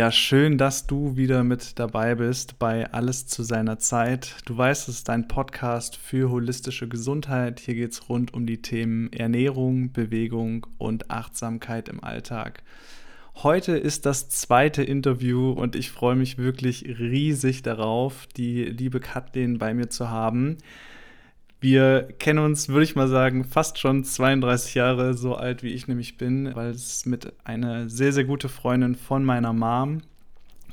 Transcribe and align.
Ja, 0.00 0.10
schön, 0.10 0.56
dass 0.56 0.86
du 0.86 1.18
wieder 1.18 1.44
mit 1.44 1.78
dabei 1.78 2.14
bist 2.14 2.58
bei 2.58 2.90
Alles 2.90 3.26
zu 3.26 3.42
seiner 3.42 3.78
Zeit. 3.78 4.34
Du 4.46 4.56
weißt, 4.56 4.88
es 4.88 4.94
ist 4.94 5.10
ein 5.10 5.28
Podcast 5.28 5.94
für 5.98 6.30
holistische 6.30 6.88
Gesundheit. 6.88 7.60
Hier 7.60 7.74
geht 7.74 7.92
es 7.92 8.08
rund 8.08 8.32
um 8.32 8.46
die 8.46 8.62
Themen 8.62 9.12
Ernährung, 9.12 9.92
Bewegung 9.92 10.66
und 10.78 11.10
Achtsamkeit 11.10 11.90
im 11.90 12.02
Alltag. 12.02 12.62
Heute 13.42 13.76
ist 13.76 14.06
das 14.06 14.30
zweite 14.30 14.82
Interview 14.82 15.50
und 15.50 15.76
ich 15.76 15.90
freue 15.90 16.16
mich 16.16 16.38
wirklich 16.38 16.98
riesig 16.98 17.60
darauf, 17.60 18.26
die 18.38 18.64
liebe 18.64 19.00
Kathleen 19.00 19.58
bei 19.58 19.74
mir 19.74 19.90
zu 19.90 20.08
haben. 20.08 20.56
Wir 21.60 22.08
kennen 22.18 22.38
uns, 22.38 22.68
würde 22.70 22.84
ich 22.84 22.96
mal 22.96 23.08
sagen, 23.08 23.44
fast 23.44 23.78
schon 23.78 24.02
32 24.02 24.74
Jahre, 24.74 25.12
so 25.12 25.34
alt 25.34 25.62
wie 25.62 25.68
ich 25.68 25.88
nämlich 25.88 26.16
bin, 26.16 26.54
weil 26.54 26.70
es 26.70 27.04
mit 27.04 27.34
einer 27.44 27.90
sehr, 27.90 28.14
sehr 28.14 28.24
gute 28.24 28.48
Freundin 28.48 28.94
von 28.94 29.24
meiner 29.24 29.52
Mom 29.52 30.00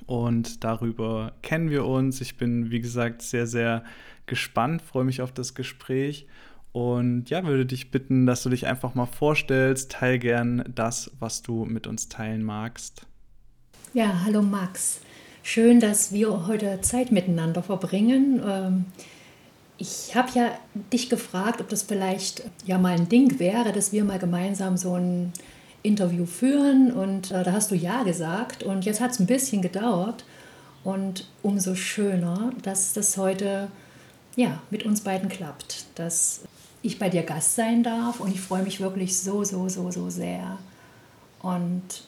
und 0.06 0.64
darüber 0.64 1.34
kennen 1.42 1.70
wir 1.70 1.86
uns. 1.86 2.22
Ich 2.22 2.38
bin, 2.38 2.72
wie 2.72 2.80
gesagt, 2.80 3.22
sehr, 3.22 3.48
sehr 3.48 3.84
gespannt, 4.28 4.82
freue 4.82 5.04
mich 5.04 5.22
auf 5.22 5.34
das 5.34 5.56
Gespräch 5.56 6.26
und 6.72 7.30
ja, 7.30 7.44
würde 7.44 7.66
dich 7.66 7.92
bitten, 7.92 8.26
dass 8.26 8.44
du 8.44 8.50
dich 8.50 8.66
einfach 8.66 8.96
mal 8.96 9.08
vorstellst. 9.08 9.92
Teil 9.92 10.20
gern 10.20 10.64
das, 10.74 11.12
was 11.20 11.42
du 11.42 11.66
mit 11.66 11.86
uns 11.86 12.08
teilen 12.08 12.44
magst. 12.44 13.06
Ja, 13.94 14.22
hallo 14.24 14.42
Max. 14.42 15.02
Schön, 15.44 15.82
dass 15.82 16.14
wir 16.14 16.48
heute 16.48 16.80
Zeit 16.82 17.12
miteinander 17.12 17.64
verbringen. 17.64 18.42
Ähm, 18.46 18.86
ich 19.78 20.16
habe 20.16 20.30
ja 20.34 20.52
dich 20.92 21.10
gefragt, 21.10 21.62
ob 21.62 21.70
das 21.70 21.84
vielleicht 21.84 22.44
ja 22.66 22.78
mal 22.78 22.94
ein 22.94 23.10
Ding 23.10 23.40
wäre, 23.40 23.72
dass 23.72 23.92
wir 23.92 24.04
mal 24.04 24.20
gemeinsam 24.20 24.78
so 24.78 24.96
ein 24.96 25.34
Interview 25.84 26.26
führen. 26.26 26.92
Und 26.92 27.32
äh, 27.32 27.44
da 27.44 27.52
hast 27.52 27.72
du 27.72 27.76
ja 27.76 28.04
gesagt. 28.04 28.64
Und 28.64 28.86
jetzt 28.86 29.02
hat 29.02 29.12
es 29.12 29.20
ein 29.20 29.28
bisschen 29.28 29.62
gedauert. 29.62 30.26
Und 30.84 31.28
umso 31.44 31.76
schöner, 31.76 32.52
dass 32.64 32.94
das 32.94 33.18
heute 33.18 33.68
ja 34.36 34.62
mit 34.70 34.84
uns 34.84 35.02
beiden 35.02 35.30
klappt, 35.30 35.86
dass 35.96 36.42
ich 36.82 36.98
bei 36.98 37.10
dir 37.10 37.24
Gast 37.24 37.56
sein 37.56 37.84
darf. 37.84 38.20
Und 38.20 38.34
ich 38.34 38.42
freue 38.42 38.64
mich 38.64 38.80
wirklich 38.80 39.18
so, 39.18 39.44
so, 39.44 39.70
so, 39.70 39.92
so 39.92 40.10
sehr. 40.10 40.58
Und 41.42 42.04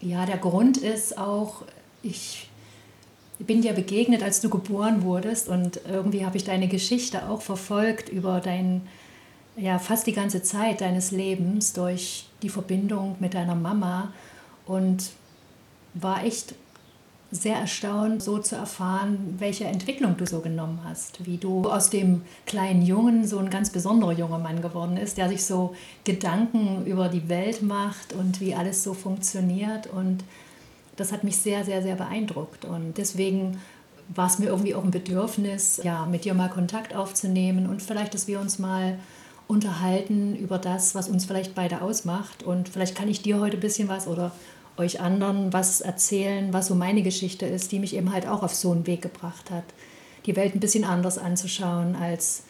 ja, 0.00 0.24
der 0.24 0.38
Grund 0.38 0.78
ist 0.78 1.18
auch, 1.18 1.62
ich 2.02 2.48
bin 3.46 3.62
dir 3.62 3.72
begegnet, 3.72 4.22
als 4.22 4.40
du 4.40 4.50
geboren 4.50 5.02
wurdest 5.02 5.48
und 5.48 5.80
irgendwie 5.88 6.24
habe 6.24 6.36
ich 6.36 6.44
deine 6.44 6.68
Geschichte 6.68 7.28
auch 7.28 7.42
verfolgt 7.42 8.08
über 8.08 8.40
dein, 8.40 8.82
ja, 9.56 9.78
fast 9.78 10.06
die 10.06 10.12
ganze 10.12 10.42
Zeit 10.42 10.80
deines 10.80 11.10
Lebens 11.10 11.72
durch 11.72 12.26
die 12.42 12.48
Verbindung 12.48 13.16
mit 13.20 13.34
deiner 13.34 13.54
Mama 13.54 14.12
und 14.66 15.10
war 15.94 16.24
echt 16.24 16.54
sehr 17.34 17.56
erstaunt, 17.56 18.22
so 18.22 18.38
zu 18.38 18.54
erfahren, 18.54 19.34
welche 19.38 19.64
Entwicklung 19.64 20.16
du 20.16 20.26
so 20.26 20.40
genommen 20.40 20.80
hast, 20.84 21.26
wie 21.26 21.36
du 21.36 21.68
aus 21.68 21.90
dem 21.90 22.22
kleinen 22.46 22.82
Jungen 22.82 23.26
so 23.26 23.38
ein 23.38 23.50
ganz 23.50 23.70
besonderer 23.70 24.12
junger 24.12 24.38
Mann 24.38 24.62
geworden 24.62 24.96
ist, 24.96 25.18
der 25.18 25.28
sich 25.28 25.44
so 25.44 25.74
Gedanken 26.04 26.86
über 26.86 27.08
die 27.08 27.28
Welt 27.28 27.60
macht 27.62 28.12
und 28.12 28.40
wie 28.40 28.54
alles 28.54 28.84
so 28.84 28.94
funktioniert 28.94 29.88
und 29.88 30.22
das 30.96 31.12
hat 31.12 31.24
mich 31.24 31.36
sehr, 31.38 31.64
sehr, 31.64 31.82
sehr 31.82 31.96
beeindruckt. 31.96 32.64
Und 32.64 32.98
deswegen 32.98 33.60
war 34.08 34.26
es 34.26 34.38
mir 34.38 34.46
irgendwie 34.46 34.74
auch 34.74 34.84
ein 34.84 34.90
Bedürfnis, 34.90 35.80
ja, 35.82 36.06
mit 36.06 36.24
dir 36.24 36.34
mal 36.34 36.50
Kontakt 36.50 36.94
aufzunehmen 36.94 37.66
und 37.66 37.82
vielleicht, 37.82 38.14
dass 38.14 38.28
wir 38.28 38.40
uns 38.40 38.58
mal 38.58 38.98
unterhalten 39.46 40.36
über 40.36 40.58
das, 40.58 40.94
was 40.94 41.08
uns 41.08 41.24
vielleicht 41.24 41.54
beide 41.54 41.82
ausmacht. 41.82 42.42
Und 42.42 42.68
vielleicht 42.68 42.94
kann 42.94 43.08
ich 43.08 43.22
dir 43.22 43.40
heute 43.40 43.56
ein 43.56 43.60
bisschen 43.60 43.88
was 43.88 44.06
oder 44.06 44.32
euch 44.76 45.00
anderen 45.00 45.52
was 45.52 45.80
erzählen, 45.80 46.52
was 46.52 46.66
so 46.66 46.74
meine 46.74 47.02
Geschichte 47.02 47.46
ist, 47.46 47.70
die 47.72 47.78
mich 47.78 47.94
eben 47.94 48.12
halt 48.12 48.26
auch 48.26 48.42
auf 48.42 48.54
so 48.54 48.72
einen 48.72 48.86
Weg 48.86 49.02
gebracht 49.02 49.50
hat, 49.50 49.64
die 50.26 50.36
Welt 50.36 50.54
ein 50.54 50.60
bisschen 50.60 50.84
anders 50.84 51.18
anzuschauen, 51.18 51.94
als 51.94 52.44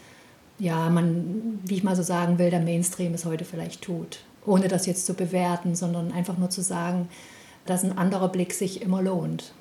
ja, 0.59 0.89
man, 0.89 1.61
wie 1.65 1.75
ich 1.75 1.83
mal 1.83 1.97
so 1.97 2.03
sagen 2.03 2.39
will, 2.39 2.51
der 2.51 2.61
Mainstream 2.61 3.13
es 3.15 3.25
heute 3.25 3.45
vielleicht 3.45 3.83
tut. 3.83 4.21
Ohne 4.47 4.69
das 4.69 4.87
jetzt 4.87 5.07
zu 5.07 5.15
bewerten, 5.15 5.75
sondern 5.75 6.13
einfach 6.13 6.39
nur 6.39 6.51
zu 6.51 6.63
sagen, 6.63 7.09
dass 7.67 7.85
ein 7.85 7.97
anderer 7.97 8.29
Blick 8.29 8.53
sich 8.53 8.83
immer 8.83 9.03
lohnt. 9.03 9.53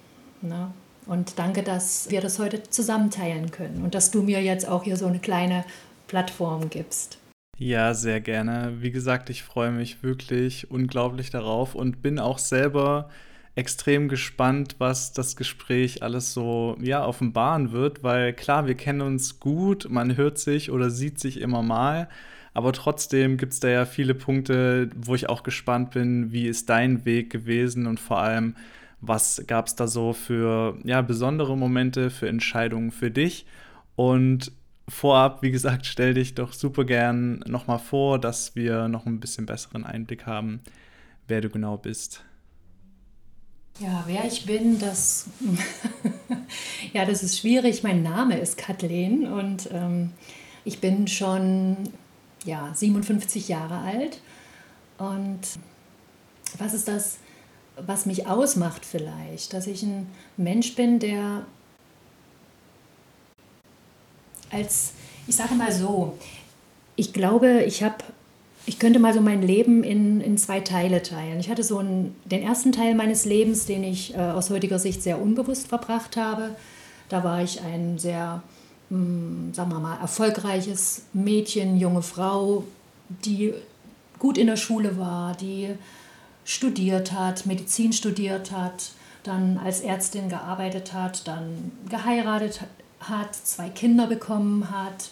Ne? 0.41 0.71
Und 1.05 1.37
danke, 1.37 1.63
dass 1.63 2.09
wir 2.09 2.21
das 2.21 2.39
heute 2.39 2.63
zusammen 2.63 3.11
teilen 3.11 3.51
können 3.51 3.83
und 3.83 3.95
dass 3.95 4.11
du 4.11 4.23
mir 4.23 4.41
jetzt 4.41 4.67
auch 4.67 4.83
hier 4.83 4.97
so 4.97 5.05
eine 5.05 5.19
kleine 5.19 5.65
Plattform 6.07 6.69
gibst. 6.69 7.17
Ja, 7.57 7.93
sehr 7.93 8.19
gerne. 8.19 8.73
Wie 8.79 8.91
gesagt, 8.91 9.29
ich 9.29 9.43
freue 9.43 9.71
mich 9.71 10.03
wirklich 10.03 10.71
unglaublich 10.71 11.29
darauf 11.29 11.75
und 11.75 12.01
bin 12.01 12.19
auch 12.19 12.39
selber 12.39 13.09
extrem 13.55 14.07
gespannt, 14.07 14.75
was 14.79 15.13
das 15.13 15.35
Gespräch 15.35 16.01
alles 16.01 16.33
so 16.33 16.75
ja 16.81 17.05
offenbaren 17.05 17.71
wird, 17.71 18.03
weil 18.03 18.33
klar, 18.33 18.65
wir 18.65 18.75
kennen 18.75 19.01
uns 19.01 19.39
gut, 19.39 19.87
man 19.89 20.17
hört 20.17 20.39
sich 20.39 20.71
oder 20.71 20.89
sieht 20.89 21.19
sich 21.19 21.39
immer 21.39 21.61
mal, 21.61 22.09
aber 22.53 22.71
trotzdem 22.73 23.37
gibt 23.37 23.53
es 23.53 23.59
da 23.59 23.67
ja 23.67 23.85
viele 23.85 24.13
Punkte, 24.13 24.89
wo 24.95 25.15
ich 25.15 25.29
auch 25.29 25.43
gespannt 25.43 25.91
bin, 25.91 26.31
wie 26.31 26.47
ist 26.47 26.69
dein 26.69 27.05
Weg 27.05 27.31
gewesen 27.31 27.87
und 27.87 27.99
vor 27.99 28.19
allem, 28.19 28.55
was 29.01 29.43
gab 29.47 29.67
es 29.67 29.75
da 29.75 29.87
so 29.87 30.13
für 30.13 30.77
ja, 30.83 31.01
besondere 31.01 31.57
Momente, 31.57 32.09
für 32.09 32.29
Entscheidungen 32.29 32.91
für 32.91 33.11
dich. 33.11 33.45
Und 33.95 34.51
vorab, 34.87 35.41
wie 35.41 35.51
gesagt, 35.51 35.85
stell 35.85 36.13
dich 36.13 36.35
doch 36.35 36.53
super 36.53 36.85
gern 36.85 37.39
nochmal 37.47 37.79
vor, 37.79 38.19
dass 38.19 38.55
wir 38.55 38.87
noch 38.87 39.05
ein 39.05 39.19
bisschen 39.19 39.45
besseren 39.45 39.83
Einblick 39.85 40.25
haben, 40.25 40.61
wer 41.27 41.41
du 41.41 41.49
genau 41.49 41.77
bist. 41.77 42.23
Ja, 43.79 44.03
wer 44.05 44.25
ich 44.25 44.45
bin, 44.45 44.79
das, 44.79 45.27
ja, 46.93 47.05
das 47.05 47.23
ist 47.23 47.39
schwierig. 47.39 47.81
Mein 47.81 48.03
Name 48.03 48.37
ist 48.37 48.57
Kathleen 48.57 49.25
und 49.25 49.67
ähm, 49.71 50.11
ich 50.63 50.79
bin 50.79 51.07
schon 51.07 51.89
ja, 52.45 52.71
57 52.73 53.47
Jahre 53.47 53.79
alt. 53.79 54.19
Und 54.97 55.39
was 56.57 56.73
ist 56.73 56.87
das, 56.87 57.17
was 57.77 58.05
mich 58.05 58.27
ausmacht 58.27 58.85
vielleicht? 58.85 59.53
Dass 59.53 59.67
ich 59.67 59.83
ein 59.83 60.07
Mensch 60.37 60.75
bin, 60.75 60.99
der 60.99 61.45
als, 64.51 64.93
ich 65.27 65.35
sage 65.35 65.55
mal 65.55 65.71
so, 65.71 66.17
ich 66.95 67.11
glaube, 67.11 67.63
ich 67.63 67.81
habe, 67.81 67.95
ich 68.65 68.77
könnte 68.77 68.99
mal 68.99 69.13
so 69.13 69.21
mein 69.21 69.41
Leben 69.41 69.83
in, 69.83 70.21
in 70.21 70.37
zwei 70.37 70.59
Teile 70.59 71.01
teilen. 71.01 71.39
Ich 71.39 71.49
hatte 71.49 71.63
so 71.63 71.79
einen, 71.79 72.15
den 72.25 72.43
ersten 72.43 72.71
Teil 72.71 72.93
meines 72.93 73.25
Lebens, 73.25 73.65
den 73.65 73.83
ich 73.83 74.13
äh, 74.13 74.19
aus 74.19 74.51
heutiger 74.51 74.79
Sicht 74.79 75.01
sehr 75.01 75.19
unbewusst 75.19 75.67
verbracht 75.67 76.17
habe. 76.17 76.55
Da 77.09 77.23
war 77.23 77.41
ich 77.41 77.61
ein 77.61 77.97
sehr 77.97 78.43
hm, 78.93 79.53
sagen 79.53 79.71
wir 79.71 79.79
mal, 79.79 79.97
erfolgreiches 79.99 81.01
Mädchen, 81.13 81.77
junge 81.77 82.03
Frau, 82.03 82.63
die 83.09 83.55
gut 84.19 84.37
in 84.37 84.45
der 84.45 84.55
Schule 84.55 84.99
war, 84.99 85.35
die 85.35 85.69
studiert 86.45 87.11
hat, 87.11 87.47
Medizin 87.47 87.91
studiert 87.91 88.51
hat, 88.51 88.91
dann 89.23 89.57
als 89.57 89.81
Ärztin 89.81 90.29
gearbeitet 90.29 90.93
hat, 90.93 91.27
dann 91.27 91.71
geheiratet 91.89 92.61
hat, 92.99 93.33
zwei 93.33 93.69
Kinder 93.69 94.05
bekommen 94.05 94.69
hat. 94.69 95.09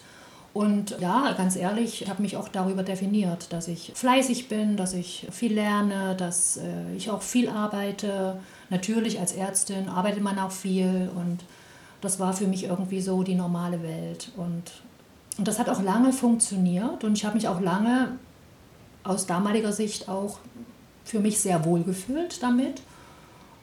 Und 0.54 0.98
ja, 1.00 1.32
ganz 1.32 1.56
ehrlich, 1.56 2.04
ich 2.04 2.10
habe 2.10 2.22
mich 2.22 2.38
auch 2.38 2.50
darüber 2.50 2.84
definiert, 2.84 3.52
dass 3.52 3.68
ich 3.68 3.94
fleißig 3.96 4.48
bin, 4.48 4.78
dass 4.78 4.94
ich 4.94 5.26
viel 5.32 5.54
lerne, 5.54 6.16
dass 6.16 6.58
äh, 6.58 6.96
ich 6.96 7.10
auch 7.10 7.24
viel 7.24 7.50
arbeite. 7.50 8.40
Natürlich 8.70 9.20
als 9.20 9.32
Ärztin 9.32 9.90
arbeitet 9.90 10.22
man 10.22 10.38
auch 10.38 10.52
viel 10.52 11.10
und 11.16 11.40
das 12.02 12.20
war 12.20 12.34
für 12.34 12.48
mich 12.48 12.66
irgendwie 12.66 13.02
so 13.02 13.24
die 13.24 13.36
normale 13.36 13.82
Welt. 13.84 14.32
Und, 14.36 14.64
und 15.38 15.48
das 15.48 15.60
hat 15.60 15.70
auch 15.70 15.82
lange 15.82 16.12
funktioniert 16.12 17.04
und 17.04 17.18
ich 17.18 17.26
habe 17.26 17.36
mich 17.36 17.48
auch 17.48 17.62
lange 17.62 18.18
aus 19.04 19.26
damaliger 19.26 19.72
Sicht 19.72 20.10
auch 20.10 20.40
für 21.04 21.20
mich 21.20 21.40
sehr 21.40 21.66
wohl 21.66 21.84
gefühlt 21.84 22.42
damit. 22.44 22.82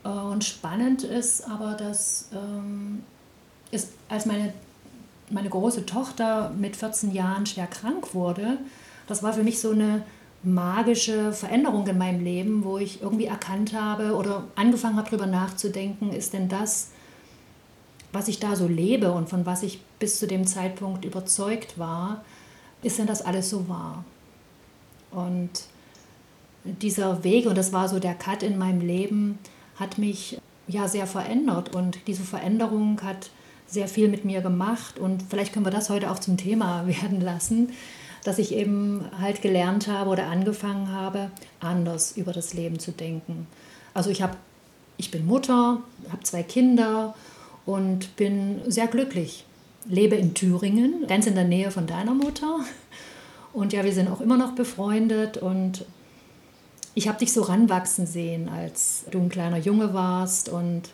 Äh, 0.05 0.09
und 0.09 0.45
spannend 0.45 1.03
ist 1.05 1.49
aber, 1.49 1.75
dass 1.75 2.29
ähm, 2.33 3.03
ist, 3.71 3.91
als 4.09 4.27
meine, 4.27 4.53
meine 5.31 5.49
große 5.49 5.87
Tochter 5.87 6.51
mit 6.59 6.77
14 6.77 7.13
Jahren 7.13 7.47
schwer 7.47 7.67
krank 7.67 8.15
wurde, 8.15 8.59
das 9.07 9.23
war 9.23 9.33
für 9.33 9.43
mich 9.43 9.61
so 9.61 9.71
eine 9.71 10.03
magische 10.43 11.33
Veränderung 11.33 11.87
in 11.87 11.99
meinem 11.99 12.23
Leben, 12.23 12.65
wo 12.65 12.79
ich 12.79 13.03
irgendwie 13.03 13.27
erkannt 13.27 13.75
habe 13.75 14.15
oder 14.15 14.45
angefangen 14.55 14.97
habe, 14.97 15.11
darüber 15.11 15.27
nachzudenken, 15.27 16.13
ist 16.13 16.33
denn 16.33 16.49
das, 16.49 16.91
was 18.13 18.29
ich 18.29 18.39
da 18.39 18.57
so 18.57 18.67
lebe 18.67 19.13
und 19.13 19.29
von 19.29 19.47
was 19.47 19.63
ich 19.63 19.81
bis 19.99 20.19
zu 20.19 20.27
dem 20.27 20.47
Zeitpunkt 20.47 21.05
überzeugt 21.05 21.79
war, 21.79 22.25
ist 22.83 22.99
denn 22.99 23.07
das 23.07 23.23
alles 23.23 23.51
so 23.51 23.69
wahr? 23.69 24.05
Und 25.11 25.51
dieser 26.65 27.25
Weg, 27.25 27.47
und 27.47 27.57
das 27.57 27.73
war 27.73 27.89
so 27.89 27.99
der 27.99 28.15
Cut 28.15 28.43
in 28.43 28.59
meinem 28.59 28.81
Leben, 28.81 29.39
hat 29.77 29.99
mich 29.99 30.41
ja 30.67 30.89
sehr 30.89 31.07
verändert. 31.07 31.75
Und 31.75 31.99
diese 32.07 32.23
Veränderung 32.23 33.01
hat 33.03 33.31
sehr 33.67 33.89
viel 33.89 34.09
mit 34.09 34.25
mir 34.25 34.41
gemacht. 34.41 34.99
Und 34.99 35.25
vielleicht 35.29 35.53
können 35.53 35.67
wir 35.67 35.73
das 35.73 35.91
heute 35.91 36.11
auch 36.11 36.19
zum 36.19 36.37
Thema 36.37 36.87
werden 36.87 37.21
lassen, 37.21 37.71
dass 38.25 38.39
ich 38.39 38.53
eben 38.53 39.05
halt 39.21 39.43
gelernt 39.43 39.89
habe 39.89 40.11
oder 40.11 40.27
angefangen 40.27 40.93
habe, 40.93 41.31
anders 41.61 42.13
über 42.17 42.33
das 42.33 42.55
Leben 42.55 42.79
zu 42.79 42.93
denken. 42.93 43.47
Also 43.95 44.11
ich 44.11 44.23
habe 44.23 44.37
ich 44.99 45.13
bin 45.13 45.27
Mutter, 45.27 45.81
habe 46.11 46.23
zwei 46.25 46.43
Kinder 46.43 47.15
und 47.69 48.17
bin 48.17 48.63
sehr 48.67 48.87
glücklich. 48.87 49.45
Lebe 49.85 50.17
in 50.17 50.33
Thüringen, 50.33 51.07
ganz 51.07 51.27
in 51.27 51.35
der 51.35 51.45
Nähe 51.45 51.71
von 51.71 51.87
deiner 51.87 52.15
Mutter. 52.15 52.61
Und 53.53 53.75
ja, 53.75 53.85
wir 53.85 53.93
sind 53.93 54.09
auch 54.09 54.23
immer 54.23 54.39
noch 54.39 54.55
befreundet 54.55 55.37
und 55.37 55.85
ich 56.95 57.09
habe 57.09 57.19
dich 57.19 57.31
so 57.31 57.43
ranwachsen 57.43 58.07
sehen, 58.07 58.49
als 58.49 59.05
du 59.11 59.19
ein 59.19 59.29
kleiner 59.29 59.59
Junge 59.59 59.93
warst. 59.93 60.49
Und 60.49 60.85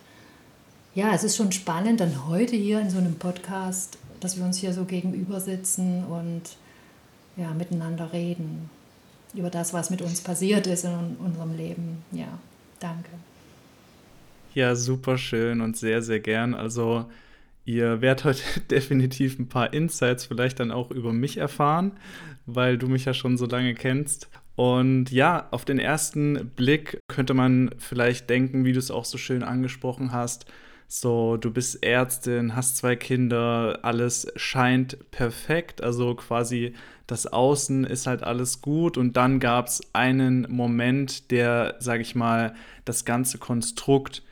ja, 0.95 1.13
es 1.13 1.23
ist 1.23 1.37
schon 1.37 1.53
spannend, 1.53 2.01
dann 2.01 2.27
heute 2.27 2.57
hier 2.57 2.81
in 2.81 2.89
so 2.89 2.97
einem 2.97 3.15
Podcast, 3.15 3.97
dass 4.19 4.35
wir 4.35 4.43
uns 4.43 4.57
hier 4.57 4.73
so 4.73 4.83
gegenüber 4.83 5.39
sitzen 5.39 6.03
und 6.03 6.41
ja, 7.37 7.51
miteinander 7.51 8.11
reden 8.11 8.69
über 9.33 9.49
das, 9.49 9.73
was 9.73 9.91
mit 9.91 10.01
uns 10.01 10.19
passiert 10.19 10.67
ist 10.67 10.83
in 10.83 11.15
unserem 11.19 11.55
Leben. 11.55 12.03
Ja, 12.11 12.37
danke. 12.81 13.11
Ja, 14.55 14.73
super 14.75 15.17
schön 15.17 15.59
und 15.59 15.75
sehr, 15.75 16.01
sehr 16.01 16.21
gern. 16.21 16.53
Also 16.53 17.09
ihr 17.65 17.99
werdet 17.99 18.23
heute 18.23 18.41
definitiv 18.71 19.37
ein 19.37 19.49
paar 19.49 19.73
Insights 19.73 20.25
vielleicht 20.25 20.61
dann 20.61 20.71
auch 20.71 20.91
über 20.91 21.11
mich 21.11 21.35
erfahren, 21.37 21.91
weil 22.45 22.77
du 22.77 22.87
mich 22.87 23.03
ja 23.03 23.13
schon 23.13 23.37
so 23.37 23.47
lange 23.47 23.73
kennst. 23.75 24.29
Und 24.55 25.11
ja, 25.11 25.49
auf 25.51 25.65
den 25.65 25.77
ersten 25.77 26.51
Blick 26.55 26.99
könnte 27.09 27.33
man 27.33 27.71
vielleicht 27.79 28.29
denken, 28.29 28.63
wie 28.63 28.71
du 28.71 28.79
es 28.79 28.91
auch 28.91 29.03
so 29.03 29.17
schön 29.17 29.43
angesprochen 29.43 30.13
hast, 30.13 30.45
so, 30.87 31.35
du 31.35 31.51
bist 31.51 31.83
Ärztin, 31.83 32.55
hast 32.55 32.77
zwei 32.77 32.95
Kinder, 32.95 33.79
alles 33.81 34.27
scheint 34.37 35.11
perfekt, 35.11 35.81
also 35.83 36.15
quasi 36.15 36.73
das 37.07 37.27
Außen 37.27 37.83
ist 37.85 38.07
halt 38.07 38.23
alles 38.23 38.61
gut 38.61 38.97
und 38.97 39.17
dann 39.17 39.39
gab 39.41 39.67
es 39.67 39.81
einen 39.93 40.47
Moment, 40.49 41.31
der, 41.31 41.75
sage 41.79 42.03
ich 42.03 42.15
mal, 42.15 42.55
das 42.85 43.03
ganze 43.03 43.39
Konstrukt 43.39 44.23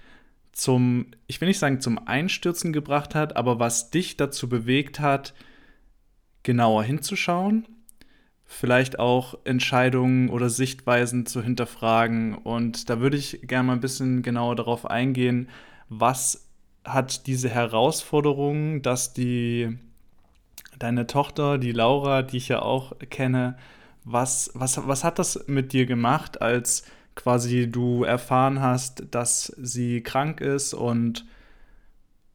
zum, 0.54 1.08
ich 1.28 1.42
will 1.42 1.48
nicht 1.48 1.60
sagen 1.60 1.82
zum 1.82 2.08
Einstürzen 2.08 2.72
gebracht 2.72 3.16
hat, 3.16 3.36
aber 3.36 3.60
was 3.60 3.90
dich 3.90 4.18
dazu 4.18 4.48
bewegt 4.48 5.00
hat, 5.00 5.34
genauer 6.44 6.84
hinzuschauen, 6.84 7.68
vielleicht 8.46 9.00
auch 9.00 9.36
Entscheidungen 9.46 10.30
oder 10.30 10.50
Sichtweisen 10.50 11.26
zu 11.26 11.42
hinterfragen. 11.42 12.36
Und 12.36 12.90
da 12.90 13.00
würde 13.00 13.18
ich 13.18 13.42
gerne 13.44 13.68
mal 13.68 13.74
ein 13.74 13.82
bisschen 13.82 14.22
genauer 14.22 14.56
darauf 14.56 14.86
eingehen, 14.86 15.50
was 15.90 16.48
hat 16.86 17.28
diese 17.28 17.50
Herausforderung, 17.50 18.82
dass 18.82 19.14
die 19.14 19.78
deine 20.78 21.08
Tochter, 21.08 21.58
die 21.58 21.72
Laura, 21.72 22.22
die 22.24 22.38
ich 22.38 22.50
ja 22.50 22.62
auch 22.62 22.94
kenne, 23.10 23.58
was, 24.04 24.52
was, 24.54 24.86
was 24.88 25.04
hat 25.04 25.18
das 25.18 25.48
mit 25.48 25.72
dir 25.72 25.86
gemacht, 25.86 26.42
als 26.42 26.84
quasi 27.16 27.70
du 27.70 28.04
erfahren 28.04 28.62
hast, 28.62 29.04
dass 29.12 29.54
sie 29.58 30.02
krank 30.02 30.42
ist 30.42 30.74
und 30.74 31.26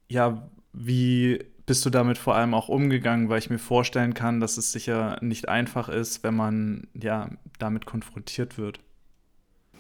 ja, 0.09 0.49
wie 0.73 1.45
bist 1.67 1.85
du 1.85 1.91
damit 1.91 2.17
vor 2.17 2.35
allem 2.35 2.55
auch 2.55 2.69
umgegangen, 2.69 3.29
weil 3.29 3.39
ich 3.39 3.51
mir 3.51 3.59
vorstellen 3.59 4.15
kann, 4.15 4.41
dass 4.41 4.57
es 4.57 4.73
sicher 4.73 5.19
nicht 5.21 5.49
einfach 5.49 5.89
ist, 5.89 6.23
wenn 6.23 6.35
man 6.35 6.87
ja 6.95 7.29
damit 7.59 7.85
konfrontiert 7.85 8.57
wird. 8.57 8.81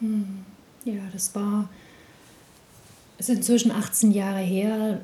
Hm. 0.01 0.45
Ja, 0.85 1.03
das 1.13 1.35
war 1.35 1.69
es 3.19 3.29
ist 3.29 3.37
inzwischen 3.37 3.73
18 3.73 4.13
Jahre 4.13 4.39
her. 4.39 5.01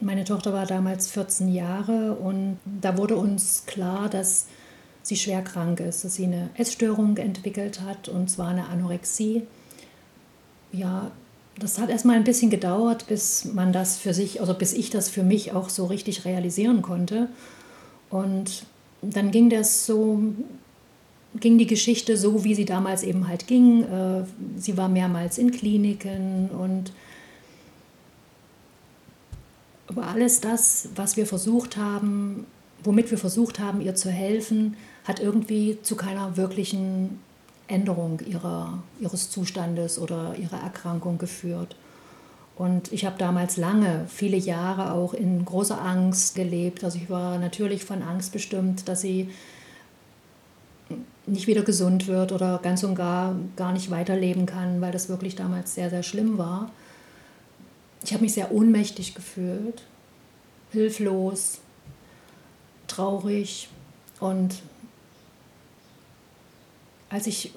Meine 0.00 0.24
Tochter 0.24 0.52
war 0.52 0.66
damals 0.66 1.08
14 1.10 1.48
Jahre 1.48 2.14
und 2.14 2.58
da 2.64 2.98
wurde 2.98 3.16
uns 3.16 3.64
klar, 3.66 4.08
dass 4.08 4.48
sie 5.02 5.16
schwer 5.16 5.42
krank 5.42 5.80
ist, 5.80 6.04
dass 6.04 6.14
sie 6.14 6.24
eine 6.24 6.50
Essstörung 6.56 7.16
entwickelt 7.16 7.80
hat 7.80 8.08
und 8.08 8.30
zwar 8.30 8.48
eine 8.48 8.68
Anorexie. 8.68 9.42
Ja, 10.72 11.10
das 11.58 11.78
hat 11.78 11.90
erstmal 11.90 12.16
ein 12.16 12.24
bisschen 12.24 12.50
gedauert, 12.50 13.06
bis 13.08 13.44
man 13.44 13.72
das 13.72 13.98
für 13.98 14.14
sich, 14.14 14.40
also 14.40 14.54
bis 14.54 14.72
ich 14.72 14.90
das 14.90 15.08
für 15.08 15.22
mich 15.22 15.52
auch 15.52 15.68
so 15.68 15.86
richtig 15.86 16.24
realisieren 16.24 16.82
konnte. 16.82 17.28
Und 18.10 18.64
dann 19.02 19.30
ging 19.30 19.50
das 19.50 19.84
so, 19.84 20.22
ging 21.40 21.58
die 21.58 21.66
Geschichte 21.66 22.16
so, 22.16 22.44
wie 22.44 22.54
sie 22.54 22.64
damals 22.64 23.02
eben 23.02 23.28
halt 23.28 23.46
ging. 23.46 23.82
Äh, 23.82 24.24
sie 24.56 24.76
war 24.76 24.88
mehrmals 24.88 25.38
in 25.38 25.50
Kliniken 25.50 26.48
und 26.50 26.92
aber 29.88 30.06
alles 30.06 30.40
das, 30.40 30.88
was 30.94 31.18
wir 31.18 31.26
versucht 31.26 31.76
haben, 31.76 32.46
womit 32.82 33.10
wir 33.10 33.18
versucht 33.18 33.58
haben, 33.58 33.82
ihr 33.82 33.94
zu 33.94 34.10
helfen, 34.10 34.76
hat 35.04 35.20
irgendwie 35.20 35.78
zu 35.82 35.96
keiner 35.96 36.36
wirklichen 36.36 37.20
Änderung 37.66 38.20
ihrer, 38.20 38.82
ihres 39.00 39.30
Zustandes 39.30 39.98
oder 39.98 40.34
ihrer 40.36 40.58
Erkrankung 40.58 41.18
geführt. 41.18 41.76
Und 42.56 42.92
ich 42.92 43.04
habe 43.04 43.16
damals 43.18 43.56
lange, 43.56 44.06
viele 44.08 44.36
Jahre 44.36 44.92
auch 44.92 45.14
in 45.14 45.44
großer 45.44 45.80
Angst 45.80 46.34
gelebt. 46.34 46.84
Also 46.84 46.98
ich 46.98 47.08
war 47.08 47.38
natürlich 47.38 47.84
von 47.84 48.02
Angst 48.02 48.32
bestimmt, 48.32 48.88
dass 48.88 49.00
sie 49.00 49.30
nicht 51.26 51.46
wieder 51.46 51.62
gesund 51.62 52.08
wird 52.08 52.32
oder 52.32 52.58
ganz 52.62 52.84
und 52.84 52.94
gar 52.94 53.34
gar 53.56 53.72
nicht 53.72 53.90
weiterleben 53.90 54.44
kann, 54.44 54.80
weil 54.80 54.92
das 54.92 55.08
wirklich 55.08 55.34
damals 55.34 55.74
sehr, 55.74 55.88
sehr 55.88 56.02
schlimm 56.02 56.36
war 56.36 56.70
ich 58.04 58.12
habe 58.12 58.22
mich 58.22 58.34
sehr 58.34 58.52
ohnmächtig 58.52 59.14
gefühlt, 59.14 59.82
hilflos, 60.70 61.58
traurig 62.88 63.68
und 64.20 64.62
als 67.12 67.26
ich 67.26 67.52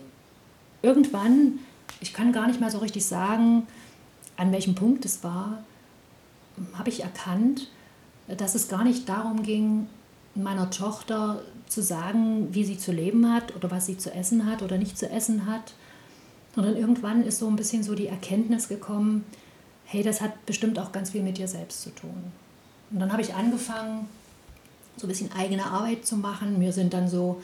irgendwann, 0.82 1.60
ich 2.02 2.14
kann 2.14 2.34
gar 2.34 2.48
nicht 2.48 2.60
mehr 2.60 2.70
so 2.70 2.80
richtig 2.80 3.06
sagen, 3.06 3.66
an 4.38 4.52
welchem 4.52 4.76
Punkt 4.76 5.06
es 5.06 5.24
war, 5.24 5.64
habe 6.74 6.90
ich 6.90 7.04
erkannt, 7.04 7.70
dass 8.28 8.54
es 8.54 8.68
gar 8.68 8.84
nicht 8.84 9.08
darum 9.08 9.44
ging, 9.44 9.88
meiner 10.36 10.70
Tochter 10.70 11.42
zu 11.68 11.82
sagen, 11.82 12.54
wie 12.54 12.66
sie 12.66 12.78
zu 12.78 12.92
leben 12.92 13.34
hat 13.34 13.56
oder 13.56 13.72
was 13.72 13.86
sie 13.86 13.98
zu 13.98 14.14
essen 14.14 14.46
hat 14.46 14.62
oder 14.62 14.78
nicht 14.78 14.98
zu 14.98 15.10
essen 15.10 15.46
hat, 15.46 15.74
sondern 16.54 16.76
irgendwann 16.76 17.24
ist 17.24 17.40
so 17.40 17.48
ein 17.48 17.56
bisschen 17.56 17.84
so 17.84 17.96
die 17.96 18.08
Erkenntnis 18.08 18.68
gekommen, 18.68 19.24
hey, 19.86 20.04
das 20.04 20.20
hat 20.20 20.46
bestimmt 20.46 20.78
auch 20.80 20.92
ganz 20.92 21.12
viel 21.12 21.24
mit 21.24 21.38
dir 21.38 21.48
selbst 21.48 21.82
zu 21.82 21.92
tun. 21.92 22.32
Und 22.92 23.00
dann 23.00 23.12
habe 23.12 23.22
ich 23.22 23.34
angefangen, 23.34 24.08
so 24.98 25.08
ein 25.08 25.10
bisschen 25.10 25.32
eigene 25.32 25.66
Arbeit 25.66 26.06
zu 26.06 26.18
machen. 26.18 26.60
Mir 26.60 26.74
sind 26.74 26.94
dann 26.94 27.08
so 27.08 27.42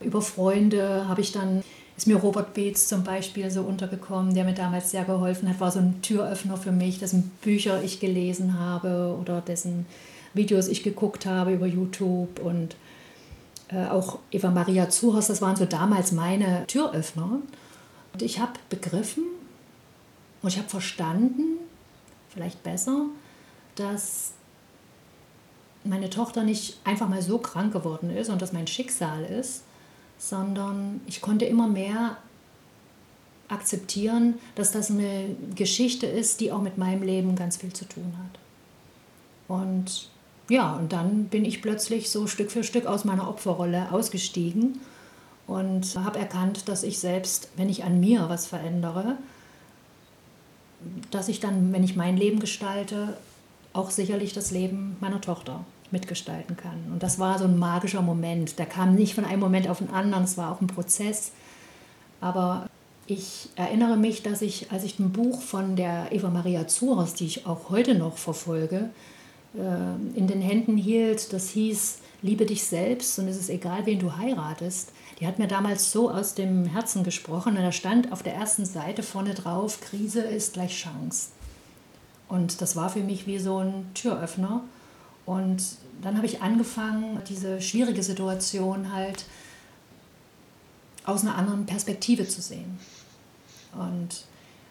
über 0.00 0.22
Freunde, 0.22 1.08
habe 1.08 1.20
ich 1.20 1.32
dann, 1.32 1.62
ist 1.96 2.06
mir 2.06 2.16
Robert 2.16 2.54
Beetz 2.54 2.86
zum 2.88 3.04
Beispiel 3.04 3.50
so 3.50 3.62
untergekommen, 3.62 4.34
der 4.34 4.44
mir 4.44 4.54
damals 4.54 4.90
sehr 4.90 5.04
geholfen 5.04 5.48
hat, 5.48 5.60
war 5.60 5.70
so 5.70 5.80
ein 5.80 6.00
Türöffner 6.02 6.56
für 6.56 6.72
mich, 6.72 6.98
dessen 6.98 7.30
Bücher 7.42 7.82
ich 7.82 8.00
gelesen 8.00 8.58
habe 8.58 9.16
oder 9.20 9.40
dessen 9.40 9.86
Videos 10.34 10.68
ich 10.68 10.82
geguckt 10.82 11.26
habe 11.26 11.52
über 11.52 11.66
YouTube 11.66 12.40
und 12.40 12.76
äh, 13.68 13.86
auch 13.86 14.18
Eva 14.30 14.50
Maria 14.50 14.88
Zuhas, 14.88 15.26
das 15.26 15.42
waren 15.42 15.56
so 15.56 15.64
damals 15.64 16.12
meine 16.12 16.66
Türöffner. 16.66 17.40
Und 18.12 18.22
ich 18.22 18.38
habe 18.38 18.52
begriffen 18.68 19.24
und 20.42 20.48
ich 20.48 20.58
habe 20.58 20.68
verstanden, 20.68 21.58
vielleicht 22.30 22.62
besser, 22.62 23.06
dass 23.74 24.32
meine 25.84 26.10
Tochter 26.10 26.42
nicht 26.42 26.78
einfach 26.84 27.08
mal 27.08 27.22
so 27.22 27.38
krank 27.38 27.72
geworden 27.72 28.10
ist 28.10 28.28
und 28.28 28.42
das 28.42 28.52
mein 28.52 28.66
Schicksal 28.66 29.24
ist, 29.24 29.62
sondern 30.18 31.00
ich 31.06 31.20
konnte 31.20 31.44
immer 31.44 31.68
mehr 31.68 32.16
akzeptieren, 33.48 34.34
dass 34.56 34.72
das 34.72 34.90
eine 34.90 35.36
Geschichte 35.54 36.06
ist, 36.06 36.40
die 36.40 36.52
auch 36.52 36.60
mit 36.60 36.76
meinem 36.76 37.02
Leben 37.02 37.34
ganz 37.34 37.56
viel 37.56 37.72
zu 37.72 37.86
tun 37.86 38.12
hat. 38.18 38.38
Und 39.48 40.10
ja, 40.50 40.74
und 40.74 40.92
dann 40.92 41.26
bin 41.26 41.44
ich 41.44 41.62
plötzlich 41.62 42.10
so 42.10 42.26
Stück 42.26 42.50
für 42.50 42.64
Stück 42.64 42.86
aus 42.86 43.04
meiner 43.04 43.28
Opferrolle 43.28 43.92
ausgestiegen 43.92 44.80
und 45.46 45.96
habe 45.96 46.18
erkannt, 46.18 46.68
dass 46.68 46.82
ich 46.82 46.98
selbst, 46.98 47.48
wenn 47.56 47.68
ich 47.68 47.84
an 47.84 48.00
mir 48.00 48.28
was 48.28 48.46
verändere, 48.46 49.16
dass 51.10 51.28
ich 51.28 51.40
dann, 51.40 51.72
wenn 51.72 51.84
ich 51.84 51.96
mein 51.96 52.16
Leben 52.16 52.40
gestalte, 52.40 53.16
auch 53.72 53.90
sicherlich 53.90 54.32
das 54.32 54.50
Leben 54.50 54.96
meiner 55.00 55.20
Tochter 55.20 55.64
mitgestalten 55.92 56.56
kann. 56.56 56.92
Und 56.92 57.02
das 57.02 57.18
war 57.18 57.38
so 57.38 57.44
ein 57.44 57.58
magischer 57.58 58.02
Moment. 58.02 58.58
Der 58.58 58.66
kam 58.66 58.94
nicht 58.94 59.14
von 59.14 59.24
einem 59.24 59.40
Moment 59.40 59.68
auf 59.68 59.78
den 59.78 59.90
anderen, 59.90 60.24
es 60.24 60.36
war 60.36 60.52
auch 60.52 60.60
ein 60.60 60.66
Prozess. 60.66 61.32
Aber 62.20 62.68
ich 63.06 63.48
erinnere 63.56 63.96
mich, 63.96 64.22
dass 64.22 64.42
ich, 64.42 64.70
als 64.70 64.84
ich 64.84 64.98
ein 64.98 65.12
Buch 65.12 65.40
von 65.40 65.76
der 65.76 66.12
Eva 66.12 66.28
Maria 66.28 66.66
Zuras, 66.66 67.14
die 67.14 67.26
ich 67.26 67.46
auch 67.46 67.70
heute 67.70 67.94
noch 67.94 68.18
verfolge, 68.18 68.90
äh, 69.54 70.18
in 70.18 70.26
den 70.26 70.42
Händen 70.42 70.76
hielt, 70.76 71.32
das 71.32 71.48
hieß, 71.50 71.98
liebe 72.20 72.44
dich 72.44 72.64
selbst 72.64 73.18
und 73.18 73.28
es 73.28 73.38
ist 73.38 73.48
egal, 73.48 73.86
wen 73.86 73.98
du 73.98 74.16
heiratest, 74.16 74.92
die 75.20 75.26
hat 75.26 75.38
mir 75.38 75.48
damals 75.48 75.90
so 75.90 76.10
aus 76.10 76.34
dem 76.34 76.66
Herzen 76.66 77.02
gesprochen 77.02 77.56
und 77.56 77.62
da 77.62 77.72
stand 77.72 78.12
auf 78.12 78.22
der 78.22 78.34
ersten 78.34 78.66
Seite 78.66 79.02
vorne 79.02 79.34
drauf, 79.34 79.80
Krise 79.80 80.20
ist 80.20 80.52
gleich 80.52 80.76
Chance. 80.76 81.30
Und 82.28 82.60
das 82.60 82.76
war 82.76 82.90
für 82.90 83.00
mich 83.00 83.26
wie 83.26 83.38
so 83.38 83.58
ein 83.58 83.90
Türöffner. 83.94 84.62
Und 85.28 85.62
dann 86.02 86.16
habe 86.16 86.26
ich 86.26 86.42
angefangen, 86.42 87.20
diese 87.28 87.60
schwierige 87.60 88.02
Situation 88.02 88.92
halt 88.92 89.24
aus 91.04 91.22
einer 91.22 91.36
anderen 91.36 91.66
Perspektive 91.66 92.26
zu 92.26 92.40
sehen. 92.40 92.78
Und 93.72 94.24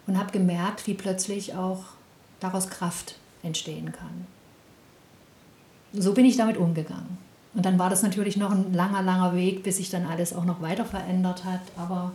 und 0.07 0.17
habe 0.17 0.31
gemerkt, 0.31 0.87
wie 0.87 0.93
plötzlich 0.93 1.53
auch 1.53 1.83
daraus 2.39 2.69
Kraft 2.69 3.15
entstehen 3.43 3.91
kann. 3.91 4.25
So 5.93 6.13
bin 6.13 6.25
ich 6.25 6.37
damit 6.37 6.57
umgegangen. 6.57 7.17
Und 7.53 7.65
dann 7.65 7.77
war 7.77 7.89
das 7.89 8.03
natürlich 8.03 8.37
noch 8.37 8.51
ein 8.51 8.73
langer, 8.73 9.01
langer 9.01 9.35
Weg, 9.35 9.63
bis 9.63 9.77
sich 9.77 9.89
dann 9.89 10.05
alles 10.05 10.33
auch 10.33 10.45
noch 10.45 10.61
weiter 10.61 10.85
verändert 10.85 11.43
hat. 11.43 11.61
Aber 11.75 12.13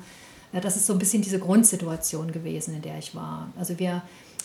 äh, 0.52 0.60
das 0.60 0.76
ist 0.76 0.86
so 0.86 0.92
ein 0.92 0.98
bisschen 0.98 1.22
diese 1.22 1.38
Grundsituation 1.38 2.32
gewesen, 2.32 2.74
in 2.74 2.82
der 2.82 2.98
ich 2.98 3.14
war. 3.14 3.48
Also 3.58 3.78
wir, 3.78 4.02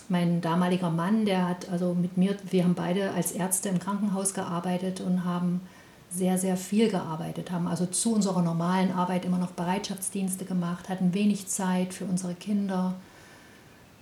mein 0.10 0.42
damaliger 0.42 0.90
Mann, 0.90 1.26
der 1.26 1.48
hat 1.48 1.70
also 1.70 1.94
mit 1.94 2.18
mir, 2.18 2.36
wir 2.50 2.64
haben 2.64 2.76
beide 2.76 3.12
als 3.12 3.32
Ärzte 3.32 3.70
im 3.70 3.80
Krankenhaus 3.80 4.34
gearbeitet 4.34 5.02
und 5.02 5.26
haben 5.26 5.62
sehr, 6.10 6.38
sehr 6.38 6.56
viel 6.56 6.90
gearbeitet, 6.90 7.52
haben 7.52 7.68
also 7.68 7.86
zu 7.86 8.14
unserer 8.14 8.42
normalen 8.42 8.92
Arbeit 8.92 9.26
immer 9.26 9.38
noch 9.38 9.52
Bereitschaftsdienste 9.52 10.46
gemacht, 10.46 10.90
hatten 10.90 11.14
wenig 11.14 11.48
Zeit 11.48 11.94
für 11.94 12.06
unsere 12.06 12.34
Kinder. 12.34 12.96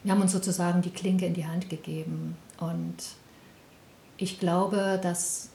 Wir 0.03 0.11
haben 0.11 0.21
uns 0.21 0.31
sozusagen 0.31 0.81
die 0.81 0.91
Klinke 0.91 1.25
in 1.25 1.33
die 1.33 1.47
Hand 1.47 1.69
gegeben. 1.69 2.37
Und 2.59 2.95
ich 4.17 4.39
glaube, 4.39 4.99
dass, 5.01 5.49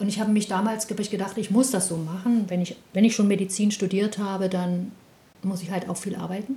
und 0.00 0.08
ich 0.08 0.18
habe 0.18 0.32
mich 0.32 0.48
damals 0.48 0.90
ich 0.90 1.10
gedacht, 1.10 1.38
ich 1.38 1.52
muss 1.52 1.70
das 1.70 1.86
so 1.86 1.96
machen. 1.96 2.46
Wenn 2.48 2.60
ich, 2.60 2.76
wenn 2.92 3.04
ich 3.04 3.14
schon 3.14 3.28
Medizin 3.28 3.70
studiert 3.70 4.18
habe, 4.18 4.48
dann 4.48 4.90
muss 5.42 5.62
ich 5.62 5.70
halt 5.70 5.88
auch 5.88 5.96
viel 5.96 6.16
arbeiten. 6.16 6.56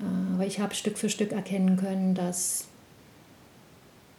Äh, 0.00 0.34
aber 0.34 0.46
ich 0.46 0.60
habe 0.60 0.74
Stück 0.74 0.98
für 0.98 1.08
Stück 1.08 1.32
erkennen 1.32 1.76
können, 1.76 2.14
dass 2.14 2.68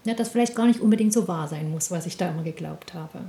ja, 0.05 0.13
das 0.13 0.29
vielleicht 0.29 0.55
gar 0.55 0.65
nicht 0.65 0.79
unbedingt 0.79 1.13
so 1.13 1.27
wahr 1.27 1.47
sein 1.47 1.69
muss, 1.71 1.91
was 1.91 2.05
ich 2.05 2.17
da 2.17 2.29
immer 2.29 2.43
geglaubt 2.43 2.93
habe. 2.93 3.19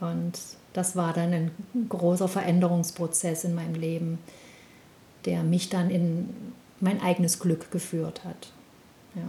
Und 0.00 0.38
das 0.72 0.96
war 0.96 1.12
dann 1.12 1.32
ein 1.32 1.50
großer 1.88 2.28
Veränderungsprozess 2.28 3.44
in 3.44 3.54
meinem 3.54 3.74
Leben, 3.74 4.18
der 5.24 5.42
mich 5.42 5.68
dann 5.68 5.90
in 5.90 6.28
mein 6.80 7.00
eigenes 7.00 7.38
Glück 7.38 7.70
geführt 7.70 8.24
hat. 8.24 8.52
Ja. 9.14 9.22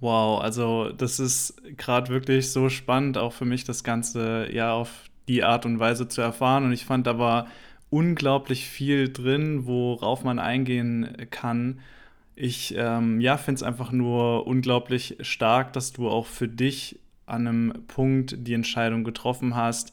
Wow, 0.00 0.40
also 0.40 0.92
das 0.92 1.18
ist 1.18 1.54
gerade 1.76 2.10
wirklich 2.10 2.52
so 2.52 2.68
spannend, 2.68 3.18
auch 3.18 3.32
für 3.32 3.44
mich 3.44 3.64
das 3.64 3.82
Ganze 3.82 4.48
ja 4.52 4.72
auf 4.72 4.90
die 5.26 5.42
Art 5.42 5.66
und 5.66 5.80
Weise 5.80 6.08
zu 6.08 6.20
erfahren. 6.20 6.64
Und 6.64 6.72
ich 6.72 6.84
fand 6.84 7.06
war 7.06 7.48
unglaublich 7.90 8.66
viel 8.68 9.12
drin, 9.12 9.66
worauf 9.66 10.24
man 10.24 10.38
eingehen 10.38 11.28
kann. 11.30 11.80
Ich 12.34 12.74
ähm, 12.76 13.20
ja, 13.20 13.36
finde 13.36 13.56
es 13.56 13.62
einfach 13.62 13.92
nur 13.92 14.46
unglaublich 14.46 15.16
stark, 15.20 15.72
dass 15.72 15.92
du 15.92 16.08
auch 16.08 16.26
für 16.26 16.48
dich 16.48 17.00
an 17.26 17.46
einem 17.46 17.72
Punkt 17.88 18.36
die 18.38 18.54
Entscheidung 18.54 19.04
getroffen 19.04 19.54
hast, 19.54 19.92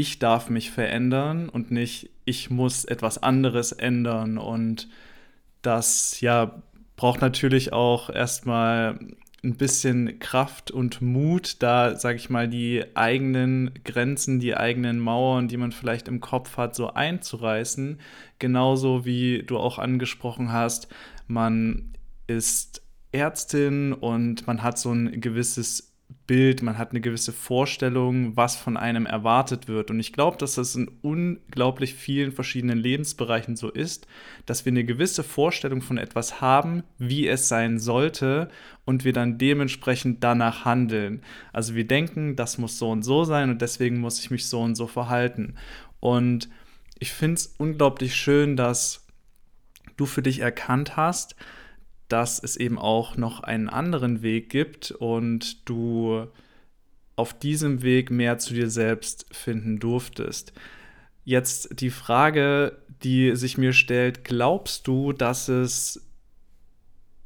ich 0.00 0.18
darf 0.18 0.48
mich 0.48 0.70
verändern 0.70 1.48
und 1.48 1.70
nicht, 1.70 2.10
ich 2.24 2.50
muss 2.50 2.84
etwas 2.84 3.22
anderes 3.22 3.72
ändern. 3.72 4.38
Und 4.38 4.88
das 5.62 6.20
ja 6.20 6.62
braucht 6.96 7.20
natürlich 7.20 7.72
auch 7.72 8.08
erstmal 8.08 8.98
ein 9.42 9.56
bisschen 9.56 10.18
Kraft 10.18 10.70
und 10.70 11.00
Mut, 11.00 11.62
da, 11.62 11.96
sage 11.96 12.16
ich 12.16 12.28
mal, 12.28 12.48
die 12.48 12.84
eigenen 12.94 13.72
Grenzen, 13.84 14.38
die 14.38 14.56
eigenen 14.56 14.98
Mauern, 14.98 15.48
die 15.48 15.56
man 15.56 15.72
vielleicht 15.72 16.08
im 16.08 16.20
Kopf 16.20 16.56
hat, 16.56 16.74
so 16.74 16.92
einzureißen. 16.92 17.98
Genauso 18.38 19.04
wie 19.04 19.42
du 19.42 19.58
auch 19.58 19.78
angesprochen 19.78 20.52
hast, 20.52 20.88
man 21.26 21.94
ist 22.26 22.82
Ärztin 23.12 23.92
und 23.92 24.46
man 24.46 24.62
hat 24.62 24.78
so 24.78 24.92
ein 24.92 25.20
gewisses 25.20 25.89
Bild, 26.30 26.62
man 26.62 26.78
hat 26.78 26.92
eine 26.92 27.00
gewisse 27.00 27.32
Vorstellung, 27.32 28.36
was 28.36 28.54
von 28.54 28.76
einem 28.76 29.04
erwartet 29.04 29.66
wird. 29.66 29.90
Und 29.90 29.98
ich 29.98 30.12
glaube, 30.12 30.36
dass 30.36 30.54
das 30.54 30.76
in 30.76 30.88
unglaublich 31.02 31.94
vielen 31.96 32.30
verschiedenen 32.30 32.78
Lebensbereichen 32.78 33.56
so 33.56 33.68
ist, 33.68 34.06
dass 34.46 34.64
wir 34.64 34.70
eine 34.70 34.84
gewisse 34.84 35.24
Vorstellung 35.24 35.82
von 35.82 35.98
etwas 35.98 36.40
haben, 36.40 36.84
wie 36.98 37.26
es 37.26 37.48
sein 37.48 37.80
sollte 37.80 38.48
und 38.84 39.04
wir 39.04 39.12
dann 39.12 39.38
dementsprechend 39.38 40.22
danach 40.22 40.64
handeln. 40.64 41.22
Also 41.52 41.74
wir 41.74 41.88
denken, 41.88 42.36
das 42.36 42.58
muss 42.58 42.78
so 42.78 42.90
und 42.90 43.02
so 43.02 43.24
sein 43.24 43.50
und 43.50 43.60
deswegen 43.60 43.98
muss 43.98 44.20
ich 44.20 44.30
mich 44.30 44.46
so 44.46 44.60
und 44.60 44.76
so 44.76 44.86
verhalten. 44.86 45.56
Und 45.98 46.48
ich 47.00 47.10
finde 47.10 47.34
es 47.34 47.56
unglaublich 47.58 48.14
schön, 48.14 48.56
dass 48.56 49.04
du 49.96 50.06
für 50.06 50.22
dich 50.22 50.38
erkannt 50.38 50.96
hast, 50.96 51.34
dass 52.12 52.42
es 52.42 52.56
eben 52.56 52.78
auch 52.78 53.16
noch 53.16 53.40
einen 53.40 53.68
anderen 53.68 54.22
Weg 54.22 54.50
gibt 54.50 54.90
und 54.90 55.68
du 55.68 56.26
auf 57.16 57.38
diesem 57.38 57.82
Weg 57.82 58.10
mehr 58.10 58.38
zu 58.38 58.54
dir 58.54 58.70
selbst 58.70 59.26
finden 59.30 59.78
durftest. 59.78 60.52
Jetzt 61.24 61.80
die 61.80 61.90
Frage, 61.90 62.78
die 63.02 63.36
sich 63.36 63.58
mir 63.58 63.72
stellt, 63.72 64.24
glaubst 64.24 64.86
du, 64.86 65.12
dass 65.12 65.48
es 65.48 66.06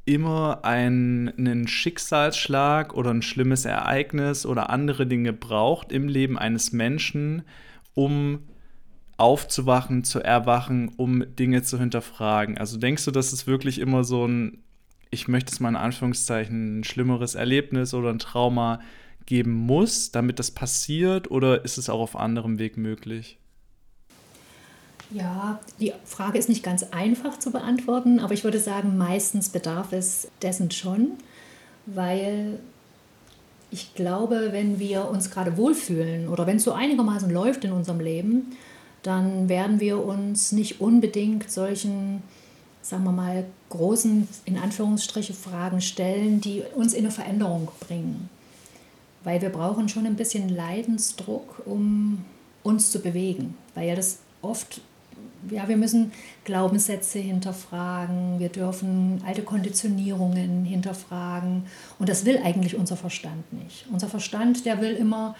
immer 0.05 0.63
einen 0.63 1.67
Schicksalsschlag 1.67 2.93
oder 2.93 3.11
ein 3.11 3.21
schlimmes 3.21 3.65
Ereignis 3.65 4.45
oder 4.45 4.69
andere 4.69 5.07
Dinge 5.07 5.33
braucht 5.33 5.91
im 5.91 6.07
Leben 6.07 6.37
eines 6.37 6.71
Menschen, 6.71 7.43
um 7.93 8.43
aufzuwachen, 9.17 10.03
zu 10.03 10.19
erwachen, 10.19 10.91
um 10.97 11.23
Dinge 11.35 11.63
zu 11.63 11.79
hinterfragen? 11.79 12.57
Also 12.57 12.77
denkst 12.77 13.05
du, 13.05 13.11
dass 13.11 13.33
es 13.33 13.47
wirklich 13.47 13.79
immer 13.79 14.03
so 14.03 14.27
ein 14.27 14.64
ich 15.15 15.27
möchte 15.27 15.51
es 15.51 15.59
mal 15.59 15.69
in 15.69 15.75
Anführungszeichen, 15.77 16.79
ein 16.79 16.83
schlimmeres 16.83 17.35
Erlebnis 17.35 17.93
oder 17.93 18.09
ein 18.09 18.19
Trauma 18.19 18.81
geben 19.25 19.53
muss, 19.53 20.11
damit 20.11 20.37
das 20.37 20.51
passiert, 20.51 21.31
oder 21.31 21.65
ist 21.65 21.77
es 21.77 21.89
auch 21.89 22.01
auf 22.01 22.15
anderem 22.15 22.59
Weg 22.59 22.77
möglich? 22.77 23.39
Ja, 25.11 25.59
die 25.79 25.93
Frage 26.03 26.37
ist 26.37 26.49
nicht 26.49 26.63
ganz 26.63 26.83
einfach 26.91 27.39
zu 27.39 27.51
beantworten, 27.51 28.19
aber 28.19 28.33
ich 28.33 28.43
würde 28.43 28.59
sagen, 28.59 28.97
meistens 28.97 29.49
bedarf 29.49 29.93
es 29.93 30.27
dessen 30.41 30.69
schon, 30.71 31.11
weil 31.85 32.59
ich 33.71 33.95
glaube, 33.95 34.49
wenn 34.51 34.79
wir 34.79 35.07
uns 35.09 35.31
gerade 35.31 35.57
wohlfühlen 35.57 36.27
oder 36.27 36.45
wenn 36.45 36.57
es 36.57 36.63
so 36.63 36.73
einigermaßen 36.73 37.31
läuft 37.31 37.63
in 37.63 37.71
unserem 37.71 37.99
Leben, 37.99 38.55
dann 39.01 39.47
werden 39.47 39.79
wir 39.79 40.03
uns 40.03 40.51
nicht 40.51 40.81
unbedingt 40.81 41.49
solchen 41.49 42.21
sagen 42.85 43.03
wir 43.03 43.11
mal, 43.11 43.45
großen, 43.69 44.27
in 44.45 44.59
Anführungsstriche, 44.59 45.33
Fragen 45.33 45.81
stellen, 45.81 46.39
die 46.39 46.61
uns 46.75 46.93
in 46.93 47.05
eine 47.05 47.11
Veränderung 47.11 47.67
bringen. 47.79 48.29
Weil 49.23 49.41
wir 49.41 49.49
brauchen 49.49 49.89
schon 49.89 50.05
ein 50.05 50.15
bisschen 50.15 50.49
Leidensdruck, 50.49 51.63
um 51.65 52.23
uns 52.61 52.91
zu 52.91 52.99
bewegen. 52.99 53.55
Weil 53.73 53.87
ja 53.87 53.95
das 53.95 54.19
oft, 54.43 54.81
ja, 55.49 55.67
wir 55.67 55.77
müssen 55.77 56.11
Glaubenssätze 56.43 57.17
hinterfragen, 57.17 58.37
wir 58.37 58.49
dürfen 58.49 59.19
alte 59.25 59.41
Konditionierungen 59.41 60.63
hinterfragen. 60.63 61.63
Und 61.97 62.07
das 62.07 62.23
will 62.23 62.37
eigentlich 62.43 62.75
unser 62.75 62.97
Verstand 62.97 63.51
nicht. 63.51 63.87
Unser 63.91 64.09
Verstand, 64.09 64.63
der 64.67 64.79
will 64.79 64.93
immer 64.93 65.35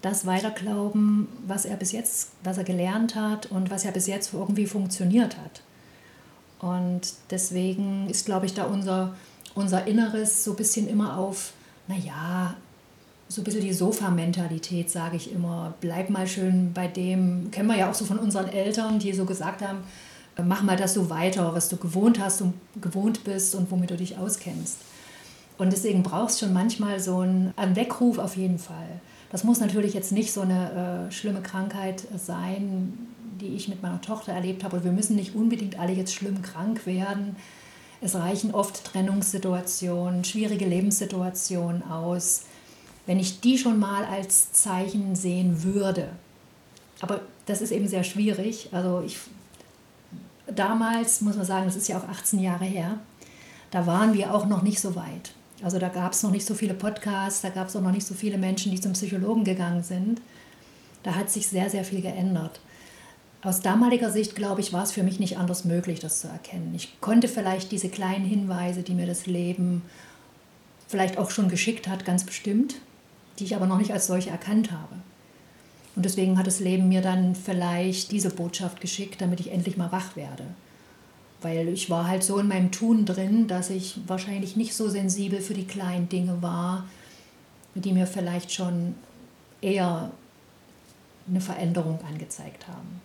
das 0.00 0.26
weiterglauben, 0.26 1.28
was 1.46 1.64
er 1.64 1.76
bis 1.76 1.92
jetzt, 1.92 2.32
was 2.42 2.58
er 2.58 2.64
gelernt 2.64 3.14
hat 3.14 3.46
und 3.46 3.70
was 3.70 3.84
ja 3.84 3.92
bis 3.92 4.08
jetzt 4.08 4.34
irgendwie 4.34 4.66
funktioniert 4.66 5.36
hat. 5.36 5.62
Und 6.62 7.00
deswegen 7.30 8.08
ist, 8.08 8.24
glaube 8.24 8.46
ich, 8.46 8.54
da 8.54 8.64
unser, 8.64 9.14
unser 9.54 9.86
Inneres 9.86 10.44
so 10.44 10.52
ein 10.52 10.56
bisschen 10.56 10.88
immer 10.88 11.18
auf, 11.18 11.52
naja, 11.88 12.54
so 13.28 13.40
ein 13.40 13.44
bisschen 13.44 13.62
die 13.62 13.72
Sofa-Mentalität, 13.72 14.88
sage 14.88 15.16
ich 15.16 15.32
immer. 15.32 15.74
Bleib 15.80 16.08
mal 16.08 16.26
schön 16.26 16.72
bei 16.72 16.86
dem, 16.86 17.50
kennen 17.50 17.68
wir 17.68 17.76
ja 17.76 17.90
auch 17.90 17.94
so 17.94 18.04
von 18.04 18.18
unseren 18.18 18.48
Eltern, 18.48 18.98
die 19.00 19.12
so 19.12 19.24
gesagt 19.24 19.60
haben, 19.60 19.78
äh, 20.36 20.42
mach 20.42 20.62
mal 20.62 20.76
das 20.76 20.94
so 20.94 21.10
weiter, 21.10 21.52
was 21.52 21.68
du 21.68 21.76
gewohnt 21.76 22.20
hast 22.20 22.42
und 22.42 22.54
gewohnt 22.80 23.24
bist 23.24 23.54
und 23.54 23.70
womit 23.70 23.90
du 23.90 23.96
dich 23.96 24.16
auskennst. 24.18 24.78
Und 25.58 25.72
deswegen 25.72 26.02
brauchst 26.02 26.40
du 26.40 26.46
schon 26.46 26.54
manchmal 26.54 27.00
so 27.00 27.18
einen, 27.18 27.52
einen 27.56 27.76
Weckruf 27.76 28.18
auf 28.18 28.36
jeden 28.36 28.58
Fall. 28.58 29.00
Das 29.30 29.44
muss 29.44 29.60
natürlich 29.60 29.94
jetzt 29.94 30.12
nicht 30.12 30.32
so 30.32 30.42
eine 30.42 31.08
äh, 31.08 31.12
schlimme 31.12 31.40
Krankheit 31.40 32.04
sein, 32.16 33.11
die 33.42 33.54
ich 33.54 33.68
mit 33.68 33.82
meiner 33.82 34.00
Tochter 34.00 34.32
erlebt 34.32 34.64
habe. 34.64 34.76
Und 34.76 34.84
wir 34.84 34.92
müssen 34.92 35.16
nicht 35.16 35.34
unbedingt 35.34 35.78
alle 35.78 35.92
jetzt 35.92 36.14
schlimm 36.14 36.40
krank 36.42 36.86
werden. 36.86 37.36
Es 38.00 38.14
reichen 38.14 38.54
oft 38.54 38.84
Trennungssituationen, 38.84 40.24
schwierige 40.24 40.66
Lebenssituationen 40.66 41.82
aus, 41.84 42.42
wenn 43.06 43.18
ich 43.18 43.40
die 43.40 43.58
schon 43.58 43.78
mal 43.78 44.04
als 44.04 44.52
Zeichen 44.52 45.14
sehen 45.14 45.62
würde. 45.62 46.08
Aber 47.00 47.20
das 47.46 47.60
ist 47.60 47.72
eben 47.72 47.88
sehr 47.88 48.04
schwierig. 48.04 48.68
Also 48.72 49.02
ich, 49.04 49.18
damals, 50.46 51.20
muss 51.20 51.36
man 51.36 51.46
sagen, 51.46 51.66
das 51.66 51.76
ist 51.76 51.88
ja 51.88 51.98
auch 51.98 52.08
18 52.08 52.38
Jahre 52.38 52.64
her, 52.64 52.98
da 53.70 53.86
waren 53.86 54.14
wir 54.14 54.34
auch 54.34 54.46
noch 54.46 54.62
nicht 54.62 54.80
so 54.80 54.94
weit. 54.94 55.32
Also 55.62 55.78
da 55.78 55.88
gab 55.88 56.12
es 56.12 56.22
noch 56.22 56.30
nicht 56.30 56.46
so 56.46 56.54
viele 56.54 56.74
Podcasts, 56.74 57.42
da 57.42 57.48
gab 57.48 57.68
es 57.68 57.76
auch 57.76 57.80
noch 57.80 57.92
nicht 57.92 58.06
so 58.06 58.14
viele 58.14 58.38
Menschen, 58.38 58.72
die 58.72 58.80
zum 58.80 58.92
Psychologen 58.92 59.44
gegangen 59.44 59.82
sind. 59.82 60.20
Da 61.02 61.14
hat 61.14 61.30
sich 61.30 61.46
sehr, 61.46 61.70
sehr 61.70 61.84
viel 61.84 62.02
geändert. 62.02 62.60
Aus 63.44 63.60
damaliger 63.60 64.10
Sicht, 64.10 64.36
glaube 64.36 64.60
ich, 64.60 64.72
war 64.72 64.84
es 64.84 64.92
für 64.92 65.02
mich 65.02 65.18
nicht 65.18 65.36
anders 65.36 65.64
möglich, 65.64 65.98
das 65.98 66.20
zu 66.20 66.28
erkennen. 66.28 66.72
Ich 66.76 67.00
konnte 67.00 67.26
vielleicht 67.26 67.72
diese 67.72 67.88
kleinen 67.88 68.24
Hinweise, 68.24 68.82
die 68.82 68.94
mir 68.94 69.06
das 69.06 69.26
Leben 69.26 69.82
vielleicht 70.86 71.18
auch 71.18 71.30
schon 71.30 71.48
geschickt 71.48 71.88
hat, 71.88 72.04
ganz 72.04 72.24
bestimmt, 72.24 72.76
die 73.38 73.44
ich 73.44 73.56
aber 73.56 73.66
noch 73.66 73.78
nicht 73.78 73.92
als 73.92 74.06
solche 74.06 74.30
erkannt 74.30 74.70
habe. 74.70 74.94
Und 75.96 76.04
deswegen 76.04 76.38
hat 76.38 76.46
das 76.46 76.60
Leben 76.60 76.88
mir 76.88 77.02
dann 77.02 77.34
vielleicht 77.34 78.12
diese 78.12 78.30
Botschaft 78.30 78.80
geschickt, 78.80 79.20
damit 79.20 79.40
ich 79.40 79.50
endlich 79.50 79.76
mal 79.76 79.90
wach 79.90 80.14
werde. 80.14 80.44
weil 81.42 81.68
ich 81.68 81.90
war 81.90 82.06
halt 82.06 82.22
so 82.22 82.38
in 82.38 82.48
meinem 82.48 82.70
Tun 82.70 83.04
drin, 83.04 83.46
dass 83.48 83.70
ich 83.70 84.00
wahrscheinlich 84.06 84.56
nicht 84.56 84.74
so 84.74 84.88
sensibel 84.88 85.40
für 85.40 85.54
die 85.54 85.66
kleinen 85.66 86.08
Dinge 86.08 86.40
war, 86.40 86.86
die 87.74 87.92
mir 87.92 88.06
vielleicht 88.06 88.52
schon 88.52 88.94
eher 89.60 90.10
eine 91.28 91.40
Veränderung 91.40 91.98
angezeigt 92.08 92.68
haben. 92.68 93.00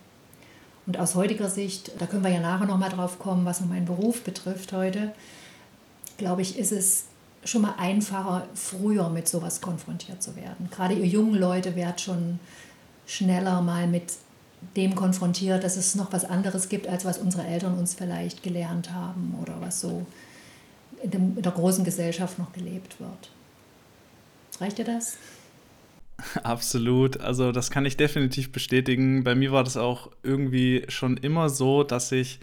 Und 0.88 0.98
aus 0.98 1.14
heutiger 1.14 1.50
Sicht, 1.50 1.92
da 1.98 2.06
können 2.06 2.24
wir 2.24 2.30
ja 2.30 2.40
nachher 2.40 2.64
nochmal 2.64 2.88
drauf 2.88 3.18
kommen, 3.18 3.44
was 3.44 3.60
meinen 3.60 3.84
Beruf 3.84 4.22
betrifft 4.22 4.72
heute, 4.72 5.12
glaube 6.16 6.40
ich, 6.40 6.58
ist 6.58 6.72
es 6.72 7.04
schon 7.44 7.60
mal 7.60 7.74
einfacher, 7.76 8.46
früher 8.54 9.10
mit 9.10 9.28
sowas 9.28 9.60
konfrontiert 9.60 10.22
zu 10.22 10.34
werden. 10.34 10.70
Gerade 10.70 10.94
ihr 10.94 11.04
jungen 11.04 11.34
Leute 11.34 11.76
werdet 11.76 12.00
schon 12.00 12.40
schneller 13.06 13.60
mal 13.60 13.86
mit 13.86 14.14
dem 14.78 14.94
konfrontiert, 14.94 15.62
dass 15.62 15.76
es 15.76 15.94
noch 15.94 16.10
was 16.14 16.24
anderes 16.24 16.70
gibt, 16.70 16.86
als 16.86 17.04
was 17.04 17.18
unsere 17.18 17.46
Eltern 17.46 17.76
uns 17.76 17.92
vielleicht 17.92 18.42
gelernt 18.42 18.90
haben 18.90 19.36
oder 19.42 19.60
was 19.60 19.80
so 19.82 20.06
in 21.02 21.42
der 21.42 21.52
großen 21.52 21.84
Gesellschaft 21.84 22.38
noch 22.38 22.54
gelebt 22.54 22.98
wird. 22.98 23.30
Reicht 24.58 24.78
dir 24.78 24.86
das? 24.86 25.18
Absolut. 26.42 27.20
Also 27.20 27.52
das 27.52 27.70
kann 27.70 27.86
ich 27.86 27.96
definitiv 27.96 28.52
bestätigen. 28.52 29.24
Bei 29.24 29.34
mir 29.34 29.52
war 29.52 29.64
das 29.64 29.76
auch 29.76 30.10
irgendwie 30.22 30.84
schon 30.88 31.16
immer 31.16 31.48
so, 31.48 31.84
dass 31.84 32.12
ich 32.12 32.40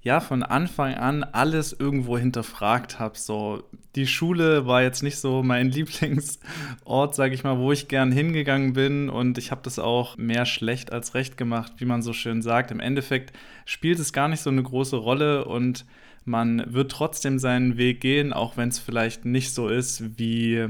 ja 0.00 0.18
von 0.18 0.42
Anfang 0.42 0.94
an 0.94 1.22
alles 1.22 1.72
irgendwo 1.72 2.18
hinterfragt 2.18 2.98
habe. 2.98 3.16
So 3.16 3.62
die 3.94 4.06
Schule 4.06 4.66
war 4.66 4.82
jetzt 4.82 5.02
nicht 5.02 5.18
so 5.18 5.42
mein 5.42 5.70
Lieblingsort, 5.70 7.14
sage 7.14 7.34
ich 7.34 7.44
mal, 7.44 7.58
wo 7.58 7.70
ich 7.70 7.88
gern 7.88 8.10
hingegangen 8.10 8.72
bin 8.72 9.08
und 9.08 9.38
ich 9.38 9.50
habe 9.50 9.60
das 9.62 9.78
auch 9.78 10.16
mehr 10.16 10.44
schlecht 10.44 10.92
als 10.92 11.14
recht 11.14 11.36
gemacht, 11.36 11.74
wie 11.76 11.84
man 11.84 12.02
so 12.02 12.12
schön 12.12 12.42
sagt. 12.42 12.70
Im 12.70 12.80
Endeffekt 12.80 13.32
spielt 13.64 14.00
es 14.00 14.12
gar 14.12 14.28
nicht 14.28 14.40
so 14.40 14.50
eine 14.50 14.62
große 14.62 14.96
Rolle 14.96 15.44
und 15.44 15.84
man 16.24 16.64
wird 16.72 16.90
trotzdem 16.90 17.38
seinen 17.38 17.76
Weg 17.76 18.00
gehen, 18.00 18.32
auch 18.32 18.56
wenn 18.56 18.68
es 18.68 18.78
vielleicht 18.78 19.24
nicht 19.24 19.54
so 19.54 19.68
ist, 19.68 20.18
wie 20.18 20.68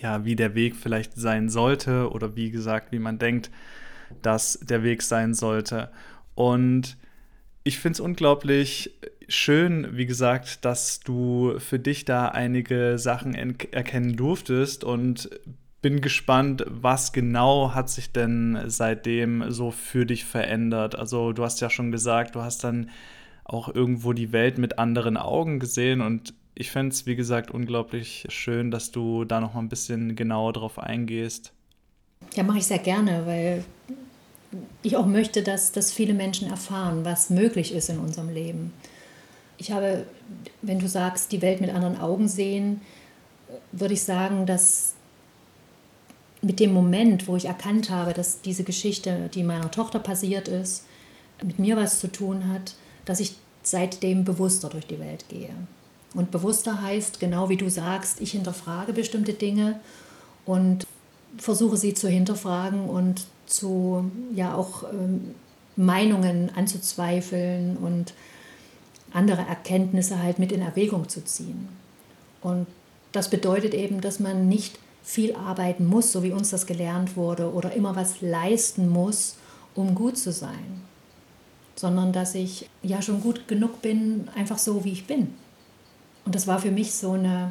ja, 0.00 0.24
wie 0.24 0.36
der 0.36 0.54
Weg 0.54 0.76
vielleicht 0.76 1.16
sein 1.16 1.48
sollte 1.48 2.10
oder 2.10 2.36
wie 2.36 2.50
gesagt, 2.50 2.92
wie 2.92 2.98
man 2.98 3.18
denkt, 3.18 3.50
dass 4.22 4.58
der 4.60 4.82
Weg 4.82 5.02
sein 5.02 5.34
sollte. 5.34 5.90
Und 6.34 6.96
ich 7.62 7.78
finde 7.78 7.94
es 7.94 8.00
unglaublich 8.00 8.98
schön, 9.28 9.96
wie 9.96 10.06
gesagt, 10.06 10.64
dass 10.64 11.00
du 11.00 11.58
für 11.58 11.78
dich 11.78 12.04
da 12.04 12.28
einige 12.28 12.98
Sachen 12.98 13.34
erkennen 13.34 14.16
durftest 14.16 14.82
und 14.82 15.30
bin 15.82 16.00
gespannt, 16.00 16.64
was 16.68 17.12
genau 17.12 17.74
hat 17.74 17.88
sich 17.88 18.12
denn 18.12 18.58
seitdem 18.66 19.50
so 19.50 19.70
für 19.70 20.04
dich 20.04 20.24
verändert. 20.24 20.94
Also 20.94 21.32
du 21.32 21.44
hast 21.44 21.60
ja 21.60 21.70
schon 21.70 21.92
gesagt, 21.92 22.34
du 22.34 22.42
hast 22.42 22.64
dann 22.64 22.90
auch 23.44 23.74
irgendwo 23.74 24.12
die 24.12 24.32
Welt 24.32 24.58
mit 24.58 24.78
anderen 24.78 25.16
Augen 25.16 25.58
gesehen 25.58 26.00
und 26.00 26.34
ich 26.54 26.70
fände 26.70 26.94
es, 26.94 27.06
wie 27.06 27.16
gesagt, 27.16 27.50
unglaublich 27.50 28.26
schön, 28.28 28.70
dass 28.70 28.90
du 28.90 29.24
da 29.24 29.40
noch 29.40 29.54
mal 29.54 29.60
ein 29.60 29.68
bisschen 29.68 30.16
genauer 30.16 30.52
drauf 30.52 30.78
eingehst. 30.78 31.52
Ja, 32.34 32.42
mache 32.42 32.58
ich 32.58 32.66
sehr 32.66 32.78
gerne, 32.78 33.26
weil 33.26 33.64
ich 34.82 34.96
auch 34.96 35.06
möchte, 35.06 35.42
dass, 35.42 35.72
dass 35.72 35.92
viele 35.92 36.14
Menschen 36.14 36.48
erfahren, 36.48 37.04
was 37.04 37.30
möglich 37.30 37.72
ist 37.72 37.88
in 37.88 37.98
unserem 37.98 38.30
Leben. 38.30 38.72
Ich 39.58 39.72
habe, 39.72 40.06
wenn 40.62 40.78
du 40.78 40.88
sagst, 40.88 41.32
die 41.32 41.42
Welt 41.42 41.60
mit 41.60 41.70
anderen 41.70 41.98
Augen 41.98 42.28
sehen, 42.28 42.80
würde 43.72 43.94
ich 43.94 44.02
sagen, 44.02 44.46
dass 44.46 44.94
mit 46.42 46.60
dem 46.60 46.72
Moment, 46.72 47.28
wo 47.28 47.36
ich 47.36 47.44
erkannt 47.44 47.90
habe, 47.90 48.12
dass 48.12 48.40
diese 48.40 48.64
Geschichte, 48.64 49.30
die 49.34 49.42
meiner 49.42 49.70
Tochter 49.70 49.98
passiert 49.98 50.48
ist, 50.48 50.86
mit 51.42 51.58
mir 51.58 51.76
was 51.76 52.00
zu 52.00 52.08
tun 52.10 52.48
hat, 52.48 52.74
dass 53.04 53.20
ich 53.20 53.36
seitdem 53.62 54.24
bewusster 54.24 54.68
durch 54.68 54.86
die 54.86 54.98
Welt 54.98 55.26
gehe. 55.28 55.50
Und 56.14 56.30
bewusster 56.30 56.82
heißt, 56.82 57.20
genau 57.20 57.48
wie 57.48 57.56
du 57.56 57.68
sagst, 57.68 58.20
ich 58.20 58.32
hinterfrage 58.32 58.92
bestimmte 58.92 59.32
Dinge 59.32 59.78
und 60.44 60.86
versuche 61.38 61.76
sie 61.76 61.94
zu 61.94 62.08
hinterfragen 62.08 62.88
und 62.88 63.26
zu, 63.46 64.10
ja, 64.34 64.54
auch 64.54 64.84
ähm, 64.92 65.34
Meinungen 65.76 66.50
anzuzweifeln 66.54 67.76
und 67.76 68.12
andere 69.12 69.42
Erkenntnisse 69.42 70.22
halt 70.22 70.38
mit 70.38 70.52
in 70.52 70.62
Erwägung 70.62 71.08
zu 71.08 71.24
ziehen. 71.24 71.68
Und 72.42 72.66
das 73.12 73.30
bedeutet 73.30 73.74
eben, 73.74 74.00
dass 74.00 74.20
man 74.20 74.48
nicht 74.48 74.78
viel 75.02 75.34
arbeiten 75.34 75.86
muss, 75.86 76.12
so 76.12 76.22
wie 76.22 76.32
uns 76.32 76.50
das 76.50 76.66
gelernt 76.66 77.16
wurde, 77.16 77.52
oder 77.52 77.72
immer 77.72 77.96
was 77.96 78.20
leisten 78.20 78.88
muss, 78.88 79.36
um 79.74 79.94
gut 79.94 80.18
zu 80.18 80.32
sein, 80.32 80.82
sondern 81.74 82.12
dass 82.12 82.34
ich 82.34 82.68
ja 82.82 83.02
schon 83.02 83.20
gut 83.20 83.48
genug 83.48 83.82
bin, 83.82 84.28
einfach 84.34 84.58
so 84.58 84.84
wie 84.84 84.92
ich 84.92 85.06
bin. 85.06 85.34
Und 86.30 86.36
das 86.36 86.46
war 86.46 86.60
für 86.60 86.70
mich 86.70 86.94
so 86.94 87.10
eine 87.10 87.50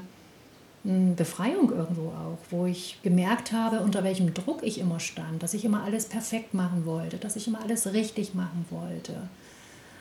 Befreiung 0.86 1.70
irgendwo 1.70 2.12
auch, 2.12 2.38
wo 2.50 2.66
ich 2.66 2.98
gemerkt 3.04 3.52
habe, 3.52 3.82
unter 3.82 4.06
welchem 4.06 4.34
Druck 4.34 4.64
ich 4.64 4.80
immer 4.80 5.02
stand, 5.02 5.44
dass 5.44 5.54
ich 5.54 5.66
immer 5.66 5.84
alles 5.84 6.06
perfekt 6.06 6.54
machen 6.54 6.86
wollte, 6.86 7.18
dass 7.18 7.36
ich 7.36 7.46
immer 7.46 7.60
alles 7.62 7.92
richtig 7.92 8.36
machen 8.36 8.64
wollte, 8.70 9.16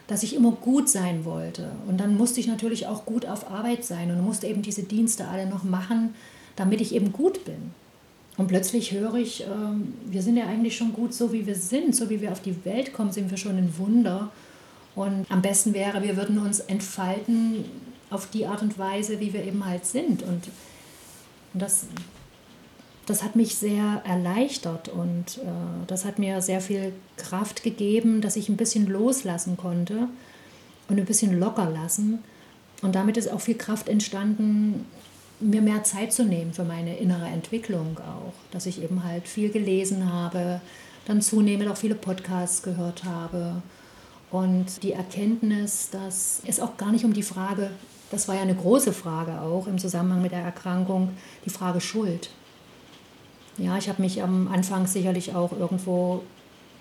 dass 0.06 0.22
ich 0.22 0.32
immer 0.32 0.52
gut 0.52 0.88
sein 0.88 1.24
wollte. 1.24 1.72
Und 1.88 1.98
dann 1.98 2.16
musste 2.16 2.38
ich 2.38 2.46
natürlich 2.46 2.86
auch 2.86 3.04
gut 3.04 3.26
auf 3.26 3.50
Arbeit 3.50 3.84
sein 3.84 4.12
und 4.12 4.24
musste 4.24 4.46
eben 4.46 4.62
diese 4.62 4.84
Dienste 4.84 5.26
alle 5.26 5.48
noch 5.48 5.64
machen, 5.64 6.14
damit 6.54 6.80
ich 6.80 6.94
eben 6.94 7.12
gut 7.12 7.44
bin. 7.44 7.72
Und 8.36 8.46
plötzlich 8.46 8.92
höre 8.92 9.16
ich, 9.16 9.42
äh, 9.42 9.46
wir 10.06 10.22
sind 10.22 10.36
ja 10.36 10.46
eigentlich 10.46 10.76
schon 10.76 10.92
gut 10.92 11.12
so, 11.14 11.32
wie 11.32 11.48
wir 11.48 11.56
sind, 11.56 11.96
so 11.96 12.10
wie 12.10 12.20
wir 12.20 12.30
auf 12.30 12.42
die 12.42 12.64
Welt 12.64 12.92
kommen, 12.92 13.10
sind 13.10 13.28
wir 13.28 13.38
schon 13.38 13.56
ein 13.56 13.74
Wunder. 13.76 14.30
Und 14.94 15.26
am 15.30 15.42
besten 15.42 15.74
wäre, 15.74 16.00
wir 16.04 16.16
würden 16.16 16.38
uns 16.38 16.60
entfalten 16.60 17.64
auf 18.10 18.30
die 18.30 18.46
Art 18.46 18.62
und 18.62 18.78
Weise, 18.78 19.20
wie 19.20 19.32
wir 19.32 19.44
eben 19.44 19.64
halt 19.64 19.86
sind. 19.86 20.22
Und, 20.22 20.48
und 21.54 21.60
das, 21.60 21.86
das 23.06 23.22
hat 23.22 23.36
mich 23.36 23.56
sehr 23.56 24.02
erleichtert 24.04 24.88
und 24.88 25.38
äh, 25.38 25.86
das 25.86 26.04
hat 26.04 26.18
mir 26.18 26.40
sehr 26.42 26.60
viel 26.60 26.92
Kraft 27.16 27.62
gegeben, 27.62 28.20
dass 28.20 28.36
ich 28.36 28.48
ein 28.48 28.56
bisschen 28.56 28.86
loslassen 28.86 29.56
konnte 29.56 30.08
und 30.88 30.98
ein 30.98 31.04
bisschen 31.04 31.38
locker 31.38 31.70
lassen. 31.70 32.18
Und 32.82 32.94
damit 32.94 33.16
ist 33.16 33.30
auch 33.30 33.40
viel 33.40 33.56
Kraft 33.56 33.88
entstanden, 33.88 34.86
mir 35.40 35.62
mehr 35.62 35.84
Zeit 35.84 36.12
zu 36.12 36.24
nehmen 36.24 36.52
für 36.52 36.64
meine 36.64 36.96
innere 36.96 37.26
Entwicklung 37.26 37.98
auch. 37.98 38.34
Dass 38.50 38.66
ich 38.66 38.82
eben 38.82 39.04
halt 39.04 39.28
viel 39.28 39.50
gelesen 39.50 40.12
habe, 40.12 40.60
dann 41.06 41.22
zunehmend 41.22 41.70
auch 41.70 41.76
viele 41.76 41.94
Podcasts 41.94 42.62
gehört 42.62 43.04
habe. 43.04 43.62
Und 44.30 44.82
die 44.82 44.92
Erkenntnis, 44.92 45.88
dass 45.90 46.42
es 46.46 46.60
auch 46.60 46.76
gar 46.76 46.92
nicht 46.92 47.04
um 47.04 47.14
die 47.14 47.22
Frage 47.22 47.70
das 48.10 48.28
war 48.28 48.34
ja 48.34 48.42
eine 48.42 48.54
große 48.54 48.92
Frage 48.92 49.40
auch 49.40 49.66
im 49.66 49.78
Zusammenhang 49.78 50.22
mit 50.22 50.32
der 50.32 50.40
Erkrankung, 50.40 51.10
die 51.44 51.50
Frage 51.50 51.80
Schuld. 51.80 52.30
Ja, 53.58 53.76
ich 53.76 53.88
habe 53.88 54.02
mich 54.02 54.22
am 54.22 54.48
Anfang 54.48 54.86
sicherlich 54.86 55.34
auch 55.34 55.52
irgendwo 55.52 56.22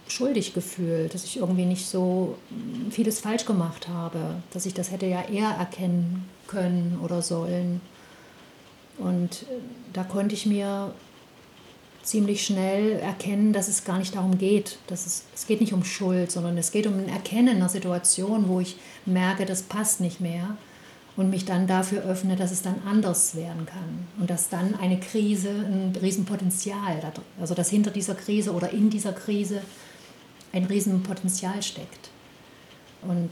schuldig 0.08 0.54
gefühlt, 0.54 1.14
dass 1.14 1.26
ich 1.26 1.38
irgendwie 1.38 1.66
nicht 1.66 1.88
so 1.88 2.38
vieles 2.92 3.20
falsch 3.20 3.46
gemacht 3.46 3.88
habe, 3.90 4.36
dass 4.54 4.66
ich 4.66 4.74
das 4.74 4.92
hätte 4.92 5.06
ja 5.06 5.24
eher 5.24 5.50
erkennen 5.50 6.30
können 6.48 7.00
oder 7.04 7.22
sollen. 7.22 7.82
Und 8.98 9.44
äh, 9.44 9.60
da 9.94 10.04
konnte 10.04 10.34
ich 10.34 10.46
mir 10.46 10.94
ziemlich 12.04 12.46
schnell 12.46 13.00
erkennen, 13.00 13.52
dass 13.52 13.68
es 13.68 13.84
gar 13.84 13.98
nicht 14.00 14.16
darum 14.16 14.38
geht. 14.38 14.78
Dass 14.88 15.06
es, 15.06 15.26
es 15.36 15.46
geht 15.46 15.60
nicht 15.60 15.74
um 15.74 15.84
Schuld, 15.84 16.32
sondern 16.32 16.58
es 16.58 16.72
geht 16.72 16.88
um 16.88 16.94
ein 16.94 17.10
Erkennen 17.10 17.58
einer 17.58 17.70
Situation, 17.70 18.48
wo 18.48 18.62
ich 18.62 18.78
merke, 19.06 19.46
das 19.46 19.64
passt 19.64 20.00
nicht 20.00 20.22
mehr 20.22 20.58
und 21.18 21.32
mich 21.32 21.46
dann 21.46 21.66
dafür 21.68 22.04
öffne, 22.04 22.36
dass 22.36 22.52
es 22.52 22.62
dann 22.62 22.76
anders 22.86 23.36
werden 23.36 23.66
kann 23.66 24.08
und 24.20 24.30
dass 24.30 24.50
dann 24.50 24.76
eine 24.76 25.00
Krise 25.00 25.50
ein 25.50 25.94
Riesenpotenzial, 26.00 27.02
also 27.40 27.56
dass 27.56 27.70
hinter 27.70 27.92
dieser 27.92 28.16
Krise 28.16 28.54
oder 28.54 28.70
in 28.70 28.92
dieser 28.92 29.14
Krise 29.14 29.62
ein 30.54 30.66
Riesenpotenzial 30.66 31.62
steckt. 31.64 32.10
Und 33.02 33.32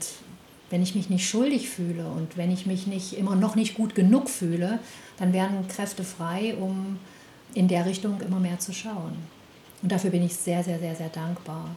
wenn 0.68 0.82
ich 0.82 0.96
mich 0.96 1.10
nicht 1.10 1.28
schuldig 1.28 1.68
fühle 1.68 2.06
und 2.08 2.36
wenn 2.36 2.50
ich 2.50 2.66
mich 2.66 2.88
nicht 2.88 3.16
immer 3.16 3.36
noch 3.36 3.54
nicht 3.54 3.76
gut 3.76 3.94
genug 3.94 4.28
fühle, 4.28 4.80
dann 5.16 5.32
werden 5.32 5.68
Kräfte 5.68 6.02
frei, 6.02 6.56
um 6.56 6.98
in 7.54 7.68
der 7.68 7.86
Richtung 7.86 8.20
immer 8.20 8.40
mehr 8.40 8.58
zu 8.58 8.72
schauen. 8.72 9.16
Und 9.82 9.92
dafür 9.92 10.10
bin 10.10 10.24
ich 10.24 10.34
sehr, 10.34 10.64
sehr, 10.64 10.80
sehr, 10.80 10.96
sehr 10.96 11.08
dankbar, 11.08 11.76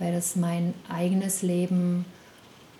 weil 0.00 0.12
es 0.14 0.34
mein 0.34 0.74
eigenes 0.88 1.42
Leben 1.42 2.04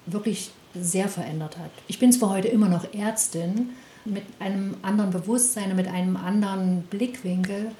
wirklich 0.07 0.51
sehr 0.81 1.09
verändert 1.09 1.59
hat. 1.59 1.71
Ich 1.89 1.99
bin 1.99 2.13
zwar 2.13 2.31
heute 2.31 2.49
immer 2.49 2.69
noch 2.69 2.93
Ärztin, 2.95 3.71
mit 4.07 4.25
einem 4.39 4.77
anderen 4.83 5.11
Bewusstsein 5.11 5.71
und 5.71 5.77
mit 5.77 5.89
einem 5.89 6.17
anderen 6.17 6.83
Blickwinkel 6.83 7.73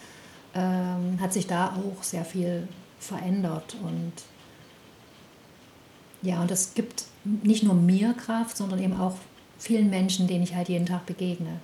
ähm, 0.55 1.21
hat 1.21 1.33
sich 1.33 1.47
da 1.47 1.77
auch 1.77 2.03
sehr 2.03 2.25
viel 2.25 2.67
verändert. 2.99 3.77
Und 3.83 4.13
ja, 6.23 6.41
und 6.41 6.51
das 6.51 6.75
gibt 6.75 7.05
nicht 7.25 7.63
nur 7.63 7.75
mir 7.75 8.13
Kraft, 8.15 8.57
sondern 8.57 8.83
eben 8.83 8.99
auch 8.99 9.15
vielen 9.59 9.91
Menschen, 9.91 10.27
denen 10.27 10.43
ich 10.43 10.55
halt 10.55 10.69
jeden 10.69 10.87
Tag 10.87 11.07
begegne. 11.07 11.61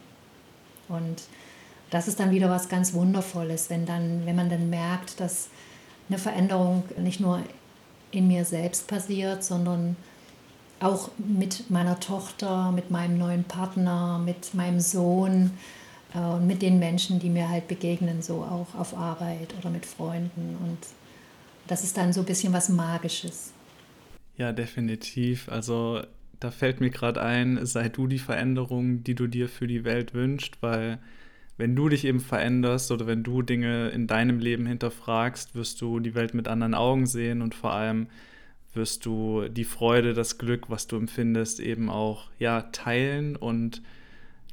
Und 0.88 1.22
das 1.90 2.08
ist 2.08 2.20
dann 2.20 2.30
wieder 2.30 2.48
was 2.48 2.68
ganz 2.68 2.94
Wundervolles, 2.94 3.68
wenn, 3.70 3.84
dann, 3.84 4.24
wenn 4.24 4.36
man 4.36 4.48
dann 4.48 4.70
merkt, 4.70 5.20
dass 5.20 5.48
eine 6.08 6.18
Veränderung 6.18 6.84
nicht 6.98 7.20
nur 7.20 7.40
in 8.10 8.28
mir 8.28 8.44
selbst 8.44 8.86
passiert, 8.86 9.42
sondern 9.42 9.96
auch 10.82 11.10
mit 11.18 11.70
meiner 11.70 12.00
Tochter, 12.00 12.72
mit 12.72 12.90
meinem 12.90 13.18
neuen 13.18 13.44
Partner, 13.44 14.20
mit 14.24 14.54
meinem 14.54 14.80
Sohn 14.80 15.50
äh, 16.14 16.18
und 16.18 16.46
mit 16.46 16.62
den 16.62 16.78
Menschen, 16.78 17.18
die 17.18 17.30
mir 17.30 17.48
halt 17.48 17.68
begegnen, 17.68 18.22
so 18.22 18.42
auch 18.42 18.74
auf 18.78 18.96
Arbeit 18.96 19.54
oder 19.58 19.70
mit 19.70 19.86
Freunden. 19.86 20.56
Und 20.62 20.78
das 21.66 21.84
ist 21.84 21.96
dann 21.96 22.12
so 22.12 22.20
ein 22.20 22.26
bisschen 22.26 22.52
was 22.52 22.68
Magisches. 22.68 23.52
Ja, 24.36 24.52
definitiv. 24.52 25.48
Also 25.48 26.02
da 26.40 26.50
fällt 26.50 26.80
mir 26.80 26.90
gerade 26.90 27.22
ein, 27.22 27.64
sei 27.64 27.88
du 27.88 28.06
die 28.06 28.18
Veränderung, 28.18 29.04
die 29.04 29.14
du 29.14 29.26
dir 29.26 29.48
für 29.48 29.66
die 29.66 29.84
Welt 29.84 30.14
wünschst, 30.14 30.60
weil 30.60 30.98
wenn 31.58 31.76
du 31.76 31.88
dich 31.88 32.04
eben 32.04 32.20
veränderst 32.20 32.90
oder 32.90 33.06
wenn 33.06 33.22
du 33.22 33.42
Dinge 33.42 33.90
in 33.90 34.06
deinem 34.06 34.40
Leben 34.40 34.66
hinterfragst, 34.66 35.54
wirst 35.54 35.80
du 35.80 36.00
die 36.00 36.14
Welt 36.14 36.34
mit 36.34 36.48
anderen 36.48 36.74
Augen 36.74 37.06
sehen 37.06 37.42
und 37.42 37.54
vor 37.54 37.72
allem 37.72 38.08
wirst 38.74 39.04
du 39.06 39.48
die 39.48 39.64
Freude, 39.64 40.14
das 40.14 40.38
Glück, 40.38 40.70
was 40.70 40.86
du 40.86 40.96
empfindest, 40.96 41.60
eben 41.60 41.90
auch 41.90 42.30
ja 42.38 42.62
teilen 42.62 43.36
und 43.36 43.82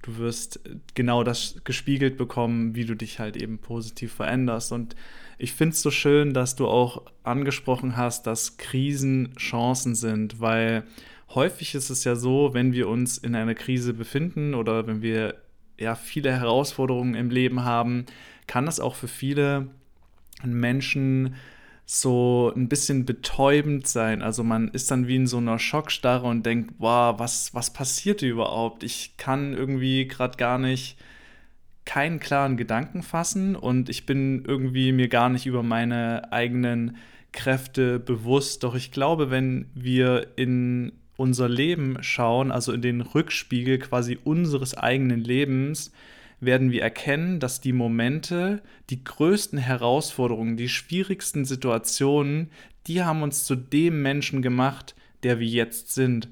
du 0.01 0.17
wirst 0.17 0.59
genau 0.93 1.23
das 1.23 1.55
gespiegelt 1.63 2.17
bekommen, 2.17 2.75
wie 2.75 2.85
du 2.85 2.95
dich 2.95 3.19
halt 3.19 3.37
eben 3.37 3.57
positiv 3.59 4.13
veränderst. 4.13 4.71
Und 4.71 4.95
ich 5.37 5.53
finde 5.53 5.73
es 5.73 5.81
so 5.81 5.91
schön, 5.91 6.33
dass 6.33 6.55
du 6.55 6.67
auch 6.67 7.03
angesprochen 7.23 7.97
hast, 7.97 8.27
dass 8.27 8.57
Krisen 8.57 9.35
Chancen 9.37 9.95
sind, 9.95 10.39
weil 10.39 10.83
häufig 11.29 11.75
ist 11.75 11.89
es 11.89 12.03
ja 12.03 12.15
so, 12.15 12.53
wenn 12.53 12.73
wir 12.73 12.87
uns 12.87 13.17
in 13.17 13.35
einer 13.35 13.55
Krise 13.55 13.93
befinden 13.93 14.53
oder 14.53 14.87
wenn 14.87 15.01
wir 15.01 15.35
ja 15.77 15.95
viele 15.95 16.31
Herausforderungen 16.31 17.15
im 17.15 17.29
Leben 17.29 17.63
haben, 17.63 18.05
kann 18.47 18.65
das 18.65 18.79
auch 18.79 18.95
für 18.95 19.07
viele 19.07 19.67
Menschen 20.43 21.35
so 21.91 22.53
ein 22.55 22.69
bisschen 22.69 23.03
betäubend 23.03 23.87
sein. 23.87 24.21
Also 24.21 24.43
man 24.43 24.67
ist 24.67 24.91
dann 24.91 25.07
wie 25.07 25.15
in 25.15 25.25
so 25.25 25.37
einer 25.37 25.57
Schockstarre 25.57 26.27
und 26.27 26.45
denkt, 26.45 26.75
wow, 26.77 27.17
was, 27.17 27.55
was 27.55 27.73
passiert 27.73 28.21
überhaupt? 28.21 28.83
Ich 28.83 29.17
kann 29.17 29.53
irgendwie 29.53 30.07
gerade 30.07 30.37
gar 30.37 30.59
nicht 30.59 30.97
keinen 31.85 32.19
klaren 32.19 32.57
Gedanken 32.57 33.01
fassen 33.01 33.55
und 33.55 33.89
ich 33.89 34.05
bin 34.05 34.45
irgendwie 34.45 34.91
mir 34.91 35.07
gar 35.07 35.29
nicht 35.29 35.47
über 35.47 35.63
meine 35.63 36.31
eigenen 36.31 36.97
Kräfte 37.31 37.97
bewusst. 37.97 38.63
Doch 38.63 38.75
ich 38.75 38.91
glaube, 38.91 39.31
wenn 39.31 39.65
wir 39.73 40.27
in 40.35 40.91
unser 41.17 41.49
Leben 41.49 41.97
schauen, 42.01 42.51
also 42.51 42.71
in 42.71 42.83
den 42.83 43.01
Rückspiegel 43.01 43.79
quasi 43.79 44.19
unseres 44.23 44.77
eigenen 44.77 45.21
Lebens, 45.21 45.91
werden 46.39 46.71
wir 46.71 46.81
erkennen, 46.81 47.39
dass 47.39 47.61
die 47.61 47.73
Momente, 47.73 48.61
die 48.89 49.03
größten 49.03 49.59
Herausforderungen, 49.59 50.57
die 50.57 50.69
schwierigsten 50.69 51.45
Situationen, 51.45 52.51
die 52.87 53.03
haben 53.03 53.23
uns 53.23 53.45
zu 53.45 53.55
dem 53.55 54.01
Menschen 54.01 54.41
gemacht, 54.41 54.95
der 55.23 55.39
wir 55.39 55.47
jetzt 55.47 55.93
sind. 55.93 56.29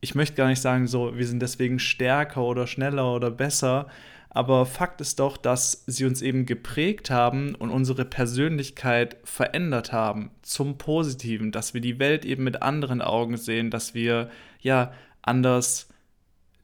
Ich 0.00 0.14
möchte 0.14 0.36
gar 0.36 0.48
nicht 0.48 0.60
sagen, 0.60 0.86
so, 0.86 1.16
wir 1.16 1.26
sind 1.26 1.40
deswegen 1.40 1.78
stärker 1.78 2.42
oder 2.42 2.66
schneller 2.66 3.14
oder 3.14 3.30
besser, 3.30 3.86
aber 4.34 4.66
Fakt 4.66 5.00
ist 5.00 5.20
doch, 5.20 5.36
dass 5.36 5.84
sie 5.86 6.04
uns 6.04 6.20
eben 6.20 6.44
geprägt 6.44 7.08
haben 7.08 7.54
und 7.54 7.70
unsere 7.70 8.04
Persönlichkeit 8.04 9.16
verändert 9.22 9.92
haben 9.92 10.32
zum 10.42 10.76
Positiven, 10.76 11.52
dass 11.52 11.72
wir 11.72 11.80
die 11.80 12.00
Welt 12.00 12.24
eben 12.24 12.42
mit 12.42 12.60
anderen 12.60 13.00
Augen 13.00 13.36
sehen, 13.36 13.70
dass 13.70 13.94
wir 13.94 14.28
ja 14.60 14.92
anders 15.22 15.88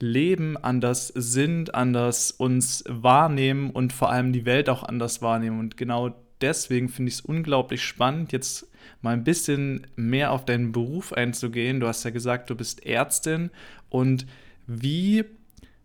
leben, 0.01 0.57
anders 0.57 1.09
sind, 1.09 1.75
anders 1.75 2.31
uns 2.31 2.85
wahrnehmen 2.89 3.71
und 3.71 3.93
vor 3.93 4.11
allem 4.11 4.33
die 4.33 4.47
Welt 4.47 4.69
auch 4.69 4.83
anders 4.83 5.23
wahrnehmen. 5.23 5.61
Und 5.61 5.77
genau 5.77 6.15
deswegen 6.41 6.89
finde 6.89 7.11
ich 7.11 7.17
es 7.17 7.21
unglaublich 7.21 7.83
spannend, 7.83 8.33
jetzt 8.33 8.67
mal 9.03 9.13
ein 9.13 9.25
bisschen 9.25 9.87
mehr 9.97 10.33
auf 10.33 10.45
deinen 10.45 10.73
Beruf 10.73 11.13
einzugehen. 11.13 11.81
Du 11.81 11.87
hast 11.87 12.05
ja 12.05 12.11
gesagt, 12.11 12.51
du 12.51 12.55
bist 12.55 12.85
Ärztin 12.85 13.51
und 13.89 14.27
wie 14.67 15.25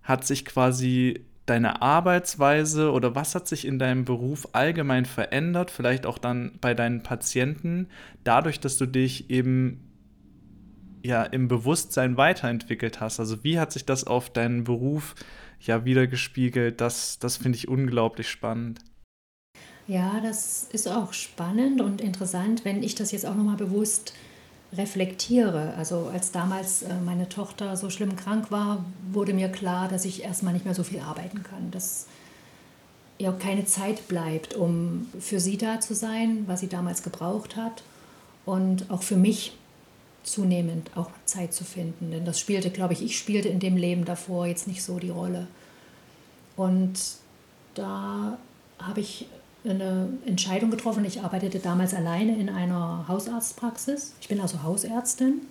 hat 0.01 0.25
sich 0.25 0.45
quasi 0.45 1.25
deine 1.45 1.81
Arbeitsweise 1.81 2.91
oder 2.91 3.15
was 3.15 3.35
hat 3.35 3.47
sich 3.47 3.65
in 3.65 3.77
deinem 3.77 4.05
Beruf 4.05 4.47
allgemein 4.53 5.05
verändert, 5.05 5.69
vielleicht 5.69 6.05
auch 6.05 6.17
dann 6.17 6.53
bei 6.59 6.73
deinen 6.73 7.03
Patienten, 7.03 7.87
dadurch, 8.23 8.59
dass 8.59 8.77
du 8.77 8.85
dich 8.85 9.29
eben 9.29 9.94
ja 11.05 11.23
im 11.23 11.47
Bewusstsein 11.47 12.17
weiterentwickelt 12.17 12.99
hast. 12.99 13.19
Also 13.19 13.43
wie 13.43 13.59
hat 13.59 13.71
sich 13.71 13.85
das 13.85 14.05
auf 14.05 14.29
deinen 14.29 14.63
Beruf 14.63 15.15
ja 15.59 15.85
wiedergespiegelt? 15.85 16.81
Das, 16.81 17.19
das 17.19 17.37
finde 17.37 17.57
ich 17.57 17.67
unglaublich 17.67 18.29
spannend. 18.29 18.79
Ja, 19.87 20.19
das 20.21 20.67
ist 20.71 20.87
auch 20.87 21.13
spannend 21.13 21.79
und 21.79 22.01
interessant, 22.01 22.65
wenn 22.65 22.81
ich 22.81 22.95
das 22.95 23.11
jetzt 23.11 23.25
auch 23.25 23.35
nochmal 23.35 23.57
bewusst 23.57 24.13
reflektiere. 24.73 25.75
Also 25.77 26.09
als 26.11 26.31
damals 26.31 26.81
äh, 26.81 26.93
meine 27.05 27.29
Tochter 27.29 27.77
so 27.77 27.89
schlimm 27.89 28.15
krank 28.15 28.49
war, 28.49 28.83
wurde 29.11 29.33
mir 29.33 29.49
klar, 29.49 29.87
dass 29.87 30.05
ich 30.05 30.23
erstmal 30.23 30.53
nicht 30.53 30.65
mehr 30.65 30.73
so 30.73 30.83
viel 30.83 30.99
arbeiten 30.99 31.43
kann. 31.43 31.69
Dass 31.69 32.07
ja 33.19 33.31
keine 33.31 33.65
Zeit 33.65 34.07
bleibt, 34.07 34.55
um 34.55 35.07
für 35.19 35.39
sie 35.39 35.57
da 35.57 35.79
zu 35.79 35.93
sein, 35.93 36.43
was 36.47 36.61
sie 36.61 36.67
damals 36.67 37.03
gebraucht 37.03 37.55
hat. 37.55 37.83
Und 38.43 38.89
auch 38.89 39.03
für 39.03 39.17
mich 39.17 39.55
zunehmend 40.25 40.91
auch 40.95 41.09
Zeit 41.25 41.53
zu 41.53 41.63
finden. 41.63 42.11
Denn 42.11 42.25
das 42.25 42.39
spielte, 42.39 42.69
glaube 42.69 42.93
ich, 42.93 43.03
ich 43.03 43.17
spielte 43.17 43.49
in 43.49 43.59
dem 43.59 43.77
Leben 43.77 44.05
davor 44.05 44.47
jetzt 44.47 44.67
nicht 44.67 44.83
so 44.83 44.99
die 44.99 45.09
Rolle. 45.09 45.47
Und 46.55 46.99
da 47.75 48.37
habe 48.79 48.99
ich 48.99 49.27
eine 49.63 50.09
Entscheidung 50.25 50.71
getroffen. 50.71 51.05
Ich 51.05 51.21
arbeitete 51.21 51.59
damals 51.59 51.93
alleine 51.93 52.37
in 52.37 52.49
einer 52.49 53.05
Hausarztpraxis. 53.07 54.13
Ich 54.21 54.27
bin 54.27 54.39
also 54.39 54.63
Hausärztin. 54.63 55.41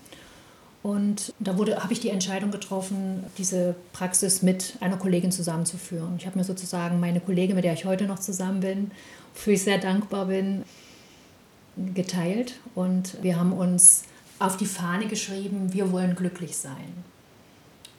Und 0.83 1.33
da 1.39 1.57
wurde, 1.57 1.83
habe 1.83 1.95
ich 1.95 2.01
die 2.01 2.11
Entscheidung 2.11 2.51
getroffen, 2.51 3.25
diese 3.39 3.75
Praxis 3.93 4.43
mit 4.43 4.75
einer 4.81 4.99
Kollegin 4.99 5.33
zusammenzuführen. 5.33 6.17
Ich 6.19 6.27
habe 6.27 6.39
mir 6.39 6.45
sozusagen 6.45 7.01
meine 7.01 7.21
Kollegin, 7.21 7.57
mit 7.57 7.65
der 7.65 7.73
ich 7.73 7.87
heute 7.87 8.05
noch 8.05 8.19
zusammen 8.19 8.61
bin, 8.61 8.91
für 9.33 9.53
ich 9.53 9.63
sehr 9.63 9.79
dankbar 9.79 10.27
bin, 10.27 10.63
geteilt. 11.95 12.61
Und 12.75 13.17
wir 13.23 13.39
haben 13.39 13.53
uns 13.53 14.05
auf 14.38 14.57
die 14.57 14.66
Fahne 14.66 15.07
geschrieben, 15.07 15.73
wir 15.73 15.92
wollen 15.92 16.14
glücklich 16.14 16.57
sein. 16.57 17.05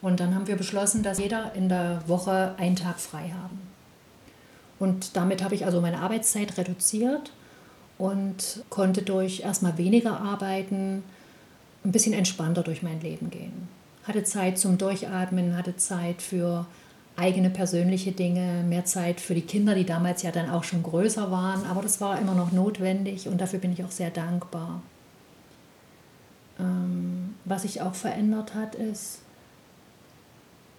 Und 0.02 0.20
dann 0.20 0.34
haben 0.34 0.46
wir 0.46 0.56
beschlossen, 0.56 1.02
dass 1.02 1.18
jeder 1.18 1.54
in 1.54 1.68
der 1.68 2.02
Woche 2.06 2.54
einen 2.58 2.76
Tag 2.76 3.00
frei 3.00 3.32
haben. 3.42 3.60
Und 4.78 5.16
damit 5.16 5.42
habe 5.42 5.54
ich 5.54 5.64
also 5.64 5.80
meine 5.80 6.00
Arbeitszeit 6.00 6.58
reduziert 6.58 7.32
und 7.98 8.62
konnte 8.68 9.02
durch 9.02 9.40
erstmal 9.40 9.78
weniger 9.78 10.20
arbeiten 10.20 11.02
ein 11.84 11.92
bisschen 11.92 12.12
entspannter 12.12 12.62
durch 12.62 12.82
mein 12.82 13.00
Leben 13.00 13.30
gehen. 13.30 13.68
Hatte 14.06 14.24
Zeit 14.24 14.58
zum 14.58 14.76
Durchatmen, 14.76 15.56
hatte 15.56 15.76
Zeit 15.76 16.20
für 16.20 16.66
eigene 17.16 17.48
persönliche 17.48 18.12
Dinge, 18.12 18.62
mehr 18.68 18.84
Zeit 18.84 19.20
für 19.20 19.34
die 19.34 19.42
Kinder, 19.42 19.74
die 19.74 19.86
damals 19.86 20.22
ja 20.22 20.30
dann 20.30 20.50
auch 20.50 20.64
schon 20.64 20.82
größer 20.82 21.30
waren, 21.30 21.64
aber 21.64 21.80
das 21.80 22.00
war 22.00 22.20
immer 22.20 22.34
noch 22.34 22.52
notwendig 22.52 23.26
und 23.26 23.40
dafür 23.40 23.58
bin 23.58 23.72
ich 23.72 23.82
auch 23.82 23.90
sehr 23.90 24.10
dankbar. 24.10 24.82
Ähm, 26.58 27.34
was 27.44 27.62
sich 27.62 27.82
auch 27.82 27.94
verändert 27.94 28.54
hat, 28.54 28.74
ist, 28.74 29.18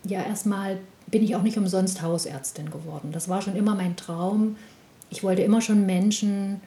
ja, 0.04 0.24
erstmal 0.24 0.80
bin 1.08 1.24
ich 1.24 1.36
auch 1.36 1.44
nicht 1.44 1.58
umsonst 1.58 2.02
Hausärztin 2.02 2.70
geworden. 2.70 3.12
Das 3.12 3.30
war 3.30 3.42
schon 3.42 3.56
immer 3.56 3.76
mein 3.76 3.96
Traum. 3.96 4.58
Ich 5.10 5.24
wollte 5.24 5.42
immer 5.42 5.62
schon 5.62 5.86
Menschen 5.86 6.62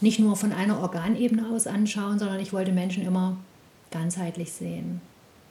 nicht 0.00 0.18
nur 0.18 0.36
von 0.36 0.52
einer 0.52 0.80
Organebene 0.80 1.48
aus 1.50 1.66
anschauen, 1.66 2.18
sondern 2.18 2.40
ich 2.40 2.52
wollte 2.52 2.72
Menschen 2.72 3.04
immer 3.04 3.36
ganzheitlich 3.90 4.52
sehen. 4.52 5.00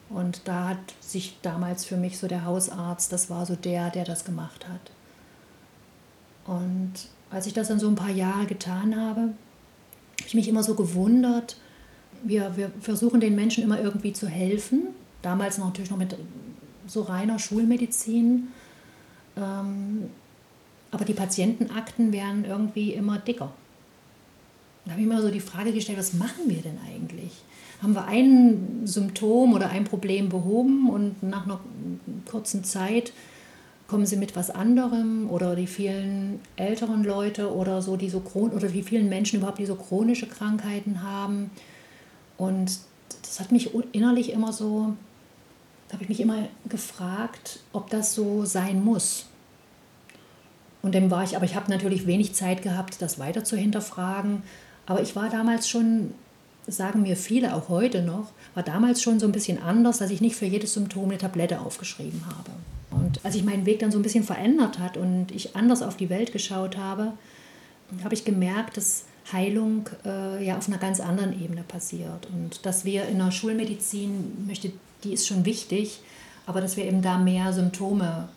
Und 0.10 0.42
da 0.46 0.70
hat 0.70 0.78
sich 1.02 1.38
damals 1.42 1.84
für 1.84 1.98
mich 1.98 2.18
so 2.18 2.28
der 2.28 2.46
Hausarzt, 2.46 3.12
das 3.12 3.30
war 3.30 3.46
so 3.46 3.56
der, 3.56 3.90
der 3.90 4.06
das 4.06 4.24
gemacht 4.24 4.66
hat. 4.68 4.92
Und 6.46 6.94
als 7.30 7.46
ich 7.46 7.54
das 7.54 7.68
dann 7.68 7.80
so 7.80 7.90
ein 7.90 7.96
paar 7.96 8.12
Jahre 8.12 8.46
getan 8.46 8.96
habe, 8.96 9.22
habe 9.22 9.34
ich 10.26 10.34
mich 10.34 10.48
immer 10.48 10.64
so 10.64 10.76
gewundert, 10.76 11.58
wir, 12.24 12.56
wir 12.56 12.72
versuchen 12.82 13.20
den 13.20 13.36
Menschen 13.36 13.64
immer 13.64 13.82
irgendwie 13.82 14.14
zu 14.14 14.28
helfen. 14.28 14.88
Damals 15.22 15.58
natürlich 15.58 15.92
noch 15.92 15.98
mit 15.98 16.16
so 16.88 17.02
reiner 17.02 17.40
Schulmedizin. 17.40 18.50
Ähm, 19.36 20.10
aber 20.92 21.06
die 21.06 21.14
Patientenakten 21.14 22.12
werden 22.14 22.46
irgendwie 22.46 22.94
immer 22.94 23.20
dicker. 23.20 23.52
Da 24.86 24.92
habe 24.92 25.02
ich 25.02 25.08
mir 25.08 25.22
so 25.22 25.30
die 25.30 25.42
Frage 25.42 25.74
gestellt, 25.74 26.00
was 26.00 26.14
machen 26.14 26.48
wir 26.48 26.62
denn 26.62 26.78
eigentlich? 26.88 27.32
Haben 27.82 27.94
wir 27.94 28.06
ein 28.06 28.82
Symptom 28.86 29.54
oder 29.54 29.70
ein 29.70 29.84
Problem 29.84 30.30
behoben 30.30 30.90
und 30.90 31.22
nach 31.22 31.46
einer 31.46 31.60
kurzen 32.26 32.64
Zeit 32.64 33.12
kommen 33.88 34.06
sie 34.06 34.16
mit 34.16 34.36
was 34.36 34.50
anderem 34.50 35.30
oder 35.30 35.56
die 35.56 35.68
vielen 35.68 36.40
älteren 36.56 37.04
Leute 37.04 37.54
oder 37.54 37.82
so 37.82 37.96
die 37.96 38.10
so 38.10 38.22
oder 38.34 38.68
die 38.68 38.84
vielen 38.84 39.10
Menschen 39.10 39.40
überhaupt 39.40 39.60
die 39.60 39.66
so 39.66 39.76
chronische 39.76 40.28
Krankheiten 40.28 41.04
haben 41.04 41.52
und 42.38 42.80
das 43.22 43.40
hat 43.40 43.52
mich 43.52 43.72
innerlich 43.92 44.32
immer 44.32 44.54
so, 44.54 44.94
da 45.88 45.94
habe 45.94 46.04
ich 46.04 46.10
mich 46.10 46.20
immer 46.20 46.48
gefragt, 46.70 47.60
ob 47.74 47.90
das 47.90 48.14
so 48.14 48.46
sein 48.46 48.84
muss. 48.84 49.26
Und 50.82 50.96
dann 50.96 51.12
war 51.12 51.24
ich, 51.24 51.36
aber 51.36 51.46
ich 51.46 51.56
habe 51.56 51.72
natürlich 51.72 52.08
wenig 52.08 52.34
Zeit 52.34 52.62
gehabt, 52.62 53.02
das 53.02 53.20
weiter 53.20 53.44
zu 53.44 53.58
hinterfragen. 53.58 54.44
Aber 54.86 55.02
ich 55.02 55.16
war 55.16 55.30
damals 55.30 55.68
schon 55.68 56.14
sagen 56.68 57.02
mir 57.02 57.16
viele 57.16 57.56
auch 57.56 57.70
heute 57.70 58.02
noch, 58.02 58.32
war 58.54 58.64
damals 58.64 59.02
schon 59.02 59.20
so 59.20 59.26
ein 59.26 59.32
bisschen 59.32 59.62
anders, 59.62 60.00
dass 60.00 60.12
ich 60.12 60.22
nicht 60.22 60.36
für 60.36 60.46
jedes 60.46 60.74
Symptom 60.74 61.06
eine 61.06 61.18
Tablette 61.18 61.62
aufgeschrieben 61.62 62.24
habe. 62.26 62.52
Und 62.92 63.24
als 63.24 63.36
ich 63.36 63.44
meinen 63.44 63.66
Weg 63.66 63.80
dann 63.80 63.92
so 63.92 64.00
ein 64.00 64.04
bisschen 64.04 64.24
verändert 64.24 64.80
hat 64.80 64.98
und 64.98 65.32
ich 65.32 65.56
anders 65.56 65.82
auf 65.82 65.98
die 65.98 66.10
Welt 66.10 66.32
geschaut 66.32 66.78
habe, 66.78 67.14
habe 68.04 68.14
ich 68.14 68.26
gemerkt, 68.26 68.78
dass 68.78 69.06
Heilung 69.32 69.90
äh, 70.06 70.46
ja 70.46 70.58
auf 70.58 70.68
einer 70.68 70.78
ganz 70.78 71.00
anderen 71.00 71.40
Ebene 71.42 71.64
passiert. 71.64 72.28
Und 72.34 72.66
dass 72.66 72.86
wir 72.86 73.06
in 73.06 73.20
der 73.20 73.32
Schulmedizin, 73.32 74.46
möchte, 74.48 74.72
die 75.04 75.14
ist 75.14 75.28
schon 75.28 75.46
wichtig, 75.46 76.02
aber 76.46 76.62
dass 76.62 76.78
wir 76.78 76.86
eben 76.86 77.02
da 77.02 77.18
mehr 77.18 77.52
Symptome 77.52 78.30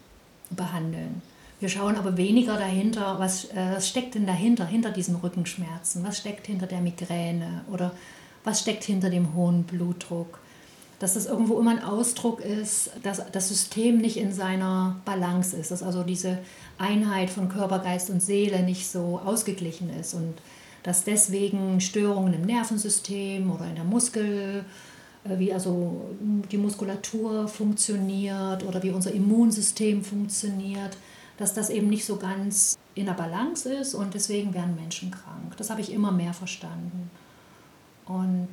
behandeln. 0.50 1.22
Wir 1.61 1.68
schauen 1.68 1.96
aber 1.96 2.16
weniger 2.16 2.57
dahinter, 2.57 3.16
was, 3.18 3.44
äh, 3.46 3.72
was 3.74 3.88
steckt 3.88 4.14
denn 4.14 4.26
dahinter, 4.26 4.66
hinter 4.66 4.90
diesen 4.90 5.16
Rückenschmerzen, 5.16 6.03
was 6.05 6.18
steckt 6.18 6.46
hinter 6.46 6.66
der 6.66 6.81
Migräne 6.81 7.64
oder 7.70 7.92
was 8.42 8.61
steckt 8.61 8.85
hinter 8.85 9.11
dem 9.11 9.35
hohen 9.35 9.64
Blutdruck. 9.64 10.40
Dass 10.98 11.14
das 11.14 11.26
irgendwo 11.26 11.59
immer 11.59 11.70
ein 11.70 11.85
Ausdruck 11.85 12.40
ist, 12.40 12.90
dass 13.03 13.22
das 13.31 13.48
System 13.48 13.98
nicht 13.98 14.16
in 14.16 14.33
seiner 14.33 14.96
Balance 15.05 15.57
ist, 15.57 15.70
dass 15.70 15.83
also 15.83 16.03
diese 16.03 16.38
Einheit 16.79 17.31
von 17.31 17.48
Körper, 17.48 17.79
Geist 17.79 18.11
und 18.11 18.22
Seele 18.22 18.62
nicht 18.62 18.90
so 18.90 19.20
ausgeglichen 19.24 19.88
ist 19.98 20.14
und 20.14 20.35
dass 20.83 21.05
deswegen 21.05 21.81
Störungen 21.81 22.35
im 22.35 22.43
Nervensystem 22.43 23.51
oder 23.51 23.66
in 23.66 23.75
der 23.75 23.85
Muskel, 23.85 24.64
äh, 25.25 25.38
wie 25.38 25.53
also 25.53 26.11
die 26.51 26.59
Muskulatur 26.59 27.49
funktioniert 27.49 28.64
oder 28.64 28.83
wie 28.83 28.90
unser 28.90 29.12
Immunsystem 29.12 30.03
funktioniert, 30.03 30.97
dass 31.37 31.55
das 31.55 31.71
eben 31.71 31.88
nicht 31.88 32.05
so 32.05 32.16
ganz 32.16 32.79
in 32.95 33.07
der 33.07 33.14
Balance 33.14 33.73
ist 33.73 33.95
und 33.95 34.14
deswegen 34.14 34.53
werden 34.53 34.77
Menschen 34.77 35.11
krank. 35.11 35.57
Das 35.57 35.71
habe 35.71 35.81
ich 35.81 35.93
immer 35.93 36.12
mehr 36.12 36.35
verstanden. 36.35 37.11
Und 38.07 38.51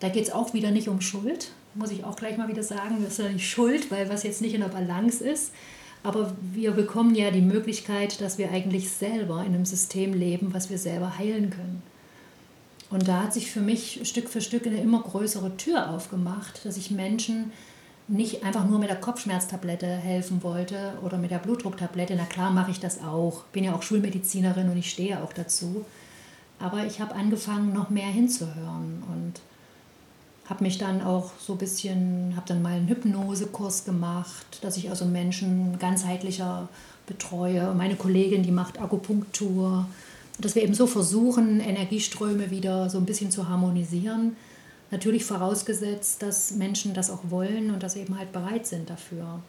da 0.00 0.08
geht 0.08 0.24
es 0.24 0.32
auch 0.32 0.52
wieder 0.52 0.70
nicht 0.70 0.88
um 0.88 1.00
Schuld, 1.00 1.52
muss 1.74 1.90
ich 1.90 2.04
auch 2.04 2.16
gleich 2.16 2.36
mal 2.36 2.48
wieder 2.48 2.62
sagen. 2.62 2.98
Das 3.02 3.12
ist 3.12 3.18
ja 3.18 3.28
nicht 3.30 3.48
Schuld, 3.48 3.90
weil 3.90 4.08
was 4.08 4.22
jetzt 4.24 4.42
nicht 4.42 4.54
in 4.54 4.60
der 4.60 4.68
Balance 4.68 5.24
ist. 5.24 5.52
Aber 6.04 6.32
wir 6.52 6.72
bekommen 6.72 7.14
ja 7.14 7.30
die 7.30 7.40
Möglichkeit, 7.40 8.20
dass 8.20 8.36
wir 8.38 8.50
eigentlich 8.52 8.90
selber 8.90 9.40
in 9.40 9.54
einem 9.54 9.64
System 9.64 10.12
leben, 10.12 10.52
was 10.52 10.68
wir 10.68 10.78
selber 10.78 11.18
heilen 11.18 11.50
können. 11.50 11.82
Und 12.90 13.08
da 13.08 13.22
hat 13.22 13.32
sich 13.32 13.50
für 13.50 13.62
mich 13.62 14.00
Stück 14.04 14.28
für 14.28 14.42
Stück 14.42 14.66
eine 14.66 14.80
immer 14.80 15.02
größere 15.02 15.56
Tür 15.56 15.90
aufgemacht, 15.90 16.64
dass 16.66 16.76
ich 16.76 16.90
Menschen 16.90 17.52
nicht 18.06 18.44
einfach 18.44 18.68
nur 18.68 18.78
mit 18.78 18.90
der 18.90 19.00
Kopfschmerztablette 19.00 19.86
helfen 19.86 20.42
wollte 20.42 20.92
oder 21.02 21.16
mit 21.16 21.30
der 21.30 21.38
Blutdrucktablette. 21.38 22.14
Na 22.16 22.26
klar 22.26 22.50
mache 22.50 22.70
ich 22.70 22.80
das 22.80 23.02
auch. 23.02 23.44
Bin 23.44 23.64
ja 23.64 23.74
auch 23.74 23.82
Schulmedizinerin 23.82 24.68
und 24.68 24.76
ich 24.76 24.90
stehe 24.90 25.22
auch 25.22 25.32
dazu. 25.32 25.86
Aber 26.58 26.84
ich 26.84 27.00
habe 27.00 27.14
angefangen, 27.14 27.72
noch 27.72 27.88
mehr 27.88 28.06
hinzuhören 28.06 29.02
und 29.10 29.40
habe 30.48 30.62
mich 30.62 30.78
dann 30.78 31.00
auch 31.00 31.32
so 31.38 31.54
ein 31.54 31.58
bisschen, 31.58 32.34
habe 32.36 32.46
dann 32.46 32.62
mal 32.62 32.74
einen 32.74 32.88
Hypnosekurs 32.88 33.84
gemacht, 33.84 34.58
dass 34.62 34.76
ich 34.76 34.90
also 34.90 35.06
Menschen 35.06 35.78
ganzheitlicher 35.78 36.68
betreue. 37.06 37.74
Meine 37.74 37.96
Kollegin, 37.96 38.42
die 38.42 38.50
macht 38.50 38.80
Akupunktur. 38.80 39.86
Dass 40.38 40.54
wir 40.54 40.62
eben 40.62 40.74
so 40.74 40.86
versuchen, 40.86 41.60
Energieströme 41.60 42.50
wieder 42.50 42.90
so 42.90 42.98
ein 42.98 43.06
bisschen 43.06 43.30
zu 43.30 43.48
harmonisieren. 43.48 44.36
Natürlich 44.90 45.24
vorausgesetzt, 45.24 46.22
dass 46.22 46.52
Menschen 46.52 46.92
das 46.92 47.10
auch 47.10 47.20
wollen 47.28 47.70
und 47.70 47.82
dass 47.82 47.94
sie 47.94 48.00
eben 48.00 48.18
halt 48.18 48.32
bereit 48.32 48.66
sind 48.66 48.90
dafür. 48.90 49.40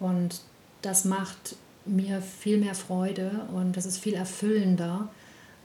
Und 0.00 0.40
das 0.82 1.04
macht 1.04 1.56
mir 1.84 2.22
viel 2.22 2.58
mehr 2.58 2.74
Freude 2.74 3.46
und 3.52 3.76
das 3.76 3.86
ist 3.86 3.98
viel 3.98 4.14
erfüllender, 4.14 5.08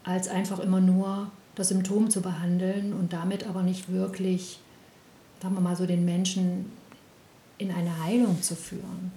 als 0.04 0.28
einfach 0.28 0.60
immer 0.60 0.82
nur 0.82 1.32
das 1.58 1.70
Symptom 1.70 2.10
zu 2.10 2.22
behandeln 2.22 2.94
und 2.94 3.14
damit 3.14 3.48
aber 3.48 3.64
nicht 3.64 3.92
wirklich, 3.92 4.60
sagen 5.42 5.56
wir 5.56 5.62
mal 5.62 5.76
so, 5.76 5.86
den 5.86 6.06
Menschen 6.06 6.72
in 7.58 7.72
eine 7.72 8.04
Heilung 8.04 8.42
zu 8.42 8.56
führen. 8.56 9.12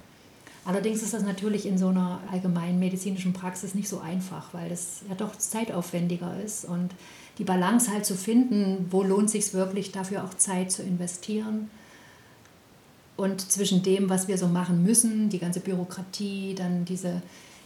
Allerdings 0.65 1.03
ist 1.03 1.15
das 1.15 1.23
natürlich 1.23 1.67
in 1.67 1.79
so 1.79 1.89
einer 1.89 2.21
allgemeinen 2.31 2.79
medizinischen 2.79 3.33
Praxis 3.33 3.75
nicht 3.75 3.89
so 3.89 4.01
einfach, 4.01 4.53
weil 4.53 4.71
das 4.71 5.03
ja 5.09 5.15
doch 5.15 5.37
zeitaufwendiger 5.37 6.41
ist 6.43 6.65
und 6.65 6.91
die 7.39 7.45
Balance 7.45 7.91
halt 7.91 8.07
zu 8.07 8.15
finden, 8.15 8.87
wo 8.91 9.03
lohnt 9.03 9.27
es 9.27 9.33
sich 9.33 9.55
wirklich 9.55 9.93
dafür 9.93 10.25
auch 10.25 10.35
Zeit 10.35 10.73
zu 10.73 10.83
investieren 10.83 11.71
und 13.17 13.41
zwischen 13.53 13.83
dem, 13.83 14.09
was 14.09 14.29
wir 14.29 14.39
so 14.39 14.49
machen 14.49 14.83
müssen, 14.83 15.29
die 15.29 15.39
ganze 15.39 15.61
Bürokratie, 15.61 16.55
dann 16.55 16.87
diese, 16.87 17.21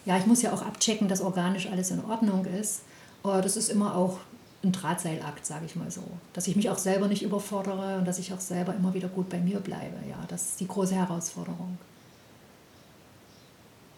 ja, 0.05 0.19
ich 0.19 0.27
muss 0.27 0.43
ja 0.43 0.53
auch 0.53 0.63
abchecken, 0.63 1.07
dass 1.07 1.21
organisch 1.21 1.69
alles 1.69 1.93
in 1.93 2.05
Ordnung 2.05 2.45
ist. 2.45 2.83
Das 3.23 3.57
ist 3.57 3.71
immer 3.71 3.97
auch 3.97 4.19
ein 4.64 4.72
Drahtseilakt, 4.72 5.44
sage 5.46 5.66
ich 5.66 5.77
mal 5.77 5.90
so. 5.90 6.03
Dass 6.33 6.48
ich 6.48 6.57
mich 6.57 6.70
auch 6.70 6.79
selber 6.79 7.09
nicht 7.09 7.22
überfordere 7.22 7.98
und 7.98 8.07
dass 8.07 8.18
ich 8.18 8.33
auch 8.33 8.40
selber 8.40 8.74
immer 8.74 8.94
wieder 8.94 9.09
gut 9.09 9.29
bei 9.29 9.38
mir 9.38 9.61
bleibe. 9.61 9.96
Ja, 10.09 10.18
das 10.29 10.50
ist 10.50 10.61
die 10.61 10.68
große 10.68 10.94
Herausforderung. 10.94 11.79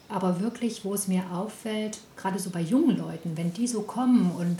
Aber 0.09 0.41
wirklich, 0.41 0.85
wo 0.85 0.95
es 0.95 1.09
mir 1.09 1.25
auffällt, 1.33 1.99
gerade 2.17 2.39
so 2.39 2.51
bei 2.51 2.61
jungen 2.61 2.97
Leuten, 2.97 3.37
wenn 3.37 3.53
die 3.53 3.67
so 3.67 3.83
kommen 3.83 4.31
und 4.33 4.59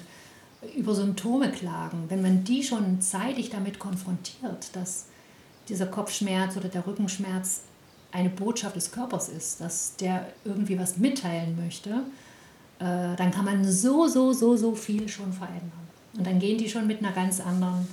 über 0.77 0.95
Symptome 0.95 1.53
klagen, 1.53 2.05
wenn 2.09 2.23
man 2.23 2.43
die 2.45 2.63
schon 2.63 3.01
zeitig 3.01 3.51
damit 3.51 3.79
konfrontiert, 3.79 4.75
dass 4.75 5.07
dieser 5.69 5.87
Kopfschmerz 5.87 6.57
oder 6.57 6.69
der 6.69 6.87
Rückenschmerz 6.87 7.61
eine 8.13 8.31
Botschaft 8.31 8.77
des 8.77 8.91
Körpers 8.91 9.29
ist, 9.29 9.61
dass 9.61 9.97
der 9.97 10.27
irgendwie 10.45 10.79
was 10.79 10.97
mitteilen 10.97 11.57
möchte, 11.57 11.91
äh, 12.79 13.17
dann 13.17 13.31
kann 13.31 13.45
man 13.45 13.65
so, 13.71 14.07
so, 14.07 14.33
so, 14.33 14.57
so 14.57 14.75
viel 14.75 15.09
schon 15.09 15.33
verändern. 15.33 15.86
Und 16.17 16.27
dann 16.27 16.39
gehen 16.39 16.59
die 16.59 16.69
schon 16.69 16.87
mit 16.87 16.99
einer 16.99 17.13
ganz 17.13 17.41
anderen, 17.41 17.89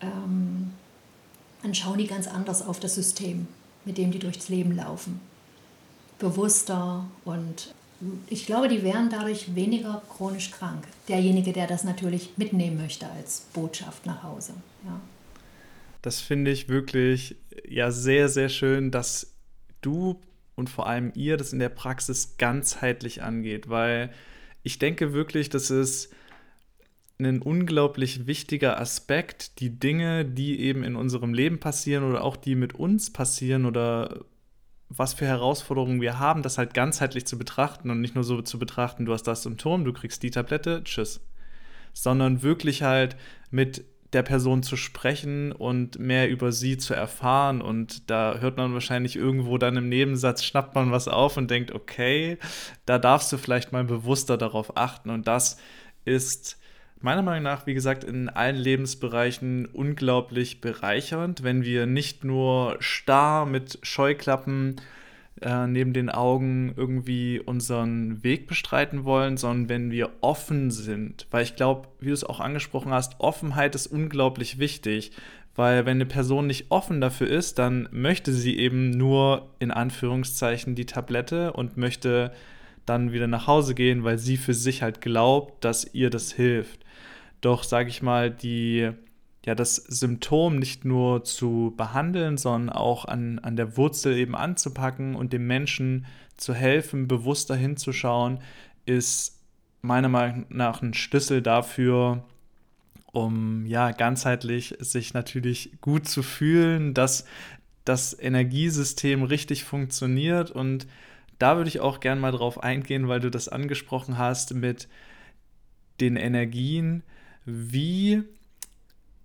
ähm, 0.00 0.72
dann 1.62 1.74
schauen 1.74 1.98
die 1.98 2.06
ganz 2.06 2.26
anders 2.26 2.66
auf 2.66 2.80
das 2.80 2.94
System, 2.94 3.46
mit 3.84 3.98
dem 3.98 4.10
die 4.10 4.18
durchs 4.18 4.48
Leben 4.48 4.74
laufen. 4.74 5.20
Bewusster 6.18 7.06
und 7.24 7.74
ich 8.28 8.46
glaube, 8.46 8.68
die 8.68 8.82
wären 8.82 9.10
dadurch 9.10 9.54
weniger 9.54 10.02
chronisch 10.08 10.50
krank. 10.50 10.84
Derjenige, 11.08 11.52
der 11.52 11.66
das 11.66 11.84
natürlich 11.84 12.30
mitnehmen 12.36 12.78
möchte 12.78 13.06
als 13.06 13.46
Botschaft 13.52 14.06
nach 14.06 14.22
Hause. 14.22 14.54
Ja. 14.84 15.00
Das 16.00 16.20
finde 16.20 16.50
ich 16.50 16.68
wirklich 16.68 17.36
ja 17.68 17.90
sehr, 17.90 18.30
sehr 18.30 18.48
schön, 18.48 18.90
dass 18.90 19.34
du 19.82 20.18
und 20.54 20.70
vor 20.70 20.86
allem 20.86 21.12
ihr 21.14 21.36
das 21.36 21.52
in 21.52 21.58
der 21.58 21.68
Praxis 21.68 22.36
ganzheitlich 22.38 23.22
angeht, 23.22 23.68
weil 23.68 24.10
ich 24.62 24.78
denke 24.78 25.12
wirklich, 25.12 25.50
dass 25.50 25.70
es 25.70 26.10
ein 27.26 27.42
unglaublich 27.42 28.26
wichtiger 28.26 28.80
Aspekt, 28.80 29.60
die 29.60 29.78
Dinge, 29.78 30.24
die 30.24 30.60
eben 30.60 30.84
in 30.84 30.96
unserem 30.96 31.34
Leben 31.34 31.60
passieren 31.60 32.04
oder 32.04 32.24
auch 32.24 32.36
die 32.36 32.54
mit 32.54 32.74
uns 32.74 33.12
passieren 33.12 33.64
oder 33.66 34.24
was 34.88 35.14
für 35.14 35.26
Herausforderungen 35.26 36.00
wir 36.00 36.18
haben, 36.18 36.42
das 36.42 36.58
halt 36.58 36.74
ganzheitlich 36.74 37.24
zu 37.24 37.38
betrachten 37.38 37.90
und 37.90 38.00
nicht 38.00 38.16
nur 38.16 38.24
so 38.24 38.42
zu 38.42 38.58
betrachten, 38.58 39.06
du 39.06 39.12
hast 39.12 39.22
das 39.22 39.44
Symptom, 39.44 39.84
du 39.84 39.92
kriegst 39.92 40.22
die 40.22 40.30
Tablette, 40.30 40.82
tschüss. 40.84 41.20
Sondern 41.92 42.42
wirklich 42.42 42.82
halt 42.82 43.16
mit 43.50 43.84
der 44.12 44.22
Person 44.22 44.62
zu 44.62 44.76
sprechen 44.76 45.52
und 45.52 45.98
mehr 45.98 46.28
über 46.28 46.50
sie 46.50 46.76
zu 46.76 46.94
erfahren. 46.94 47.62
Und 47.62 48.10
da 48.10 48.38
hört 48.38 48.56
man 48.56 48.72
wahrscheinlich 48.72 49.16
irgendwo 49.16 49.58
dann 49.58 49.76
im 49.76 49.88
Nebensatz, 49.88 50.44
schnappt 50.44 50.74
man 50.74 50.90
was 50.90 51.06
auf 51.06 51.36
und 51.36 51.50
denkt, 51.50 51.72
okay, 51.72 52.38
da 52.86 52.98
darfst 52.98 53.32
du 53.32 53.38
vielleicht 53.38 53.72
mal 53.72 53.84
bewusster 53.84 54.36
darauf 54.36 54.76
achten. 54.76 55.10
Und 55.10 55.28
das 55.28 55.58
ist 56.04 56.59
meiner 57.00 57.22
Meinung 57.22 57.44
nach, 57.44 57.66
wie 57.66 57.74
gesagt, 57.74 58.04
in 58.04 58.28
allen 58.28 58.56
Lebensbereichen 58.56 59.66
unglaublich 59.66 60.60
bereichernd, 60.60 61.42
wenn 61.42 61.64
wir 61.64 61.86
nicht 61.86 62.24
nur 62.24 62.76
starr 62.80 63.46
mit 63.46 63.78
Scheuklappen 63.82 64.76
äh, 65.40 65.66
neben 65.66 65.92
den 65.92 66.10
Augen 66.10 66.74
irgendwie 66.76 67.40
unseren 67.40 68.22
Weg 68.22 68.46
bestreiten 68.46 69.04
wollen, 69.04 69.36
sondern 69.36 69.68
wenn 69.68 69.90
wir 69.90 70.10
offen 70.20 70.70
sind. 70.70 71.26
Weil 71.30 71.44
ich 71.44 71.56
glaube, 71.56 71.88
wie 72.00 72.08
du 72.08 72.12
es 72.12 72.24
auch 72.24 72.40
angesprochen 72.40 72.92
hast, 72.92 73.18
Offenheit 73.20 73.74
ist 73.74 73.86
unglaublich 73.86 74.58
wichtig. 74.58 75.12
Weil 75.56 75.84
wenn 75.84 75.96
eine 75.96 76.06
Person 76.06 76.46
nicht 76.46 76.66
offen 76.70 77.00
dafür 77.00 77.28
ist, 77.28 77.58
dann 77.58 77.88
möchte 77.90 78.32
sie 78.32 78.58
eben 78.58 78.90
nur 78.90 79.50
in 79.58 79.70
Anführungszeichen 79.70 80.74
die 80.74 80.86
Tablette 80.86 81.52
und 81.52 81.76
möchte 81.76 82.32
dann 82.86 83.12
wieder 83.12 83.26
nach 83.26 83.46
Hause 83.46 83.74
gehen, 83.74 84.04
weil 84.04 84.18
sie 84.18 84.36
für 84.36 84.54
sich 84.54 84.82
halt 84.82 85.00
glaubt, 85.00 85.64
dass 85.64 85.92
ihr 85.94 86.10
das 86.10 86.32
hilft. 86.32 86.80
Doch, 87.40 87.64
sage 87.64 87.88
ich 87.88 88.02
mal, 88.02 88.30
die, 88.30 88.90
ja, 89.44 89.54
das 89.54 89.76
Symptom 89.76 90.56
nicht 90.56 90.84
nur 90.84 91.24
zu 91.24 91.74
behandeln, 91.76 92.36
sondern 92.36 92.74
auch 92.74 93.04
an, 93.04 93.38
an 93.38 93.56
der 93.56 93.76
Wurzel 93.76 94.16
eben 94.16 94.36
anzupacken 94.36 95.14
und 95.14 95.32
dem 95.32 95.46
Menschen 95.46 96.06
zu 96.36 96.54
helfen, 96.54 97.08
bewusster 97.08 97.56
hinzuschauen, 97.56 98.40
ist 98.86 99.40
meiner 99.82 100.08
Meinung 100.08 100.46
nach 100.50 100.82
ein 100.82 100.94
Schlüssel 100.94 101.42
dafür, 101.42 102.24
um 103.12 103.66
ja 103.66 103.90
ganzheitlich 103.92 104.76
sich 104.78 105.14
natürlich 105.14 105.80
gut 105.80 106.06
zu 106.06 106.22
fühlen, 106.22 106.94
dass 106.94 107.24
das 107.84 108.16
Energiesystem 108.18 109.22
richtig 109.22 109.64
funktioniert. 109.64 110.50
Und 110.50 110.86
da 111.38 111.56
würde 111.56 111.68
ich 111.68 111.80
auch 111.80 112.00
gerne 112.00 112.20
mal 112.20 112.32
drauf 112.32 112.62
eingehen, 112.62 113.08
weil 113.08 113.20
du 113.20 113.30
das 113.30 113.48
angesprochen 113.48 114.18
hast 114.18 114.54
mit 114.54 114.88
den 116.00 116.16
Energien 116.16 117.02
wie 117.50 118.22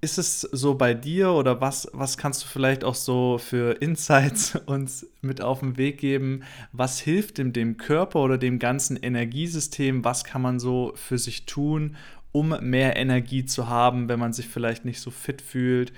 ist 0.02 0.18
es 0.20 0.42
so 0.42 0.76
bei 0.76 0.94
dir 0.94 1.32
oder 1.32 1.62
was, 1.62 1.88
was 1.92 2.18
kannst 2.18 2.44
du 2.44 2.48
vielleicht 2.48 2.84
auch 2.84 2.96
so 2.96 3.40
für 3.40 3.82
Insights 3.82 4.56
uns 4.68 5.08
mit 5.22 5.42
auf 5.42 5.62
den 5.62 5.78
Weg 5.78 5.98
geben? 5.98 6.44
Was 6.72 7.00
hilft 7.00 7.38
dem, 7.40 7.54
dem 7.54 7.78
Körper 7.78 8.20
oder 8.20 8.38
dem 8.38 8.60
ganzen 8.60 8.98
Energiesystem? 8.98 10.04
Was 10.04 10.24
kann 10.24 10.42
man 10.42 10.60
so 10.60 10.94
für 10.96 11.18
sich 11.18 11.46
tun, 11.46 11.96
um 12.32 12.56
mehr 12.62 12.98
Energie 12.98 13.46
zu 13.46 13.68
haben, 13.68 14.08
wenn 14.08 14.20
man 14.20 14.34
sich 14.34 14.48
vielleicht 14.48 14.86
nicht 14.86 15.00
so 15.00 15.10
fit 15.10 15.42
fühlt 15.42 15.92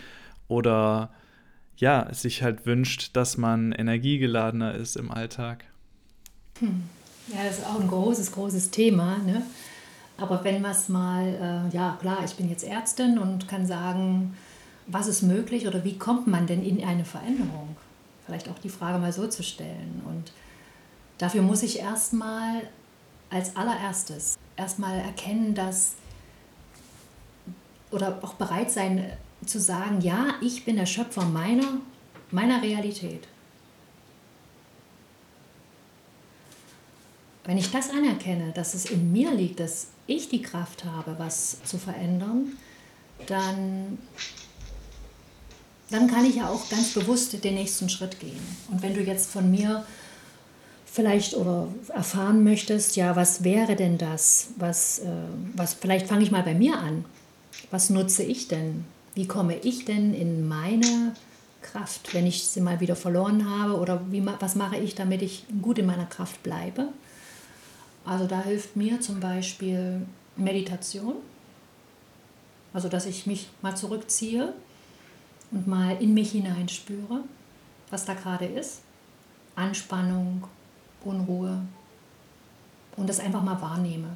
oder 0.48 1.12
ja, 1.76 2.12
sich 2.14 2.44
halt 2.44 2.66
wünscht, 2.66 3.16
dass 3.16 3.38
man 3.38 3.72
energiegeladener 3.72 4.74
ist 4.76 4.96
im 4.96 5.12
Alltag? 5.12 5.66
Hm. 6.60 6.84
Ja, 7.28 7.44
das 7.44 7.60
ist 7.60 7.66
auch 7.66 7.80
ein 7.80 7.88
großes, 7.88 8.32
großes 8.32 8.72
Thema. 8.72 9.18
Ne? 9.18 9.46
Aber 10.18 10.44
wenn 10.44 10.66
es 10.66 10.90
mal, 10.90 11.70
äh, 11.72 11.76
ja 11.76 11.98
klar, 12.02 12.20
ich 12.26 12.36
bin 12.36 12.50
jetzt 12.50 12.64
Ärztin 12.64 13.20
und 13.20 13.48
kann 13.48 13.66
sagen, 13.66 14.36
was 14.88 15.08
ist 15.08 15.22
möglich 15.22 15.68
oder 15.68 15.84
wie 15.84 15.98
kommt 15.98 16.28
man 16.28 16.48
denn 16.48 16.64
in 16.64 16.84
eine 16.84 17.06
Veränderung? 17.06 17.76
Vielleicht 18.26 18.50
auch 18.50 18.60
die 18.60 18.70
Frage 18.70 18.98
mal 18.98 19.14
so 19.14 19.28
zu 19.28 19.44
stellen. 19.44 20.02
Und 20.06 20.32
dafür 21.18 21.42
muss 21.42 21.64
ich 21.64 21.80
erstmal 21.80 22.64
als 23.30 23.56
allererstes 23.56 24.38
erstmal 24.56 24.98
erkennen, 25.00 25.54
dass 25.54 25.96
oder 27.92 28.20
auch 28.22 28.34
bereit 28.34 28.72
sein 28.72 29.06
zu 29.46 29.60
sagen, 29.60 30.02
ja, 30.02 30.36
ich 30.42 30.66
bin 30.66 30.76
der 30.76 30.86
Schöpfer 30.86 31.24
meiner, 31.24 31.78
meiner 32.32 32.62
Realität. 32.62 33.28
Wenn 37.48 37.58
ich 37.58 37.72
das 37.72 37.90
anerkenne, 37.90 38.52
dass 38.52 38.74
es 38.74 38.86
in 38.86 39.14
mir 39.14 39.34
liegt, 39.34 39.62
dass 39.62 39.88
ich 40.06 40.28
die 40.28 40.42
Kraft 40.42 40.84
habe, 40.84 41.16
was 41.18 41.64
zu 41.64 41.78
verändern, 41.78 42.58
dann, 43.26 43.98
dann 45.90 46.08
kann 46.08 46.26
ich 46.26 46.36
ja 46.36 46.50
auch 46.50 46.70
ganz 46.70 46.94
bewusst 46.94 47.42
den 47.42 47.56
nächsten 47.56 47.88
Schritt 47.88 48.20
gehen. 48.20 48.40
Und 48.70 48.84
wenn 48.84 48.94
du 48.94 49.02
jetzt 49.02 49.32
von 49.32 49.50
mir 49.50 49.86
vielleicht 50.86 51.36
oder 51.36 51.70
erfahren 51.88 52.44
möchtest, 52.44 52.98
ja, 52.98 53.16
was 53.16 53.46
wäre 53.46 53.78
denn 53.78 53.98
das? 53.98 54.50
Was, 54.58 55.00
äh, 55.00 55.06
was, 55.56 55.74
vielleicht 55.74 56.08
fange 56.08 56.24
ich 56.24 56.32
mal 56.32 56.44
bei 56.44 56.54
mir 56.54 56.78
an. 56.78 57.06
Was 57.72 57.90
nutze 57.90 58.24
ich 58.24 58.50
denn? 58.50 58.84
Wie 59.16 59.26
komme 59.26 59.56
ich 59.56 59.86
denn 59.86 60.14
in 60.14 60.50
meine 60.50 61.16
Kraft, 61.62 62.14
wenn 62.14 62.28
ich 62.28 62.46
sie 62.46 62.60
mal 62.60 62.82
wieder 62.82 62.98
verloren 62.98 63.50
habe? 63.50 63.78
Oder 63.80 64.02
wie, 64.12 64.26
was 64.40 64.56
mache 64.56 64.76
ich, 64.76 64.96
damit 64.96 65.22
ich 65.22 65.46
gut 65.62 65.80
in 65.80 65.86
meiner 65.86 66.08
Kraft 66.08 66.44
bleibe? 66.44 66.90
Also 68.08 68.26
da 68.26 68.42
hilft 68.42 68.78
mir 68.78 69.02
zum 69.02 69.20
Beispiel 69.20 70.08
Meditation, 70.38 71.16
also 72.74 72.88
dass 72.88 73.06
ich 73.06 73.28
mich 73.28 73.50
mal 73.62 73.76
zurückziehe 73.76 74.54
und 75.52 75.68
mal 75.68 76.02
in 76.02 76.14
mich 76.14 76.32
hineinspüre, 76.32 77.26
was 77.90 78.06
da 78.06 78.14
gerade 78.14 78.46
ist. 78.46 78.80
Anspannung, 79.58 80.46
Unruhe 81.04 81.62
und 82.96 83.10
das 83.10 83.20
einfach 83.20 83.44
mal 83.44 83.62
wahrnehme. 83.62 84.16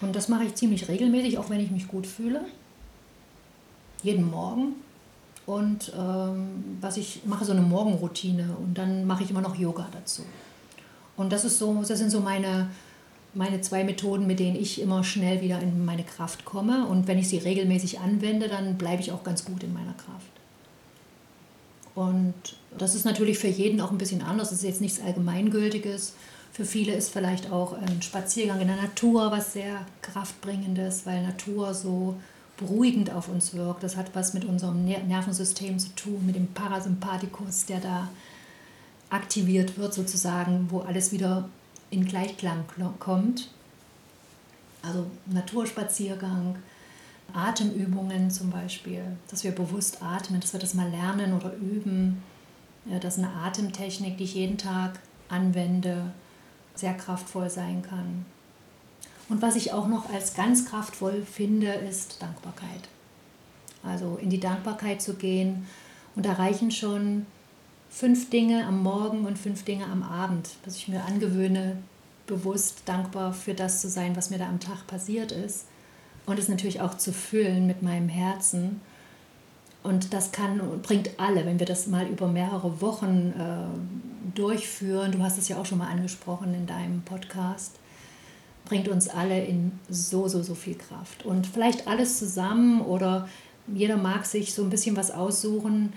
Und 0.00 0.16
das 0.16 0.28
mache 0.28 0.44
ich 0.44 0.56
ziemlich 0.56 0.88
regelmäßig, 0.88 1.38
auch 1.38 1.50
wenn 1.50 1.60
ich 1.60 1.70
mich 1.70 1.86
gut 1.86 2.08
fühle. 2.08 2.44
Jeden 4.02 4.28
Morgen. 4.28 4.74
Und 5.46 5.92
ähm, 5.96 6.76
was 6.80 6.96
ich 6.96 7.22
mache, 7.24 7.44
so 7.44 7.52
eine 7.52 7.62
Morgenroutine 7.62 8.56
und 8.60 8.76
dann 8.76 9.06
mache 9.06 9.22
ich 9.22 9.30
immer 9.30 9.42
noch 9.42 9.54
Yoga 9.54 9.86
dazu. 9.92 10.24
Und 11.18 11.32
das, 11.32 11.44
ist 11.44 11.58
so, 11.58 11.82
das 11.86 11.98
sind 11.98 12.10
so 12.10 12.20
meine, 12.20 12.70
meine 13.34 13.60
zwei 13.60 13.84
Methoden, 13.84 14.26
mit 14.26 14.38
denen 14.38 14.56
ich 14.56 14.80
immer 14.80 15.04
schnell 15.04 15.42
wieder 15.42 15.60
in 15.60 15.84
meine 15.84 16.04
Kraft 16.04 16.44
komme. 16.46 16.86
Und 16.86 17.06
wenn 17.08 17.18
ich 17.18 17.28
sie 17.28 17.38
regelmäßig 17.38 17.98
anwende, 17.98 18.48
dann 18.48 18.78
bleibe 18.78 19.02
ich 19.02 19.12
auch 19.12 19.24
ganz 19.24 19.44
gut 19.44 19.62
in 19.64 19.74
meiner 19.74 19.94
Kraft. 19.94 20.26
Und 21.94 22.34
das 22.78 22.94
ist 22.94 23.04
natürlich 23.04 23.38
für 23.38 23.48
jeden 23.48 23.80
auch 23.80 23.90
ein 23.90 23.98
bisschen 23.98 24.22
anders. 24.22 24.50
Das 24.50 24.58
ist 24.58 24.64
jetzt 24.64 24.80
nichts 24.80 25.00
Allgemeingültiges. 25.00 26.14
Für 26.52 26.64
viele 26.64 26.94
ist 26.94 27.12
vielleicht 27.12 27.50
auch 27.50 27.72
ein 27.72 28.00
Spaziergang 28.00 28.60
in 28.60 28.68
der 28.68 28.76
Natur 28.76 29.32
was 29.32 29.52
sehr 29.52 29.84
kraftbringendes, 30.02 31.04
weil 31.04 31.22
Natur 31.22 31.74
so 31.74 32.14
beruhigend 32.56 33.10
auf 33.10 33.28
uns 33.28 33.54
wirkt. 33.54 33.82
Das 33.82 33.96
hat 33.96 34.14
was 34.14 34.34
mit 34.34 34.44
unserem 34.44 34.84
Nervensystem 34.84 35.80
zu 35.80 35.88
tun, 35.96 36.24
mit 36.24 36.36
dem 36.36 36.46
Parasympathikus, 36.48 37.66
der 37.66 37.80
da 37.80 38.08
aktiviert 39.10 39.78
wird, 39.78 39.94
sozusagen, 39.94 40.66
wo 40.70 40.80
alles 40.80 41.12
wieder 41.12 41.48
in 41.90 42.04
Gleichklang 42.04 42.64
kommt. 42.98 43.48
Also 44.82 45.06
Naturspaziergang, 45.26 46.56
Atemübungen 47.32 48.30
zum 48.30 48.50
Beispiel, 48.50 49.02
dass 49.30 49.44
wir 49.44 49.52
bewusst 49.52 50.02
atmen, 50.02 50.40
dass 50.40 50.52
wir 50.52 50.60
das 50.60 50.74
mal 50.74 50.88
lernen 50.90 51.34
oder 51.34 51.54
üben. 51.54 52.22
Dass 53.00 53.18
eine 53.18 53.30
Atemtechnik, 53.30 54.16
die 54.16 54.24
ich 54.24 54.34
jeden 54.34 54.56
Tag 54.56 54.98
anwende, 55.28 56.10
sehr 56.74 56.94
kraftvoll 56.94 57.50
sein 57.50 57.82
kann. 57.82 58.24
Und 59.28 59.42
was 59.42 59.56
ich 59.56 59.72
auch 59.72 59.88
noch 59.88 60.10
als 60.10 60.32
ganz 60.32 60.64
kraftvoll 60.64 61.22
finde, 61.22 61.70
ist 61.70 62.22
Dankbarkeit. 62.22 62.88
Also 63.82 64.18
in 64.22 64.30
die 64.30 64.40
Dankbarkeit 64.40 65.02
zu 65.02 65.14
gehen. 65.14 65.66
Und 66.16 66.24
da 66.24 66.32
reichen 66.32 66.70
schon 66.70 67.26
fünf 67.90 68.30
Dinge 68.30 68.66
am 68.66 68.82
Morgen 68.82 69.24
und 69.24 69.38
fünf 69.38 69.64
Dinge 69.64 69.86
am 69.86 70.02
Abend, 70.02 70.50
dass 70.64 70.76
ich 70.76 70.88
mir 70.88 71.04
angewöhne, 71.04 71.78
bewusst 72.26 72.82
dankbar 72.84 73.32
für 73.32 73.54
das 73.54 73.80
zu 73.80 73.88
sein, 73.88 74.14
was 74.14 74.30
mir 74.30 74.38
da 74.38 74.48
am 74.48 74.60
Tag 74.60 74.86
passiert 74.86 75.32
ist. 75.32 75.66
Und 76.26 76.38
es 76.38 76.48
natürlich 76.48 76.80
auch 76.82 76.96
zu 76.98 77.12
füllen 77.12 77.66
mit 77.66 77.82
meinem 77.82 78.08
Herzen. 78.08 78.82
Und 79.82 80.12
das 80.12 80.32
kann 80.32 80.60
und 80.60 80.82
bringt 80.82 81.18
alle, 81.18 81.46
wenn 81.46 81.58
wir 81.58 81.66
das 81.66 81.86
mal 81.86 82.06
über 82.06 82.28
mehrere 82.28 82.82
Wochen 82.82 83.32
äh, 83.38 84.36
durchführen. 84.36 85.12
Du 85.12 85.22
hast 85.22 85.38
es 85.38 85.48
ja 85.48 85.56
auch 85.56 85.64
schon 85.64 85.78
mal 85.78 85.88
angesprochen 85.88 86.52
in 86.52 86.66
deinem 86.66 87.00
Podcast. 87.02 87.76
Bringt 88.66 88.88
uns 88.88 89.08
alle 89.08 89.42
in 89.42 89.72
so, 89.88 90.28
so, 90.28 90.42
so 90.42 90.54
viel 90.54 90.74
Kraft. 90.74 91.24
Und 91.24 91.46
vielleicht 91.46 91.88
alles 91.88 92.18
zusammen 92.18 92.82
oder 92.82 93.26
jeder 93.66 93.96
mag 93.96 94.26
sich 94.26 94.52
so 94.52 94.62
ein 94.62 94.70
bisschen 94.70 94.96
was 94.96 95.10
aussuchen, 95.10 95.94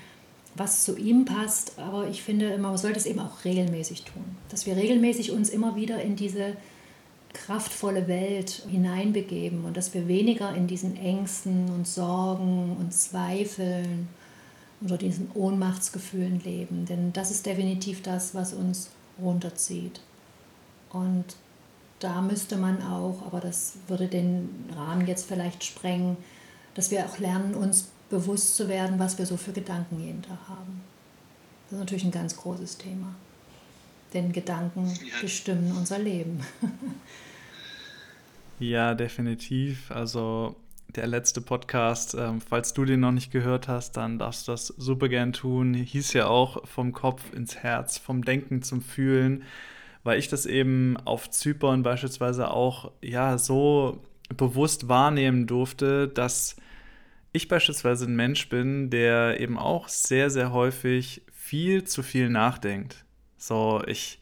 was 0.56 0.84
zu 0.84 0.98
ihm 0.98 1.26
passt. 1.26 1.78
Aber 1.78 2.08
ich 2.08 2.24
finde, 2.24 2.58
man 2.58 2.78
sollte 2.78 3.00
es 3.00 3.06
eben 3.06 3.20
auch 3.20 3.44
regelmäßig 3.46 4.04
tun. 4.04 4.24
Dass 4.50 4.66
wir 4.66 4.76
regelmäßig 4.76 5.32
uns 5.32 5.50
immer 5.50 5.76
wieder 5.76 6.02
in 6.02 6.16
diese 6.16 6.56
kraftvolle 7.34 8.08
Welt 8.08 8.64
hineinbegeben 8.70 9.64
und 9.64 9.78
dass 9.78 9.94
wir 9.94 10.08
weniger 10.08 10.54
in 10.54 10.68
diesen 10.68 10.98
Ängsten 10.98 11.70
und 11.70 11.88
Sorgen 11.88 12.76
und 12.78 12.94
Zweifeln 12.94 14.10
oder 14.84 14.98
diesen 14.98 15.32
Ohnmachtsgefühlen 15.34 16.42
leben. 16.44 16.86
Denn 16.86 17.14
das 17.14 17.32
ist 17.32 17.46
definitiv 17.46 18.02
das, 18.02 18.36
was 18.36 18.54
uns 18.54 18.90
runterzieht. 19.22 20.02
Und 20.92 21.26
da 22.00 22.22
müsste 22.22 22.58
man 22.58 22.82
auch, 22.82 23.26
aber 23.26 23.40
das 23.40 23.74
würde 23.88 24.08
den 24.08 24.50
Rahmen 24.76 25.08
jetzt 25.08 25.28
vielleicht 25.28 25.64
sprengen, 25.64 26.18
dass 26.74 26.92
wir 26.92 27.06
auch 27.06 27.20
lernen, 27.20 27.54
uns 27.54 27.90
bewusst 28.12 28.56
zu 28.56 28.70
werden, 28.70 29.00
was 29.00 29.18
wir 29.18 29.26
so 29.26 29.38
für 29.38 29.54
Gedanken 29.54 30.00
jeden 30.00 30.22
Tag 30.22 30.38
haben. 30.48 30.82
Das 31.66 31.74
ist 31.74 31.80
natürlich 31.80 32.04
ein 32.04 32.12
ganz 32.12 32.36
großes 32.36 32.78
Thema. 32.78 33.16
Denn 34.14 34.34
Gedanken 34.34 34.88
ja. 34.88 35.22
bestimmen 35.22 35.72
unser 35.76 35.98
Leben. 35.98 36.42
ja, 38.60 38.94
definitiv. 38.94 39.90
Also 39.90 40.58
der 40.96 41.08
letzte 41.08 41.40
Podcast, 41.40 42.16
ähm, 42.20 42.42
falls 42.42 42.74
du 42.74 42.84
den 42.84 43.00
noch 43.00 43.14
nicht 43.14 43.32
gehört 43.32 43.70
hast, 43.70 43.94
dann 43.96 44.20
darfst 44.20 44.48
du 44.48 44.52
das 44.52 44.68
super 44.68 45.08
gern 45.08 45.32
tun. 45.32 45.74
Hieß 45.74 46.12
ja 46.12 46.28
auch 46.28 46.68
vom 46.68 46.92
Kopf 46.92 47.34
ins 47.34 47.56
Herz, 47.56 47.98
vom 47.98 48.26
Denken 48.26 48.62
zum 48.62 48.82
Fühlen, 48.82 49.44
weil 50.04 50.20
ich 50.20 50.28
das 50.28 50.46
eben 50.46 50.98
auf 51.06 51.30
Zypern 51.30 51.84
beispielsweise 51.84 52.52
auch 52.52 52.92
ja 53.02 53.38
so 53.38 54.02
bewusst 54.36 54.90
wahrnehmen 54.90 55.48
durfte, 55.48 56.10
dass 56.10 56.58
ich 57.34 57.48
beispielsweise 57.48 58.06
ein 58.06 58.16
Mensch 58.16 58.50
bin, 58.50 58.90
der 58.90 59.40
eben 59.40 59.58
auch 59.58 59.88
sehr, 59.88 60.30
sehr 60.30 60.52
häufig 60.52 61.22
viel 61.32 61.84
zu 61.84 62.04
viel 62.04 62.30
nachdenkt. 62.30 63.06
So, 63.38 63.82
ich, 63.88 64.20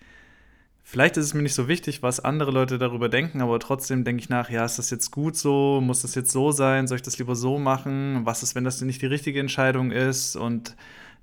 vielleicht 0.84 1.18
ist 1.18 1.26
es 1.26 1.34
mir 1.34 1.42
nicht 1.42 1.56
so 1.56 1.68
wichtig, 1.68 2.04
was 2.04 2.20
andere 2.20 2.52
Leute 2.52 2.78
darüber 2.78 3.10
denken, 3.10 3.42
aber 3.42 3.60
trotzdem 3.60 4.04
denke 4.04 4.22
ich 4.22 4.30
nach, 4.30 4.50
ja, 4.50 4.64
ist 4.64 4.78
das 4.78 4.90
jetzt 4.92 5.12
gut 5.12 5.36
so? 5.36 5.82
Muss 5.82 6.04
das 6.04 6.16
jetzt 6.16 6.32
so 6.32 6.52
sein? 6.52 6.88
Soll 6.88 6.98
ich 6.98 7.02
das 7.02 7.18
lieber 7.18 7.36
so 7.36 7.58
machen? 7.58 8.26
Was 8.26 8.44
ist, 8.44 8.56
wenn 8.56 8.64
das 8.64 8.82
nicht 8.82 9.02
die 9.02 9.08
richtige 9.08 9.40
Entscheidung 9.40 9.92
ist? 9.92 10.36
Und 10.36 10.76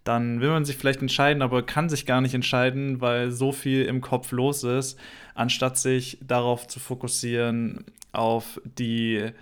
dann 0.03 0.41
will 0.41 0.51
man 0.51 0.64
sich 0.64 0.76
vielleicht 0.76 1.03
entscheiden, 1.03 1.43
aber 1.43 1.64
kann 1.64 1.89
sich 1.89 2.07
gar 2.07 2.20
nicht 2.20 2.34
entscheiden, 2.34 3.01
weil 3.01 3.30
so 3.30 3.53
viel 3.53 3.84
im 3.84 4.01
Kopf 4.01 4.32
los 4.32 4.62
ist, 4.64 4.99
anstatt 5.34 5.78
sich 5.78 6.18
darauf 6.20 6.66
zu 6.68 6.78
fokussieren, 6.78 7.84
auf 8.12 8.61
die 8.64 9.32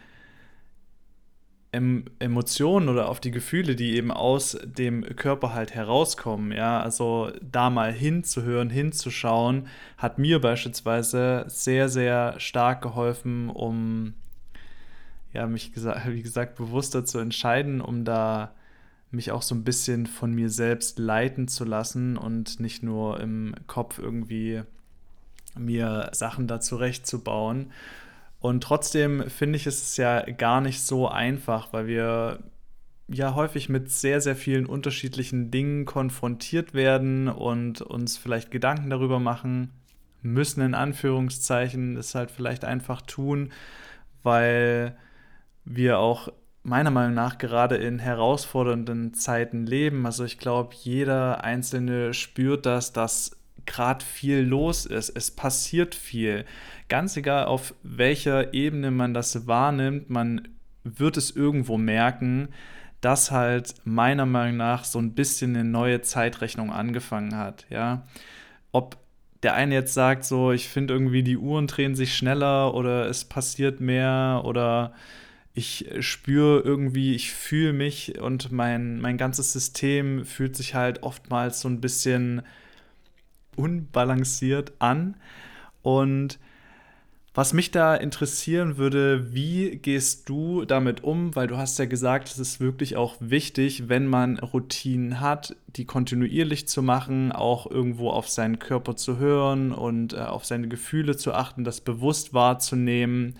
Emotionen 2.19 2.89
oder 2.89 3.09
auf 3.09 3.21
die 3.21 3.31
Gefühle, 3.31 3.75
die 3.77 3.97
eben 3.97 4.11
aus 4.11 4.57
dem 4.65 5.05
Körper 5.17 5.53
halt 5.53 5.75
herauskommen. 5.75 6.53
Ja, 6.53 6.81
also 6.81 7.33
da 7.41 7.71
mal 7.71 7.93
hinzuhören, 7.93 8.71
hinzuschauen, 8.71 9.67
hat 9.99 10.19
mir 10.19 10.41
beispielsweise 10.41 11.45
sehr, 11.49 11.89
sehr 11.89 12.39
stark 12.39 12.83
geholfen, 12.83 13.51
um 13.51 14.15
ja, 15.33 15.47
mich, 15.47 15.73
wie 16.07 16.23
gesagt, 16.23 16.57
bewusster 16.57 17.05
zu 17.05 17.19
entscheiden, 17.19 17.81
um 17.81 18.05
da 18.05 18.55
mich 19.11 19.33
auch 19.33 19.43
so 19.43 19.55
ein 19.55 19.65
bisschen 19.65 20.07
von 20.07 20.33
mir 20.33 20.51
selbst 20.51 20.99
leiten 20.99 21.49
zu 21.49 21.65
lassen 21.65 22.17
und 22.17 22.61
nicht 22.61 22.83
nur 22.83 23.21
im 23.21 23.55
Kopf 23.67 23.99
irgendwie 23.99 24.63
mir 25.57 26.11
Sachen 26.13 26.47
da 26.47 26.61
zurechtzubauen. 26.61 27.71
Und 28.45 28.63
trotzdem 28.63 29.31
finde 29.31 29.57
ich 29.57 29.67
es 29.67 29.97
ja 29.97 30.21
gar 30.21 30.61
nicht 30.61 30.83
so 30.83 31.09
einfach, 31.09 31.73
weil 31.73 31.87
wir 31.87 32.41
ja 33.09 33.35
häufig 33.35 33.71
mit 33.71 33.91
sehr, 33.91 34.21
sehr 34.21 34.37
vielen 34.37 34.67
unterschiedlichen 34.67 35.51
Dingen 35.51 35.87
konfrontiert 35.87 36.75
werden 36.75 37.29
und 37.29 37.81
uns 37.81 38.19
vielleicht 38.19 38.51
Gedanken 38.51 38.91
darüber 38.91 39.19
machen 39.19 39.73
müssen, 40.21 40.61
in 40.61 40.75
Anführungszeichen, 40.75 41.97
es 41.97 42.15
halt 42.15 42.31
vielleicht 42.31 42.67
einfach 42.67 43.01
tun, 43.01 43.51
weil 44.23 44.95
wir 45.65 45.99
auch 45.99 46.29
meiner 46.63 46.91
Meinung 46.91 47.15
nach 47.15 47.39
gerade 47.39 47.77
in 47.77 47.99
herausfordernden 47.99 49.15
Zeiten 49.15 49.65
leben. 49.65 50.05
Also 50.05 50.23
ich 50.23 50.37
glaube, 50.37 50.75
jeder 50.83 51.45
Einzelne 51.45 52.13
spürt 52.13 52.67
das, 52.67 52.93
dass 52.93 53.39
gerade 53.65 54.05
viel 54.05 54.41
los 54.41 54.85
ist. 54.85 55.09
Es 55.09 55.31
passiert 55.31 55.95
viel. 55.95 56.45
Ganz 56.89 57.17
egal, 57.17 57.47
auf 57.47 57.75
welcher 57.83 58.53
Ebene 58.53 58.91
man 58.91 59.15
das 59.15 59.47
wahrnimmt, 59.47 60.11
man 60.11 60.49
wird 60.85 61.17
es 61.17 61.31
irgendwo 61.31 61.79
merken, 61.79 62.49
dass 63.01 63.31
halt 63.31 63.75
meiner 63.85 64.27
Meinung 64.27 64.59
nach 64.59 64.85
so 64.85 64.99
ein 64.99 65.15
bisschen 65.15 65.55
eine 65.55 65.65
neue 65.65 66.03
Zeitrechnung 66.03 66.71
angefangen 66.73 67.37
hat. 67.37 67.67
Ja, 67.71 68.07
ob 68.73 68.97
der 69.43 69.55
eine 69.55 69.75
jetzt 69.75 69.95
sagt, 69.95 70.25
so, 70.25 70.53
ich 70.53 70.69
finde 70.69 70.95
irgendwie 70.95 71.23
die 71.23 71.37
Uhren 71.37 71.67
drehen 71.67 71.95
sich 71.95 72.17
schneller 72.17 72.75
oder 72.75 73.07
es 73.09 73.25
passiert 73.25 73.81
mehr 73.81 74.43
oder 74.45 74.95
ich 75.53 75.87
spüre 76.01 76.61
irgendwie, 76.61 77.15
ich 77.15 77.33
fühle 77.33 77.73
mich 77.73 78.19
und 78.21 78.51
mein, 78.51 79.01
mein 79.01 79.19
ganzes 79.19 79.53
System 79.53 80.25
fühlt 80.25 80.57
sich 80.57 80.75
halt 80.75 81.03
oftmals 81.03 81.61
so 81.61 81.69
ein 81.69 81.81
bisschen 81.81 82.43
unbalanciert 83.55 84.73
an. 84.81 85.17
Und 85.83 86.39
was 87.35 87.53
mich 87.53 87.73
da 87.73 87.97
interessieren 87.97 88.77
würde, 88.77 89.35
wie 89.35 89.77
gehst 89.77 90.29
du 90.29 90.65
damit 90.65 91.03
um? 91.03 91.35
Weil 91.35 91.49
du 91.49 91.57
hast 91.57 91.79
ja 91.79 91.85
gesagt, 91.85 92.29
es 92.29 92.39
ist 92.39 92.61
wirklich 92.61 92.97
auch 92.97 93.17
wichtig, 93.19 93.89
wenn 93.89 94.07
man 94.07 94.39
Routinen 94.39 95.21
hat, 95.21 95.57
die 95.67 95.85
kontinuierlich 95.85 96.69
zu 96.69 96.83
machen, 96.83 97.33
auch 97.33 97.69
irgendwo 97.69 98.11
auf 98.11 98.29
seinen 98.29 98.61
Körper 98.61 98.95
zu 98.95 99.19
hören 99.19 99.73
und 99.73 100.13
äh, 100.13 100.19
auf 100.19 100.45
seine 100.45 100.69
Gefühle 100.69 101.17
zu 101.17 101.33
achten, 101.35 101.65
das 101.65 101.81
bewusst 101.81 102.33
wahrzunehmen 102.35 103.35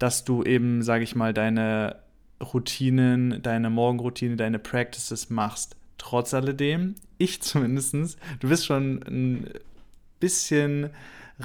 dass 0.00 0.24
du 0.24 0.42
eben, 0.42 0.82
sage 0.82 1.04
ich 1.04 1.14
mal, 1.14 1.32
deine 1.32 1.96
Routinen, 2.42 3.42
deine 3.42 3.70
Morgenroutine, 3.70 4.34
deine 4.34 4.58
Practices 4.58 5.30
machst. 5.30 5.76
Trotz 5.98 6.34
alledem, 6.34 6.96
ich 7.18 7.40
zumindest, 7.42 8.18
du 8.40 8.48
bist 8.48 8.66
schon 8.66 9.02
ein 9.06 9.50
bisschen 10.18 10.90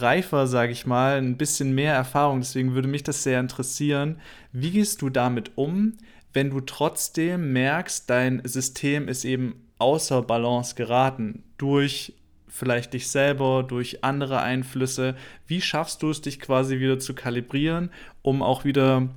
reifer, 0.01 0.47
sage 0.47 0.71
ich 0.71 0.85
mal, 0.85 1.17
ein 1.17 1.37
bisschen 1.37 1.73
mehr 1.73 1.93
Erfahrung. 1.93 2.41
Deswegen 2.41 2.73
würde 2.73 2.87
mich 2.87 3.03
das 3.03 3.23
sehr 3.23 3.39
interessieren. 3.39 4.19
Wie 4.51 4.71
gehst 4.71 5.01
du 5.01 5.09
damit 5.09 5.51
um, 5.55 5.97
wenn 6.33 6.49
du 6.49 6.61
trotzdem 6.61 7.53
merkst, 7.53 8.09
dein 8.09 8.41
System 8.45 9.07
ist 9.07 9.25
eben 9.25 9.55
außer 9.77 10.21
Balance 10.21 10.75
geraten 10.75 11.43
durch 11.57 12.13
vielleicht 12.47 12.93
dich 12.93 13.09
selber, 13.09 13.63
durch 13.63 14.03
andere 14.03 14.41
Einflüsse. 14.41 15.15
Wie 15.45 15.61
schaffst 15.61 16.01
du 16.01 16.09
es, 16.09 16.21
dich 16.21 16.39
quasi 16.39 16.79
wieder 16.79 16.99
zu 16.99 17.13
kalibrieren, 17.13 17.89
um 18.21 18.41
auch 18.41 18.63
wieder 18.63 19.09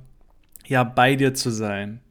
ja, 0.67 0.83
bei 0.83 1.15
dir 1.15 1.33
zu 1.33 1.49
sein? 1.49 2.01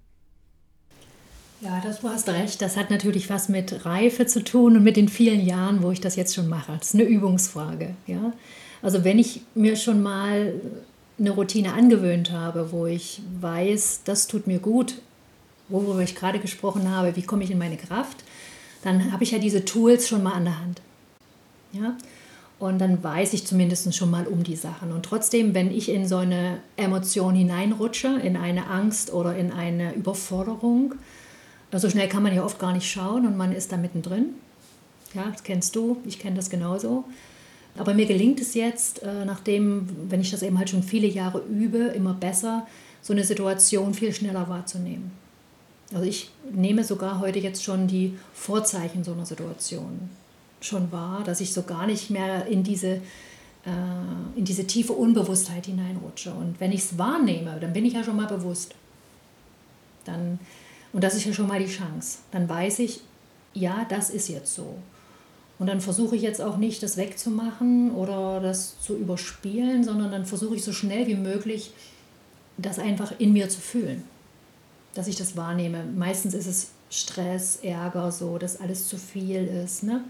Ja, 1.60 1.80
das, 1.82 2.00
du 2.00 2.08
hast 2.08 2.28
recht. 2.28 2.62
Das 2.62 2.76
hat 2.76 2.90
natürlich 2.90 3.28
was 3.30 3.48
mit 3.48 3.84
Reife 3.84 4.26
zu 4.26 4.44
tun 4.44 4.76
und 4.76 4.84
mit 4.84 4.96
den 4.96 5.08
vielen 5.08 5.44
Jahren, 5.44 5.82
wo 5.82 5.90
ich 5.90 6.00
das 6.00 6.14
jetzt 6.14 6.34
schon 6.34 6.48
mache. 6.48 6.76
Das 6.78 6.88
ist 6.88 6.94
eine 6.94 7.04
Übungsfrage. 7.04 7.94
Ja? 8.06 8.32
Also 8.80 9.02
wenn 9.04 9.18
ich 9.18 9.42
mir 9.54 9.76
schon 9.76 10.02
mal 10.02 10.54
eine 11.18 11.30
Routine 11.30 11.72
angewöhnt 11.72 12.30
habe, 12.30 12.70
wo 12.70 12.86
ich 12.86 13.22
weiß, 13.40 14.02
das 14.04 14.28
tut 14.28 14.46
mir 14.46 14.60
gut, 14.60 15.00
worüber 15.68 16.00
ich 16.00 16.14
gerade 16.14 16.38
gesprochen 16.38 16.88
habe, 16.90 17.16
wie 17.16 17.22
komme 17.22 17.42
ich 17.42 17.50
in 17.50 17.58
meine 17.58 17.76
Kraft, 17.76 18.22
dann 18.82 19.12
habe 19.12 19.24
ich 19.24 19.32
ja 19.32 19.38
diese 19.38 19.64
Tools 19.64 20.06
schon 20.06 20.22
mal 20.22 20.34
an 20.34 20.44
der 20.44 20.60
Hand. 20.60 20.80
Ja? 21.72 21.96
Und 22.60 22.78
dann 22.78 23.02
weiß 23.02 23.32
ich 23.32 23.46
zumindest 23.46 23.92
schon 23.96 24.10
mal 24.10 24.28
um 24.28 24.44
die 24.44 24.56
Sachen. 24.56 24.92
Und 24.92 25.04
trotzdem, 25.04 25.54
wenn 25.54 25.72
ich 25.72 25.88
in 25.88 26.06
so 26.06 26.16
eine 26.18 26.58
Emotion 26.76 27.34
hineinrutsche, 27.34 28.20
in 28.22 28.36
eine 28.36 28.68
Angst 28.68 29.12
oder 29.12 29.36
in 29.36 29.52
eine 29.52 29.94
Überforderung, 29.94 30.94
so 31.76 31.90
schnell 31.90 32.08
kann 32.08 32.22
man 32.22 32.34
ja 32.34 32.44
oft 32.44 32.58
gar 32.58 32.72
nicht 32.72 32.90
schauen 32.90 33.26
und 33.26 33.36
man 33.36 33.52
ist 33.52 33.72
da 33.72 33.76
mittendrin. 33.76 34.34
Ja, 35.14 35.24
das 35.30 35.42
kennst 35.42 35.76
du, 35.76 35.98
ich 36.06 36.18
kenne 36.18 36.36
das 36.36 36.50
genauso. 36.50 37.04
Aber 37.76 37.94
mir 37.94 38.06
gelingt 38.06 38.40
es 38.40 38.54
jetzt, 38.54 39.02
äh, 39.02 39.24
nachdem, 39.24 39.88
wenn 40.08 40.20
ich 40.20 40.30
das 40.30 40.42
eben 40.42 40.58
halt 40.58 40.70
schon 40.70 40.82
viele 40.82 41.06
Jahre 41.06 41.40
übe, 41.40 41.78
immer 41.78 42.14
besser, 42.14 42.66
so 43.02 43.12
eine 43.12 43.24
Situation 43.24 43.94
viel 43.94 44.12
schneller 44.12 44.48
wahrzunehmen. 44.48 45.12
Also 45.92 46.04
ich 46.04 46.30
nehme 46.52 46.84
sogar 46.84 47.20
heute 47.20 47.38
jetzt 47.38 47.62
schon 47.62 47.86
die 47.86 48.14
Vorzeichen 48.34 49.04
so 49.04 49.12
einer 49.12 49.24
Situation 49.24 50.10
schon 50.60 50.90
war, 50.92 51.22
dass 51.24 51.40
ich 51.40 51.52
so 51.52 51.62
gar 51.62 51.86
nicht 51.86 52.10
mehr 52.10 52.46
in 52.46 52.62
diese, 52.62 52.96
äh, 53.64 54.30
in 54.36 54.44
diese 54.44 54.66
tiefe 54.66 54.92
Unbewusstheit 54.92 55.66
hineinrutsche. 55.66 56.32
Und 56.32 56.60
wenn 56.60 56.72
ich 56.72 56.80
es 56.80 56.98
wahrnehme, 56.98 57.58
dann 57.60 57.72
bin 57.72 57.86
ich 57.86 57.94
ja 57.94 58.04
schon 58.04 58.16
mal 58.16 58.26
bewusst. 58.26 58.74
Dann, 60.04 60.38
und 60.92 61.04
das 61.04 61.14
ist 61.14 61.24
ja 61.24 61.32
schon 61.32 61.48
mal 61.48 61.58
die 61.58 61.70
Chance. 61.70 62.18
Dann 62.30 62.48
weiß 62.48 62.80
ich, 62.80 63.00
ja, 63.54 63.86
das 63.88 64.10
ist 64.10 64.28
jetzt 64.28 64.54
so. 64.54 64.76
Und 65.58 65.66
dann 65.66 65.80
versuche 65.80 66.14
ich 66.14 66.22
jetzt 66.22 66.40
auch 66.40 66.56
nicht, 66.56 66.82
das 66.82 66.96
wegzumachen 66.96 67.90
oder 67.92 68.40
das 68.40 68.80
zu 68.80 68.96
überspielen, 68.96 69.82
sondern 69.82 70.12
dann 70.12 70.24
versuche 70.24 70.54
ich 70.54 70.64
so 70.64 70.72
schnell 70.72 71.06
wie 71.06 71.16
möglich, 71.16 71.72
das 72.56 72.78
einfach 72.78 73.12
in 73.18 73.32
mir 73.32 73.48
zu 73.48 73.60
fühlen. 73.60 74.04
Dass 74.94 75.08
ich 75.08 75.16
das 75.16 75.36
wahrnehme. 75.36 75.84
Meistens 75.84 76.34
ist 76.34 76.46
es 76.46 76.70
Stress, 76.90 77.56
Ärger, 77.62 78.12
so, 78.12 78.38
dass 78.38 78.60
alles 78.60 78.88
zu 78.88 78.96
viel 78.96 79.46
ist. 79.46 79.82
Ne? 79.82 80.02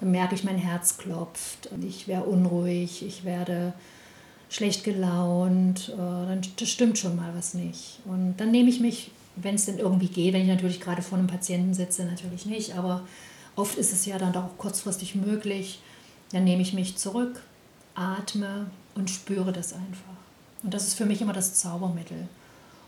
dann 0.00 0.10
merke 0.10 0.34
ich, 0.34 0.44
mein 0.44 0.56
Herz 0.56 0.96
klopft 0.96 1.68
ich 1.86 2.08
wäre 2.08 2.24
unruhig, 2.24 3.04
ich 3.04 3.24
werde 3.24 3.74
schlecht 4.48 4.82
gelaunt, 4.82 5.92
äh, 5.94 5.96
dann 5.96 6.40
stimmt 6.64 6.98
schon 6.98 7.16
mal 7.16 7.32
was 7.36 7.54
nicht. 7.54 8.00
Und 8.04 8.34
dann 8.38 8.50
nehme 8.50 8.68
ich 8.68 8.80
mich, 8.80 9.12
wenn 9.42 9.54
es 9.54 9.66
denn 9.66 9.78
irgendwie 9.78 10.08
geht, 10.08 10.34
wenn 10.34 10.42
ich 10.42 10.48
natürlich 10.48 10.80
gerade 10.80 11.02
vor 11.02 11.18
einem 11.18 11.26
Patienten 11.26 11.74
sitze, 11.74 12.04
natürlich 12.04 12.46
nicht, 12.46 12.76
aber 12.76 13.02
oft 13.56 13.76
ist 13.76 13.92
es 13.92 14.06
ja 14.06 14.18
dann 14.18 14.34
auch 14.36 14.56
kurzfristig 14.58 15.14
möglich, 15.14 15.80
dann 16.32 16.44
nehme 16.44 16.62
ich 16.62 16.72
mich 16.72 16.96
zurück, 16.96 17.42
atme 17.94 18.70
und 18.94 19.10
spüre 19.10 19.52
das 19.52 19.72
einfach. 19.72 20.20
Und 20.62 20.74
das 20.74 20.86
ist 20.86 20.94
für 20.94 21.06
mich 21.06 21.22
immer 21.22 21.32
das 21.32 21.54
Zaubermittel. 21.54 22.28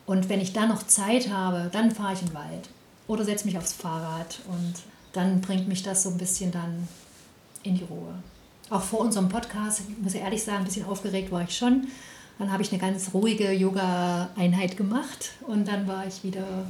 Und 0.06 0.28
wenn 0.28 0.40
ich 0.40 0.52
dann 0.52 0.68
noch 0.68 0.86
Zeit 0.86 1.30
habe, 1.30 1.70
dann 1.72 1.90
fahre 1.90 2.14
ich 2.14 2.20
in 2.20 2.28
den 2.28 2.34
Wald 2.34 2.68
oder 3.06 3.24
setze 3.24 3.46
mich 3.46 3.56
aufs 3.56 3.72
Fahrrad 3.72 4.40
und 4.48 4.74
dann 5.12 5.40
bringt 5.40 5.68
mich 5.68 5.82
das 5.82 6.02
so 6.02 6.10
ein 6.10 6.18
bisschen 6.18 6.50
dann 6.50 6.88
in 7.62 7.76
die 7.76 7.84
Ruhe. 7.84 8.14
Auch 8.70 8.82
vor 8.82 9.00
unserem 9.00 9.28
Podcast, 9.28 9.80
ich 9.80 10.02
muss 10.02 10.14
ich 10.14 10.20
ehrlich 10.20 10.42
sagen, 10.42 10.58
ein 10.58 10.64
bisschen 10.64 10.86
aufgeregt 10.86 11.30
war 11.30 11.42
ich 11.42 11.56
schon. 11.56 11.88
Dann 12.38 12.52
habe 12.52 12.62
ich 12.62 12.72
eine 12.72 12.80
ganz 12.80 13.14
ruhige 13.14 13.52
Yoga-Einheit 13.52 14.76
gemacht 14.76 15.32
und 15.46 15.68
dann 15.68 15.86
war 15.86 16.06
ich 16.06 16.24
wieder 16.24 16.66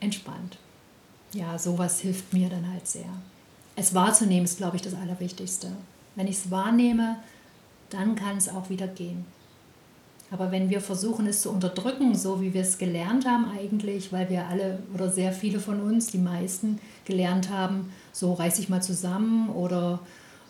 entspannt. 0.00 0.58
Ja, 1.32 1.58
sowas 1.58 2.00
hilft 2.00 2.32
mir 2.32 2.48
dann 2.48 2.72
halt 2.72 2.86
sehr. 2.86 3.10
Es 3.76 3.94
wahrzunehmen 3.94 4.44
ist, 4.44 4.58
glaube 4.58 4.76
ich, 4.76 4.82
das 4.82 4.94
Allerwichtigste. 4.94 5.68
Wenn 6.16 6.26
ich 6.26 6.36
es 6.36 6.50
wahrnehme, 6.50 7.16
dann 7.90 8.14
kann 8.14 8.36
es 8.36 8.48
auch 8.48 8.70
wieder 8.70 8.88
gehen. 8.88 9.24
Aber 10.30 10.52
wenn 10.52 10.70
wir 10.70 10.80
versuchen, 10.80 11.26
es 11.26 11.42
zu 11.42 11.50
unterdrücken, 11.50 12.14
so 12.14 12.40
wie 12.40 12.54
wir 12.54 12.62
es 12.62 12.78
gelernt 12.78 13.26
haben 13.26 13.46
eigentlich, 13.50 14.12
weil 14.12 14.28
wir 14.30 14.46
alle 14.46 14.78
oder 14.94 15.10
sehr 15.10 15.32
viele 15.32 15.58
von 15.58 15.80
uns, 15.80 16.06
die 16.06 16.18
meisten, 16.18 16.78
gelernt 17.04 17.50
haben, 17.50 17.92
so 18.12 18.34
reiß 18.34 18.56
dich 18.56 18.68
mal 18.68 18.82
zusammen 18.82 19.48
oder 19.50 20.00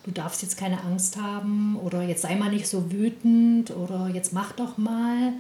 du 0.05 0.11
darfst 0.11 0.43
jetzt 0.43 0.57
keine 0.57 0.83
Angst 0.83 1.17
haben 1.17 1.77
oder 1.77 2.03
jetzt 2.03 2.23
sei 2.23 2.35
mal 2.37 2.51
nicht 2.51 2.67
so 2.67 2.91
wütend 2.91 3.71
oder 3.71 4.09
jetzt 4.09 4.33
mach 4.33 4.53
doch 4.53 4.79
mal. 4.79 5.33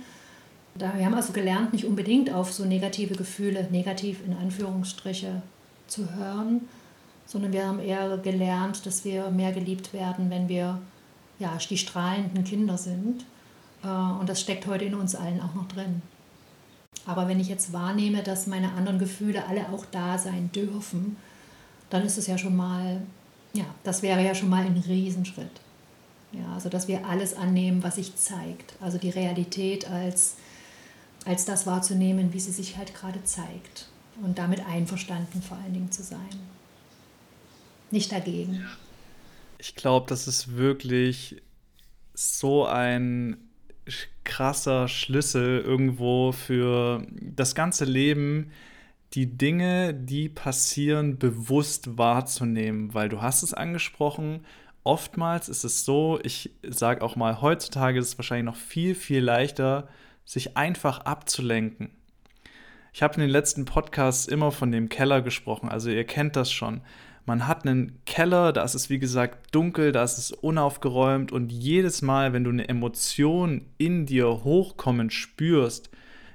wir 0.74 1.04
haben 1.04 1.14
also 1.14 1.32
gelernt, 1.32 1.72
nicht 1.72 1.84
unbedingt 1.84 2.32
auf 2.32 2.52
so 2.52 2.64
negative 2.64 3.14
Gefühle, 3.14 3.68
negativ 3.70 4.20
in 4.24 4.36
Anführungsstriche, 4.36 5.42
zu 5.86 6.14
hören, 6.14 6.68
sondern 7.26 7.52
wir 7.52 7.66
haben 7.66 7.80
eher 7.80 8.16
gelernt, 8.18 8.86
dass 8.86 9.04
wir 9.04 9.30
mehr 9.30 9.52
geliebt 9.52 9.92
werden, 9.92 10.30
wenn 10.30 10.48
wir 10.48 10.78
ja, 11.38 11.56
die 11.68 11.78
strahlenden 11.78 12.44
Kinder 12.44 12.78
sind. 12.78 13.24
Äh, 13.82 13.88
und 13.88 14.28
das 14.28 14.40
steckt 14.40 14.66
heute 14.66 14.84
in 14.84 14.94
uns 14.94 15.14
allen 15.14 15.40
auch 15.40 15.54
noch 15.54 15.68
drin. 15.68 16.02
Aber 17.06 17.28
wenn 17.28 17.40
ich 17.40 17.48
jetzt 17.48 17.72
wahrnehme, 17.72 18.22
dass 18.22 18.46
meine 18.46 18.72
anderen 18.72 18.98
Gefühle 18.98 19.46
alle 19.48 19.68
auch 19.70 19.84
da 19.90 20.18
sein 20.18 20.50
dürfen, 20.54 21.16
dann 21.88 22.04
ist 22.04 22.18
es 22.18 22.26
ja 22.26 22.38
schon 22.38 22.56
mal, 22.56 23.00
ja, 23.52 23.64
das 23.84 24.02
wäre 24.02 24.24
ja 24.24 24.34
schon 24.34 24.48
mal 24.48 24.64
ein 24.64 24.82
Riesenschritt. 24.86 25.60
Ja, 26.32 26.54
also 26.54 26.68
dass 26.68 26.86
wir 26.86 27.06
alles 27.06 27.34
annehmen, 27.34 27.82
was 27.82 27.96
sich 27.96 28.14
zeigt. 28.16 28.74
Also 28.80 28.98
die 28.98 29.10
Realität 29.10 29.88
als 29.90 30.36
als 31.24 31.44
das 31.44 31.66
wahrzunehmen, 31.66 32.32
wie 32.32 32.40
sie 32.40 32.52
sich 32.52 32.76
halt 32.76 32.94
gerade 32.94 33.22
zeigt. 33.24 33.88
Und 34.22 34.38
damit 34.38 34.64
einverstanden 34.66 35.42
vor 35.42 35.56
allen 35.56 35.72
Dingen 35.72 35.90
zu 35.90 36.02
sein. 36.02 36.18
Nicht 37.90 38.12
dagegen. 38.12 38.66
Ich 39.58 39.74
glaube, 39.74 40.06
das 40.08 40.28
ist 40.28 40.56
wirklich 40.56 41.42
so 42.14 42.66
ein 42.66 43.36
krasser 44.24 44.88
Schlüssel 44.88 45.60
irgendwo 45.60 46.32
für 46.32 47.06
das 47.20 47.54
ganze 47.54 47.84
Leben, 47.84 48.52
die 49.14 49.36
Dinge, 49.36 49.92
die 49.92 50.28
passieren, 50.28 51.18
bewusst 51.18 51.98
wahrzunehmen, 51.98 52.94
weil 52.94 53.08
du 53.08 53.20
hast 53.20 53.42
es 53.42 53.54
angesprochen, 53.54 54.44
oftmals 54.84 55.48
ist 55.48 55.64
es 55.64 55.84
so, 55.84 56.20
ich 56.22 56.50
sage 56.62 57.02
auch 57.02 57.16
mal, 57.16 57.40
heutzutage 57.40 57.98
ist 57.98 58.08
es 58.08 58.18
wahrscheinlich 58.18 58.46
noch 58.46 58.56
viel, 58.56 58.94
viel 58.94 59.20
leichter, 59.22 59.88
sich 60.24 60.56
einfach 60.56 61.00
abzulenken. 61.00 61.90
Ich 62.92 63.02
habe 63.02 63.14
in 63.14 63.20
den 63.20 63.30
letzten 63.30 63.64
Podcasts 63.64 64.26
immer 64.26 64.52
von 64.52 64.70
dem 64.72 64.88
Keller 64.88 65.22
gesprochen, 65.22 65.68
also 65.68 65.90
ihr 65.90 66.04
kennt 66.04 66.36
das 66.36 66.52
schon. 66.52 66.80
Man 67.26 67.46
hat 67.46 67.66
einen 67.66 68.00
Keller, 68.06 68.52
da 68.52 68.64
ist 68.64 68.74
es 68.74 68.90
wie 68.90 68.98
gesagt 68.98 69.54
dunkel, 69.54 69.92
da 69.92 70.02
ist 70.02 70.18
es 70.18 70.32
unaufgeräumt 70.32 71.32
und 71.32 71.52
jedes 71.52 72.02
Mal, 72.02 72.32
wenn 72.32 72.44
du 72.44 72.50
eine 72.50 72.68
Emotion 72.68 73.66
in 73.76 74.06
dir 74.06 74.42
hochkommen 74.44 75.10
spürst, 75.10 75.90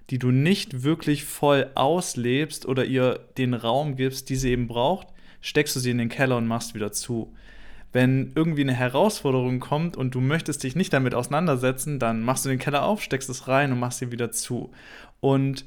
die 0.10 0.20
du 0.20 0.32
nicht 0.32 0.84
wirklich 0.84 1.24
voll 1.24 1.72
auslebst 1.76 2.66
oder 2.66 2.86
ihr 2.86 3.20
den 3.38 3.53
Raum 3.53 3.95
gibst, 3.95 4.30
die 4.30 4.36
sie 4.36 4.51
eben 4.51 4.68
braucht, 4.68 5.08
steckst 5.41 5.76
du 5.76 5.80
sie 5.80 5.91
in 5.91 5.97
den 5.97 6.10
Keller 6.10 6.38
und 6.38 6.47
machst 6.47 6.76
wieder 6.76 6.91
zu. 6.91 7.34
Wenn 7.91 8.34
irgendwie 8.36 8.62
eine 8.62 8.74
Herausforderung 8.74 9.60
kommt 9.60 9.95
und 9.95 10.14
du 10.14 10.22
möchtest 10.22 10.64
dich 10.64 10.76
nicht 10.76 10.91
damit 10.91 11.16
auseinandersetzen, 11.16 11.97
dann 11.97 12.22
machst 12.22 12.45
du 12.45 12.49
den 12.49 12.60
Keller 12.60 12.84
auf, 12.84 13.01
steckst 13.01 13.30
es 13.30 13.47
rein 13.47 13.72
und 13.72 13.80
machst 13.80 13.99
sie 13.99 14.12
wieder 14.12 14.32
zu. 14.32 14.72
Und 15.22 15.66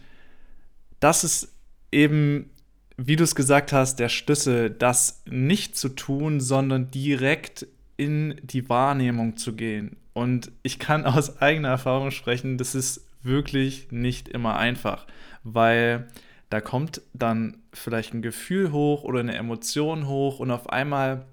das 1.01 1.25
ist 1.25 1.55
eben, 1.91 2.51
wie 2.97 3.17
du 3.17 3.25
es 3.25 3.35
gesagt 3.35 3.73
hast, 3.73 3.99
der 3.99 4.09
Schlüssel, 4.09 4.71
das 4.71 5.23
nicht 5.27 5.77
zu 5.77 5.89
tun, 5.89 6.41
sondern 6.41 6.91
direkt 6.91 7.67
in 7.97 8.41
die 8.43 8.69
Wahrnehmung 8.69 9.37
zu 9.37 9.55
gehen. 9.55 9.97
Und 10.13 10.53
ich 10.63 10.79
kann 10.79 11.05
aus 11.05 11.41
eigener 11.41 11.69
Erfahrung 11.69 12.11
sprechen, 12.11 12.59
das 12.59 12.75
ist 12.75 13.08
wirklich 13.23 13.91
nicht 13.91 14.29
immer 14.29 14.57
einfach, 14.57 15.07
weil 15.45 16.09
da 16.51 16.61
kommt 16.61 17.03
dann 17.13 17.59
vielleicht 17.73 18.15
ein 18.15 18.23
Gefühl 18.23 18.73
hoch 18.73 19.05
oder 19.05 19.21
eine 19.21 19.35
Emotion 19.35 20.07
hoch 20.07 20.41
und 20.41 20.51
auf 20.51 20.71
einmal 20.71 21.27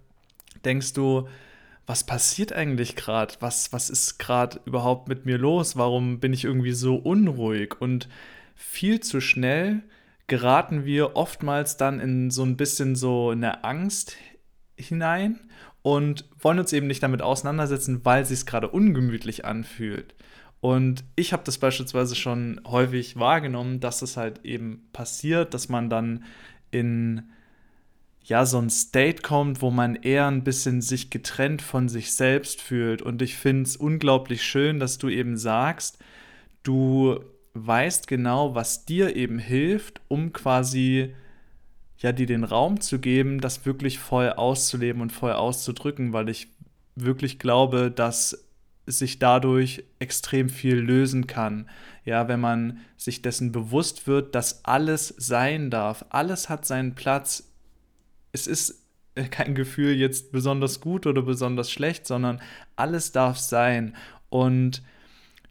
denkst 0.64 0.94
du, 0.94 1.28
was 1.86 2.04
passiert 2.04 2.52
eigentlich 2.52 2.96
gerade? 2.96 3.36
Was, 3.40 3.72
was 3.72 3.90
ist 3.90 4.18
gerade 4.18 4.60
überhaupt 4.66 5.08
mit 5.08 5.26
mir 5.26 5.38
los? 5.38 5.78
Warum 5.78 6.20
bin 6.20 6.34
ich 6.34 6.44
irgendwie 6.44 6.72
so 6.72 6.96
unruhig? 6.96 7.80
Und 7.80 8.10
viel 8.56 9.00
zu 9.02 9.22
schnell 9.22 9.84
geraten 10.28 10.86
wir 10.86 11.16
oftmals 11.16 11.78
dann 11.78 12.00
in 12.00 12.32
so 12.32 12.44
ein 12.44 12.58
bisschen 12.58 12.96
so 12.96 13.30
eine 13.30 13.64
Angst 13.64 14.18
hinein 14.76 15.40
und 15.84 16.26
wollen 16.40 16.58
uns 16.60 16.74
eben 16.74 16.88
nicht 16.88 17.04
damit 17.04 17.22
auseinandersetzen, 17.22 18.04
weil 18.04 18.24
es 18.24 18.30
sich 18.30 18.46
gerade 18.48 18.70
ungemütlich 18.70 19.46
anfühlt. 19.46 20.16
Und 20.66 21.04
ich 21.16 21.32
habe 21.32 21.44
das 21.46 21.60
beispielsweise 21.60 22.16
schon 22.16 22.60
häufig 22.66 23.20
wahrgenommen, 23.20 23.82
dass 23.82 24.02
es 24.02 24.18
halt 24.18 24.44
eben 24.44 24.88
passiert, 24.94 25.54
dass 25.54 25.70
man 25.70 25.92
dann 25.92 26.24
in 26.72 27.30
ja 28.24 28.48
so 28.48 28.58
ein 28.58 28.72
State 28.72 29.22
kommt, 29.22 29.62
wo 29.62 29.70
man 29.70 29.94
eher 29.94 30.26
ein 30.26 30.44
bisschen 30.44 30.82
sich 30.82 31.12
getrennt 31.12 31.62
von 31.62 31.88
sich 31.88 32.16
selbst 32.16 32.64
fühlt. 32.64 33.04
Und 33.04 33.22
ich 33.22 33.36
finde 33.36 33.62
es 33.62 33.78
unglaublich 33.78 34.42
schön, 34.42 34.80
dass 34.80 34.98
du 34.98 35.08
eben 35.08 35.38
sagst, 35.38 36.00
du 36.64 37.20
weißt 37.54 38.08
genau, 38.08 38.56
was 38.56 38.86
dir 38.86 39.16
eben 39.16 39.38
hilft, 39.38 40.02
um 40.08 40.34
quasi 40.34 41.14
ja 42.00 42.12
dir 42.12 42.26
den 42.26 42.44
Raum 42.44 42.82
zu 42.82 42.98
geben, 42.98 43.40
das 43.40 43.68
wirklich 43.68 44.00
voll 44.00 44.32
auszuleben 44.32 45.04
und 45.04 45.12
voll 45.12 45.34
auszudrücken, 45.34 46.12
weil 46.12 46.28
ich 46.28 46.48
wirklich 46.96 47.38
glaube, 47.38 47.92
dass 47.92 48.45
sich 48.86 49.20
dadurch 49.20 49.84
extrem 50.00 50.50
viel 50.50 50.76
lösen 50.76 51.28
kann. 51.28 51.70
Ja, 52.04 52.28
wenn 52.28 52.40
man 52.40 52.80
sich 52.98 53.22
dessen 53.22 53.52
bewusst 53.52 54.08
wird, 54.08 54.36
dass 54.36 54.64
alles 54.64 55.14
sein 55.18 55.72
darf. 55.72 56.06
Alles 56.10 56.50
hat 56.50 56.66
seinen 56.66 56.94
Platz. 56.96 57.52
Es 58.32 58.48
ist 58.48 58.84
kein 59.32 59.56
Gefühl 59.56 59.96
jetzt 59.96 60.32
besonders 60.32 60.82
gut 60.82 61.08
oder 61.08 61.22
besonders 61.22 61.72
schlecht, 61.72 62.06
sondern 62.06 62.42
alles 62.76 63.12
darf 63.12 63.38
sein. 63.38 63.96
Und 64.30 64.84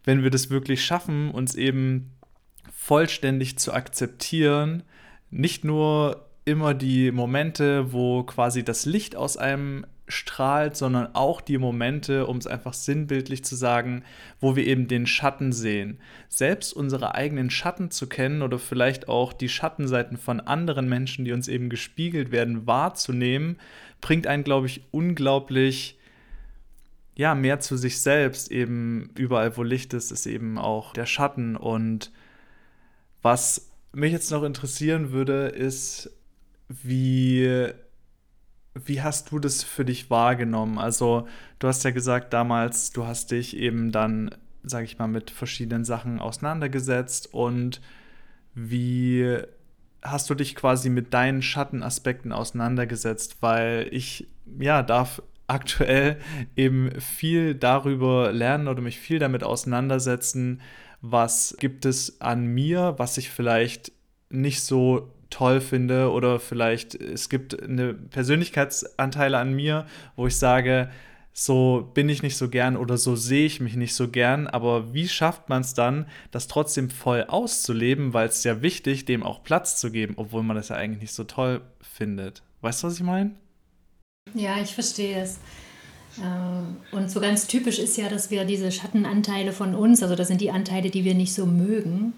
wenn 0.03 0.23
wir 0.23 0.29
das 0.29 0.49
wirklich 0.49 0.85
schaffen, 0.85 1.31
uns 1.31 1.55
eben 1.55 2.11
vollständig 2.71 3.57
zu 3.57 3.73
akzeptieren, 3.73 4.83
nicht 5.31 5.63
nur 5.63 6.29
immer 6.45 6.75
die 6.75 7.11
Momente, 7.11 7.91
wo 7.91 8.23
quasi 8.23 8.63
das 8.63 8.85
Licht 8.85 9.15
aus 9.15 9.35
einem 9.35 9.85
strahlt, 10.07 10.75
sondern 10.77 11.15
auch 11.15 11.41
die 11.41 11.57
Momente, 11.57 12.27
um 12.27 12.37
es 12.37 12.47
einfach 12.47 12.73
sinnbildlich 12.73 13.43
zu 13.43 13.55
sagen, 13.55 14.03
wo 14.39 14.55
wir 14.55 14.65
eben 14.65 14.87
den 14.87 15.07
Schatten 15.07 15.51
sehen. 15.51 15.99
Selbst 16.29 16.73
unsere 16.73 17.15
eigenen 17.15 17.49
Schatten 17.49 17.89
zu 17.89 18.07
kennen 18.07 18.41
oder 18.41 18.59
vielleicht 18.59 19.07
auch 19.07 19.33
die 19.33 19.49
Schattenseiten 19.49 20.17
von 20.17 20.39
anderen 20.39 20.87
Menschen, 20.87 21.25
die 21.25 21.31
uns 21.31 21.47
eben 21.47 21.69
gespiegelt 21.69 22.31
werden, 22.31 22.67
wahrzunehmen, 22.67 23.57
bringt 24.01 24.27
einen, 24.27 24.43
glaube 24.43 24.67
ich, 24.67 24.83
unglaublich 24.91 25.97
ja, 27.15 27.33
mehr 27.33 27.59
zu 27.59 27.77
sich 27.77 27.99
selbst. 28.01 28.51
Eben 28.51 29.09
überall, 29.15 29.57
wo 29.57 29.63
Licht 29.63 29.93
ist, 29.93 30.11
ist 30.11 30.27
eben 30.27 30.57
auch 30.57 30.93
der 30.93 31.05
Schatten. 31.05 31.55
Und 31.55 32.11
was 33.21 33.71
mich 33.93 34.11
jetzt 34.11 34.31
noch 34.31 34.43
interessieren 34.43 35.11
würde, 35.11 35.47
ist, 35.47 36.11
wie 36.67 37.71
wie 38.75 39.01
hast 39.01 39.31
du 39.31 39.39
das 39.39 39.63
für 39.63 39.85
dich 39.85 40.09
wahrgenommen? 40.09 40.77
Also, 40.77 41.27
du 41.59 41.67
hast 41.67 41.83
ja 41.83 41.91
gesagt 41.91 42.33
damals, 42.33 42.91
du 42.91 43.07
hast 43.07 43.31
dich 43.31 43.55
eben 43.55 43.91
dann, 43.91 44.35
sage 44.63 44.85
ich 44.85 44.99
mal, 44.99 45.07
mit 45.07 45.31
verschiedenen 45.31 45.85
Sachen 45.85 46.19
auseinandergesetzt 46.19 47.33
und 47.33 47.81
wie 48.53 49.37
hast 50.01 50.29
du 50.29 50.35
dich 50.35 50.55
quasi 50.55 50.89
mit 50.89 51.13
deinen 51.13 51.41
Schattenaspekten 51.41 52.31
auseinandergesetzt? 52.31 53.37
Weil 53.41 53.87
ich, 53.91 54.27
ja, 54.59 54.83
darf 54.83 55.21
aktuell 55.47 56.17
eben 56.55 56.99
viel 56.99 57.55
darüber 57.55 58.31
lernen 58.31 58.67
oder 58.67 58.81
mich 58.81 58.99
viel 58.99 59.19
damit 59.19 59.43
auseinandersetzen, 59.43 60.61
was 61.01 61.55
gibt 61.59 61.85
es 61.85 62.19
an 62.19 62.45
mir, 62.45 62.95
was 62.97 63.17
ich 63.17 63.29
vielleicht 63.29 63.91
nicht 64.29 64.61
so 64.61 65.13
toll 65.35 65.59
finde 65.59 66.11
oder 66.11 66.39
vielleicht 66.39 66.95
es 66.95 67.27
gibt 67.27 67.61
eine 67.61 67.93
Persönlichkeitsanteile 67.93 69.37
an 69.37 69.53
mir, 69.53 69.85
wo 70.15 70.27
ich 70.27 70.37
sage, 70.37 70.89
so 71.33 71.91
bin 71.93 72.07
ich 72.07 72.23
nicht 72.23 72.37
so 72.37 72.47
gern 72.47 72.77
oder 72.77 72.97
so 72.97 73.17
sehe 73.17 73.45
ich 73.45 73.59
mich 73.59 73.75
nicht 73.75 73.93
so 73.93 74.07
gern, 74.07 74.47
aber 74.47 74.93
wie 74.93 75.09
schafft 75.09 75.49
man 75.49 75.61
es 75.61 75.73
dann, 75.73 76.05
das 76.31 76.47
trotzdem 76.47 76.89
voll 76.89 77.25
auszuleben, 77.27 78.13
weil 78.13 78.29
es 78.29 78.45
ja 78.45 78.61
wichtig, 78.61 79.03
dem 79.03 79.23
auch 79.23 79.43
Platz 79.43 79.77
zu 79.77 79.91
geben, 79.91 80.13
obwohl 80.15 80.41
man 80.41 80.55
das 80.55 80.69
ja 80.69 80.77
eigentlich 80.77 81.01
nicht 81.01 81.13
so 81.13 81.25
toll 81.25 81.59
findet. 81.81 82.41
Weißt 82.61 82.81
du, 82.81 82.87
was 82.87 82.95
ich 82.95 83.03
meine? 83.03 83.31
Ja, 84.33 84.61
ich 84.61 84.73
verstehe 84.73 85.21
es. 85.21 85.39
Äh, 86.17 86.95
und 86.95 87.11
so 87.11 87.19
ganz 87.19 87.47
typisch 87.47 87.79
ist 87.79 87.97
ja, 87.97 88.07
dass 88.07 88.31
wir 88.31 88.45
diese 88.45 88.71
Schattenanteile 88.71 89.51
von 89.51 89.75
uns, 89.75 90.01
also 90.01 90.15
das 90.15 90.29
sind 90.29 90.39
die 90.39 90.51
Anteile, 90.51 90.89
die 90.89 91.03
wir 91.03 91.13
nicht 91.13 91.33
so 91.33 91.45
mögen, 91.45 92.13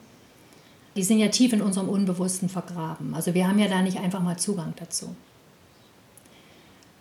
die 0.97 1.03
sind 1.03 1.19
ja 1.19 1.29
tief 1.29 1.53
in 1.53 1.61
unserem 1.61 1.87
Unbewussten 1.87 2.49
vergraben. 2.49 3.13
Also 3.13 3.33
wir 3.33 3.47
haben 3.47 3.59
ja 3.59 3.67
da 3.67 3.81
nicht 3.81 3.99
einfach 3.99 4.21
mal 4.21 4.37
Zugang 4.37 4.73
dazu. 4.75 5.15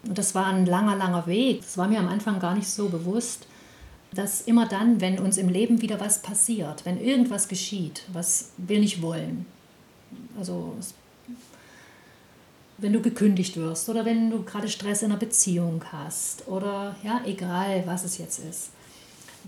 Und 0.06 0.18
das 0.18 0.34
war 0.34 0.46
ein 0.46 0.66
langer, 0.66 0.96
langer 0.96 1.26
Weg. 1.26 1.62
Das 1.62 1.78
war 1.78 1.88
mir 1.88 1.98
am 1.98 2.08
Anfang 2.08 2.38
gar 2.38 2.54
nicht 2.54 2.68
so 2.68 2.88
bewusst, 2.88 3.46
dass 4.12 4.42
immer 4.42 4.66
dann, 4.66 5.00
wenn 5.00 5.18
uns 5.18 5.38
im 5.38 5.48
Leben 5.48 5.80
wieder 5.82 5.98
was 5.98 6.22
passiert, 6.22 6.84
wenn 6.84 7.00
irgendwas 7.00 7.48
geschieht, 7.48 8.04
was 8.12 8.50
wir 8.56 8.78
nicht 8.78 9.02
wollen, 9.02 9.46
also 10.38 10.74
wenn 12.78 12.92
du 12.92 13.00
gekündigt 13.00 13.56
wirst 13.56 13.88
oder 13.88 14.04
wenn 14.04 14.30
du 14.30 14.42
gerade 14.42 14.68
Stress 14.68 15.02
in 15.02 15.10
einer 15.10 15.18
Beziehung 15.18 15.82
hast 15.90 16.46
oder 16.46 16.94
ja, 17.02 17.22
egal 17.24 17.82
was 17.86 18.04
es 18.04 18.18
jetzt 18.18 18.38
ist, 18.38 18.70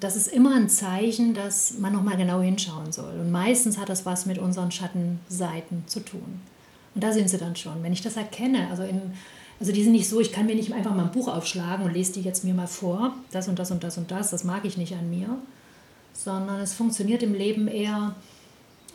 das 0.00 0.16
ist 0.16 0.28
immer 0.28 0.54
ein 0.54 0.68
Zeichen, 0.68 1.34
dass 1.34 1.78
man 1.78 1.92
nochmal 1.92 2.16
genau 2.16 2.40
hinschauen 2.40 2.92
soll. 2.92 3.18
Und 3.20 3.30
meistens 3.30 3.78
hat 3.78 3.88
das 3.88 4.06
was 4.06 4.26
mit 4.26 4.38
unseren 4.38 4.70
Schattenseiten 4.70 5.84
zu 5.86 6.00
tun. 6.00 6.40
Und 6.94 7.04
da 7.04 7.12
sind 7.12 7.28
sie 7.28 7.38
dann 7.38 7.56
schon. 7.56 7.82
Wenn 7.82 7.92
ich 7.92 8.02
das 8.02 8.16
erkenne, 8.16 8.68
also, 8.70 8.82
in, 8.82 9.00
also 9.60 9.72
die 9.72 9.82
sind 9.82 9.92
nicht 9.92 10.08
so, 10.08 10.20
ich 10.20 10.32
kann 10.32 10.46
mir 10.46 10.54
nicht 10.54 10.72
einfach 10.72 10.94
mal 10.94 11.04
ein 11.04 11.12
Buch 11.12 11.28
aufschlagen 11.28 11.84
und 11.84 11.92
lese 11.92 12.12
die 12.12 12.22
jetzt 12.22 12.44
mir 12.44 12.54
mal 12.54 12.66
vor, 12.66 13.14
das 13.30 13.48
und 13.48 13.58
das 13.58 13.70
und 13.70 13.82
das 13.82 13.98
und 13.98 14.10
das, 14.10 14.30
das 14.30 14.44
mag 14.44 14.64
ich 14.64 14.76
nicht 14.76 14.94
an 14.94 15.10
mir, 15.10 15.28
sondern 16.12 16.60
es 16.60 16.74
funktioniert 16.74 17.22
im 17.22 17.34
Leben 17.34 17.68
eher 17.68 18.14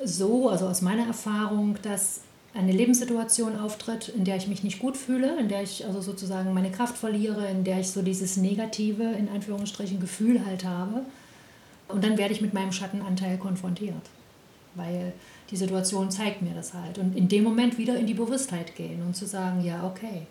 so, 0.03 0.49
also 0.49 0.67
aus 0.67 0.81
meiner 0.81 1.07
Erfahrung, 1.07 1.77
dass 1.81 2.21
eine 2.53 2.71
Lebenssituation 2.71 3.57
auftritt, 3.57 4.09
in 4.09 4.25
der 4.25 4.35
ich 4.35 4.47
mich 4.47 4.63
nicht 4.63 4.79
gut 4.79 4.95
fühle, 4.97 5.39
in 5.39 5.49
der 5.49 5.63
ich 5.63 5.85
also 5.85 6.01
sozusagen 6.01 6.53
meine 6.53 6.71
Kraft 6.71 6.97
verliere, 6.97 7.47
in 7.49 7.63
der 7.63 7.79
ich 7.79 7.89
so 7.89 8.01
dieses 8.01 8.37
negative, 8.37 9.03
in 9.03 9.27
Anführungsstrichen, 9.29 9.99
Gefühl 9.99 10.45
halt 10.45 10.63
habe. 10.63 11.01
Und 11.87 12.03
dann 12.03 12.17
werde 12.17 12.33
ich 12.33 12.41
mit 12.41 12.53
meinem 12.53 12.71
Schattenanteil 12.71 13.37
konfrontiert. 13.37 14.09
weil 14.75 15.13
die 15.51 15.57
Situation 15.57 16.09
zeigt 16.09 16.41
mir 16.41 16.53
das 16.53 16.73
halt. 16.73 16.97
Und 16.97 17.15
in 17.15 17.27
dem 17.27 17.43
Moment 17.43 17.77
wieder 17.77 17.97
in 17.97 18.07
die 18.07 18.13
Bewusstheit 18.13 18.75
gehen 18.75 19.01
und 19.05 19.15
zu 19.15 19.25
sagen, 19.25 19.63
ja, 19.63 19.85
okay, 19.85 20.25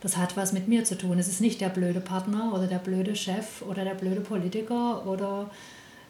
das 0.00 0.16
hat 0.16 0.36
was 0.36 0.52
mit 0.52 0.68
mir 0.68 0.84
zu 0.84 0.98
tun. 0.98 1.18
Es 1.18 1.28
ist 1.28 1.40
nicht 1.40 1.60
der 1.60 1.70
blöde 1.70 2.00
Partner 2.00 2.52
oder 2.54 2.66
der 2.66 2.78
blöde 2.78 3.16
Chef 3.16 3.62
oder 3.62 3.84
der 3.84 3.94
blöde 3.94 4.20
Politiker 4.20 5.06
oder 5.06 5.50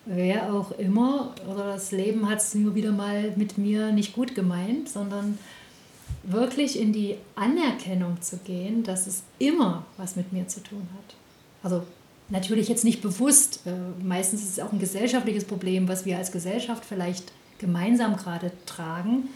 wer 0.07 0.53
auch 0.53 0.73
immer. 0.73 1.35
Oder 1.51 1.75
das 1.75 1.93
Leben 1.93 2.29
hat 2.29 2.39
es 2.39 2.55
nur 2.55 2.75
wieder 2.75 2.93
mal 2.93 3.33
mit 3.37 3.59
mir 3.59 3.93
nicht 3.93 4.15
gut 4.15 4.35
gemeint, 4.35 4.89
sondern 4.89 5.39
wirklich 6.23 6.79
in 6.79 6.93
die 6.93 7.17
Anerkennung 7.35 8.21
zu 8.23 8.39
gehen, 8.39 8.83
dass 8.83 9.07
es 9.07 9.23
immer 9.39 9.85
was 9.97 10.17
mit 10.17 10.33
mir 10.33 10.49
zu 10.49 10.63
tun 10.63 10.87
hat. 10.97 11.15
Also 11.63 11.85
natürlich 12.29 12.69
jetzt 12.69 12.85
nicht 12.85 13.03
bewusst. 13.03 13.61
Äh, 13.67 13.73
meistens 14.03 14.43
ist 14.43 14.51
es 14.51 14.61
auch 14.61 14.73
ein 14.73 14.79
gesellschaftliches 14.79 15.45
Problem, 15.45 15.89
was 15.89 16.05
wir 16.05 16.19
als 16.19 16.33
Gesellschaft 16.33 16.85
vielleicht 16.85 17.33
gemeinsam 17.59 18.17
gerade 18.17 18.53
tragen. 18.67 19.29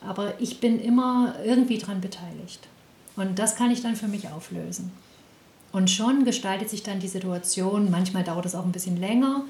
Aber 0.00 0.34
ich 0.40 0.60
bin 0.60 0.80
immer 0.80 1.34
irgendwie 1.44 1.78
daran 1.78 2.00
beteiligt. 2.00 2.68
Und 3.16 3.38
das 3.38 3.56
kann 3.56 3.70
ich 3.70 3.82
dann 3.82 3.96
für 3.96 4.08
mich 4.08 4.28
auflösen. 4.28 4.92
Und 5.72 5.90
schon 5.90 6.24
gestaltet 6.24 6.70
sich 6.70 6.82
dann 6.82 7.00
die 7.00 7.08
Situation, 7.08 7.90
manchmal 7.90 8.22
dauert 8.22 8.46
es 8.46 8.54
auch 8.54 8.64
ein 8.64 8.72
bisschen 8.72 8.96
länger. 8.96 9.44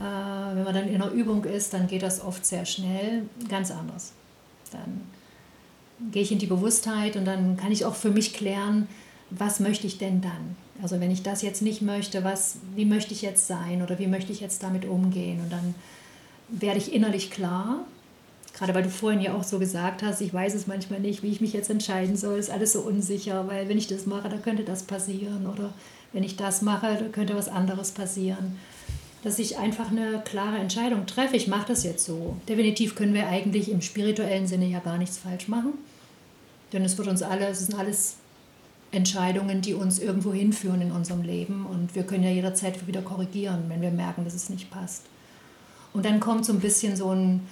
Äh, 0.00 0.04
wenn 0.04 0.64
man 0.64 0.74
dann 0.74 0.88
in 0.88 1.00
einer 1.00 1.10
Übung 1.10 1.44
ist, 1.44 1.72
dann 1.72 1.86
geht 1.86 2.02
das 2.02 2.22
oft 2.22 2.44
sehr 2.44 2.64
schnell, 2.64 3.22
ganz 3.48 3.70
anders. 3.70 4.12
Dann 4.72 5.02
gehe 6.12 6.22
ich 6.22 6.32
in 6.32 6.38
die 6.38 6.46
Bewusstheit 6.46 7.16
und 7.16 7.24
dann 7.24 7.56
kann 7.56 7.72
ich 7.72 7.84
auch 7.84 7.94
für 7.94 8.10
mich 8.10 8.34
klären, 8.34 8.88
was 9.30 9.60
möchte 9.60 9.86
ich 9.86 9.98
denn 9.98 10.20
dann? 10.20 10.56
Also 10.82 11.00
wenn 11.00 11.10
ich 11.10 11.22
das 11.22 11.42
jetzt 11.42 11.62
nicht 11.62 11.82
möchte, 11.82 12.22
was, 12.22 12.58
wie 12.74 12.84
möchte 12.84 13.14
ich 13.14 13.22
jetzt 13.22 13.46
sein 13.46 13.82
oder 13.82 13.98
wie 13.98 14.06
möchte 14.06 14.32
ich 14.32 14.40
jetzt 14.40 14.62
damit 14.62 14.84
umgehen? 14.84 15.40
Und 15.40 15.50
dann 15.50 15.74
werde 16.48 16.78
ich 16.78 16.92
innerlich 16.92 17.30
klar 17.30 17.86
Gerade 18.56 18.74
weil 18.74 18.84
du 18.84 18.90
vorhin 18.90 19.20
ja 19.20 19.34
auch 19.34 19.44
so 19.44 19.58
gesagt 19.58 20.02
hast, 20.02 20.22
ich 20.22 20.32
weiß 20.32 20.54
es 20.54 20.66
manchmal 20.66 20.98
nicht, 20.98 21.22
wie 21.22 21.30
ich 21.30 21.42
mich 21.42 21.52
jetzt 21.52 21.68
entscheiden 21.68 22.16
soll, 22.16 22.38
ist 22.38 22.50
alles 22.50 22.72
so 22.72 22.80
unsicher, 22.80 23.46
weil 23.48 23.68
wenn 23.68 23.76
ich 23.76 23.86
das 23.86 24.06
mache, 24.06 24.30
dann 24.30 24.40
könnte 24.40 24.64
das 24.64 24.84
passieren 24.84 25.46
oder 25.46 25.74
wenn 26.14 26.24
ich 26.24 26.36
das 26.36 26.62
mache, 26.62 26.86
dann 26.98 27.12
könnte 27.12 27.36
was 27.36 27.48
anderes 27.48 27.90
passieren. 27.90 28.58
Dass 29.22 29.38
ich 29.38 29.58
einfach 29.58 29.90
eine 29.90 30.22
klare 30.24 30.58
Entscheidung 30.58 31.06
treffe, 31.06 31.36
ich 31.36 31.48
mache 31.48 31.68
das 31.68 31.82
jetzt 31.84 32.04
so. 32.04 32.36
Definitiv 32.48 32.94
können 32.94 33.14
wir 33.14 33.28
eigentlich 33.28 33.70
im 33.70 33.82
spirituellen 33.82 34.46
Sinne 34.46 34.66
ja 34.66 34.78
gar 34.78 34.98
nichts 34.98 35.18
falsch 35.18 35.48
machen, 35.48 35.72
denn 36.72 36.84
es 36.84 36.96
wird 36.96 37.08
uns 37.08 37.22
alle, 37.22 37.48
es 37.48 37.66
sind 37.66 37.78
alles 37.78 38.16
Entscheidungen, 38.92 39.62
die 39.62 39.74
uns 39.74 39.98
irgendwo 39.98 40.32
hinführen 40.32 40.80
in 40.80 40.92
unserem 40.92 41.22
Leben 41.22 41.66
und 41.66 41.94
wir 41.94 42.04
können 42.04 42.24
ja 42.24 42.30
jederzeit 42.30 42.86
wieder 42.86 43.02
korrigieren, 43.02 43.64
wenn 43.68 43.82
wir 43.82 43.90
merken, 43.90 44.24
dass 44.24 44.34
es 44.34 44.48
nicht 44.48 44.70
passt. 44.70 45.02
Und 45.92 46.04
dann 46.04 46.20
kommt 46.20 46.44
so 46.44 46.52
ein 46.52 46.60
bisschen 46.60 46.96
so 46.96 47.10
ein 47.10 47.46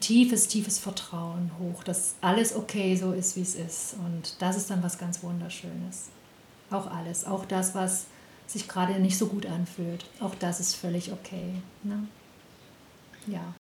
tiefes, 0.00 0.48
tiefes 0.48 0.78
Vertrauen 0.78 1.50
hoch, 1.58 1.84
dass 1.84 2.14
alles 2.20 2.54
okay 2.56 2.96
so 2.96 3.12
ist, 3.12 3.36
wie 3.36 3.42
es 3.42 3.54
ist. 3.54 3.94
Und 4.04 4.40
das 4.40 4.56
ist 4.56 4.70
dann 4.70 4.82
was 4.82 4.98
ganz 4.98 5.22
Wunderschönes. 5.22 6.08
Auch 6.70 6.90
alles, 6.90 7.24
auch 7.24 7.44
das, 7.44 7.74
was 7.74 8.06
sich 8.52 8.68
gerade 8.68 8.98
nicht 9.00 9.18
so 9.18 9.26
gut 9.26 9.46
anfühlt. 9.46 10.04
Auch 10.20 10.34
das 10.34 10.60
ist 10.60 10.74
völlig 10.74 11.12
okay. 11.12 11.54
Ne? 11.82 12.06
Ja. 13.26 13.54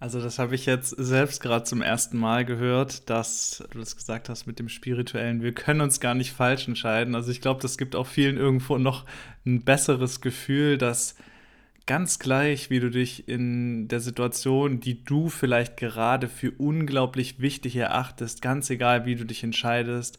Also 0.00 0.20
das 0.20 0.38
habe 0.38 0.54
ich 0.54 0.66
jetzt 0.66 0.90
selbst 0.90 1.40
gerade 1.40 1.64
zum 1.64 1.80
ersten 1.80 2.18
Mal 2.18 2.44
gehört, 2.44 3.08
dass 3.08 3.64
du 3.70 3.78
das 3.78 3.96
gesagt 3.96 4.28
hast 4.28 4.46
mit 4.46 4.58
dem 4.58 4.68
spirituellen, 4.68 5.42
wir 5.42 5.54
können 5.54 5.80
uns 5.80 6.00
gar 6.00 6.14
nicht 6.14 6.32
falsch 6.32 6.68
entscheiden. 6.68 7.14
Also 7.14 7.30
ich 7.30 7.40
glaube, 7.40 7.62
das 7.62 7.78
gibt 7.78 7.96
auch 7.96 8.06
vielen 8.06 8.36
irgendwo 8.36 8.76
noch 8.76 9.06
ein 9.46 9.62
besseres 9.62 10.20
Gefühl, 10.20 10.76
dass 10.76 11.14
ganz 11.86 12.18
gleich, 12.18 12.70
wie 12.70 12.80
du 12.80 12.90
dich 12.90 13.28
in 13.28 13.88
der 13.88 14.00
Situation, 14.00 14.80
die 14.80 15.04
du 15.04 15.28
vielleicht 15.28 15.76
gerade 15.76 16.28
für 16.28 16.50
unglaublich 16.50 17.40
wichtig 17.40 17.76
erachtest, 17.76 18.42
ganz 18.42 18.70
egal, 18.70 19.06
wie 19.06 19.14
du 19.14 19.24
dich 19.24 19.44
entscheidest, 19.44 20.18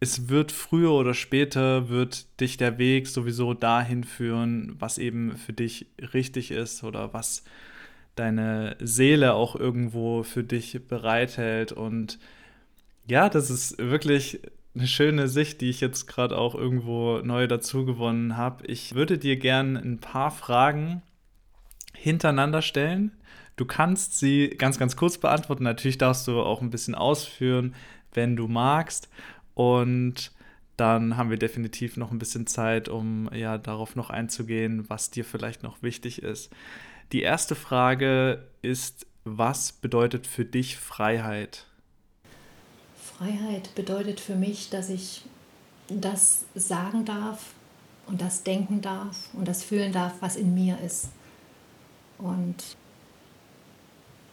es 0.00 0.28
wird 0.28 0.52
früher 0.52 0.92
oder 0.92 1.14
später 1.14 1.88
wird 1.88 2.40
dich 2.40 2.56
der 2.56 2.78
Weg 2.78 3.08
sowieso 3.08 3.54
dahin 3.54 4.04
führen, 4.04 4.76
was 4.78 4.98
eben 4.98 5.36
für 5.36 5.52
dich 5.52 5.86
richtig 6.14 6.50
ist 6.50 6.84
oder 6.84 7.12
was 7.12 7.44
deine 8.14 8.76
Seele 8.80 9.34
auch 9.34 9.56
irgendwo 9.56 10.22
für 10.22 10.44
dich 10.44 10.86
bereithält 10.86 11.72
und 11.72 12.18
ja, 13.06 13.28
das 13.28 13.48
ist 13.48 13.78
wirklich 13.78 14.40
eine 14.74 14.86
schöne 14.86 15.28
Sicht, 15.28 15.60
die 15.60 15.70
ich 15.70 15.80
jetzt 15.80 16.06
gerade 16.06 16.36
auch 16.36 16.54
irgendwo 16.54 17.18
neu 17.18 17.46
dazu 17.46 17.84
gewonnen 17.84 18.36
habe. 18.36 18.66
Ich 18.66 18.94
würde 18.94 19.18
dir 19.18 19.36
gerne 19.36 19.78
ein 19.78 19.98
paar 19.98 20.30
Fragen 20.30 21.02
hintereinander 21.94 22.62
stellen. 22.62 23.12
Du 23.56 23.64
kannst 23.64 24.18
sie 24.18 24.50
ganz, 24.50 24.78
ganz 24.78 24.94
kurz 24.96 25.18
beantworten. 25.18 25.64
Natürlich 25.64 25.98
darfst 25.98 26.28
du 26.28 26.40
auch 26.40 26.60
ein 26.60 26.70
bisschen 26.70 26.94
ausführen, 26.94 27.74
wenn 28.12 28.36
du 28.36 28.46
magst. 28.46 29.08
Und 29.58 30.30
dann 30.76 31.16
haben 31.16 31.30
wir 31.30 31.36
definitiv 31.36 31.96
noch 31.96 32.12
ein 32.12 32.20
bisschen 32.20 32.46
Zeit, 32.46 32.88
um 32.88 33.28
ja 33.34 33.58
darauf 33.58 33.96
noch 33.96 34.08
einzugehen, 34.08 34.88
was 34.88 35.10
dir 35.10 35.24
vielleicht 35.24 35.64
noch 35.64 35.82
wichtig 35.82 36.22
ist. 36.22 36.52
Die 37.10 37.22
erste 37.22 37.56
Frage 37.56 38.46
ist, 38.62 39.04
was 39.24 39.72
bedeutet 39.72 40.28
für 40.28 40.44
dich 40.44 40.76
Freiheit? 40.76 41.66
Freiheit 43.02 43.74
bedeutet 43.74 44.20
für 44.20 44.36
mich, 44.36 44.70
dass 44.70 44.90
ich 44.90 45.24
das 45.88 46.44
sagen 46.54 47.04
darf 47.04 47.54
und 48.06 48.20
das 48.20 48.44
denken 48.44 48.80
darf 48.80 49.28
und 49.32 49.48
das 49.48 49.64
fühlen 49.64 49.92
darf, 49.92 50.14
was 50.20 50.36
in 50.36 50.54
mir 50.54 50.78
ist. 50.86 51.08
Und 52.18 52.76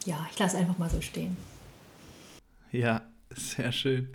ja, 0.04 0.24
ich 0.30 0.38
lasse 0.38 0.56
einfach 0.56 0.78
mal 0.78 0.88
so 0.88 1.00
stehen. 1.00 1.36
Ja, 2.70 3.02
sehr 3.36 3.72
schön. 3.72 4.08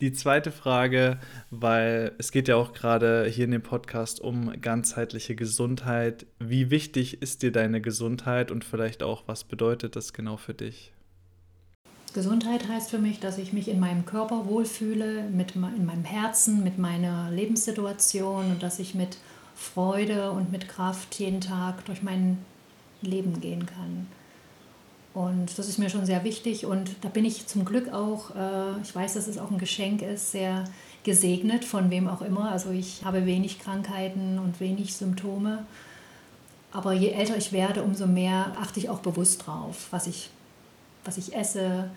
Die 0.00 0.12
zweite 0.12 0.50
Frage, 0.50 1.18
weil 1.50 2.12
es 2.18 2.32
geht 2.32 2.48
ja 2.48 2.56
auch 2.56 2.72
gerade 2.72 3.26
hier 3.26 3.44
in 3.44 3.50
dem 3.50 3.62
Podcast 3.62 4.20
um 4.20 4.60
ganzheitliche 4.60 5.36
Gesundheit. 5.36 6.26
Wie 6.38 6.70
wichtig 6.70 7.22
ist 7.22 7.42
dir 7.42 7.52
deine 7.52 7.80
Gesundheit 7.80 8.50
und 8.50 8.64
vielleicht 8.64 9.02
auch, 9.02 9.24
was 9.26 9.44
bedeutet 9.44 9.96
das 9.96 10.12
genau 10.12 10.36
für 10.36 10.54
dich? 10.54 10.92
Gesundheit 12.14 12.68
heißt 12.68 12.90
für 12.90 12.98
mich, 12.98 13.20
dass 13.20 13.38
ich 13.38 13.52
mich 13.52 13.68
in 13.68 13.80
meinem 13.80 14.04
Körper 14.04 14.44
wohlfühle, 14.46 15.24
mit, 15.30 15.54
in 15.54 15.86
meinem 15.86 16.04
Herzen, 16.04 16.62
mit 16.62 16.78
meiner 16.78 17.30
Lebenssituation 17.30 18.50
und 18.50 18.62
dass 18.62 18.78
ich 18.78 18.94
mit 18.94 19.16
Freude 19.54 20.30
und 20.32 20.52
mit 20.52 20.68
Kraft 20.68 21.18
jeden 21.18 21.40
Tag 21.40 21.84
durch 21.86 22.02
mein 22.02 22.38
Leben 23.00 23.40
gehen 23.40 23.64
kann. 23.64 24.06
Und 25.14 25.58
das 25.58 25.68
ist 25.68 25.78
mir 25.78 25.90
schon 25.90 26.06
sehr 26.06 26.24
wichtig 26.24 26.64
und 26.64 26.90
da 27.02 27.08
bin 27.08 27.26
ich 27.26 27.46
zum 27.46 27.66
Glück 27.66 27.92
auch, 27.92 28.34
äh, 28.34 28.80
ich 28.82 28.94
weiß, 28.94 29.12
dass 29.14 29.26
es 29.26 29.36
auch 29.36 29.50
ein 29.50 29.58
Geschenk 29.58 30.00
ist, 30.00 30.32
sehr 30.32 30.64
gesegnet 31.04 31.66
von 31.66 31.90
wem 31.90 32.08
auch 32.08 32.22
immer. 32.22 32.50
Also 32.50 32.70
ich 32.70 33.04
habe 33.04 33.26
wenig 33.26 33.58
Krankheiten 33.58 34.38
und 34.38 34.58
wenig 34.58 34.94
Symptome. 34.94 35.66
Aber 36.70 36.94
je 36.94 37.10
älter 37.10 37.36
ich 37.36 37.52
werde, 37.52 37.82
umso 37.82 38.06
mehr 38.06 38.52
achte 38.58 38.80
ich 38.80 38.88
auch 38.88 39.00
bewusst 39.00 39.46
drauf, 39.46 39.88
was 39.90 40.06
ich 40.06 40.30
was 41.04 41.18
ich 41.18 41.34
esse, 41.34 41.90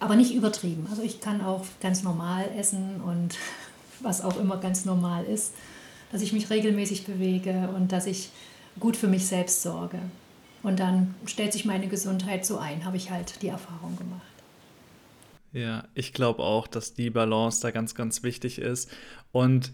aber 0.00 0.16
nicht 0.16 0.34
übertrieben. 0.34 0.86
Also 0.90 1.02
ich 1.02 1.20
kann 1.20 1.40
auch 1.40 1.64
ganz 1.80 2.02
normal 2.02 2.48
essen 2.56 3.00
und 3.02 3.36
was 4.00 4.22
auch 4.22 4.38
immer 4.38 4.58
ganz 4.58 4.84
normal 4.84 5.24
ist, 5.24 5.52
dass 6.12 6.22
ich 6.22 6.32
mich 6.32 6.50
regelmäßig 6.50 7.04
bewege 7.04 7.68
und 7.74 7.92
dass 7.92 8.06
ich 8.06 8.30
gut 8.78 8.96
für 8.96 9.08
mich 9.08 9.26
selbst 9.26 9.62
sorge. 9.62 9.98
Und 10.66 10.80
dann 10.80 11.14
stellt 11.26 11.52
sich 11.52 11.64
meine 11.64 11.86
Gesundheit 11.86 12.44
so 12.44 12.58
ein, 12.58 12.84
habe 12.84 12.96
ich 12.96 13.12
halt 13.12 13.40
die 13.40 13.46
Erfahrung 13.46 13.96
gemacht. 13.96 14.20
Ja, 15.52 15.84
ich 15.94 16.12
glaube 16.12 16.42
auch, 16.42 16.66
dass 16.66 16.92
die 16.92 17.08
Balance 17.08 17.62
da 17.62 17.70
ganz, 17.70 17.94
ganz 17.94 18.24
wichtig 18.24 18.58
ist. 18.58 18.90
Und 19.30 19.70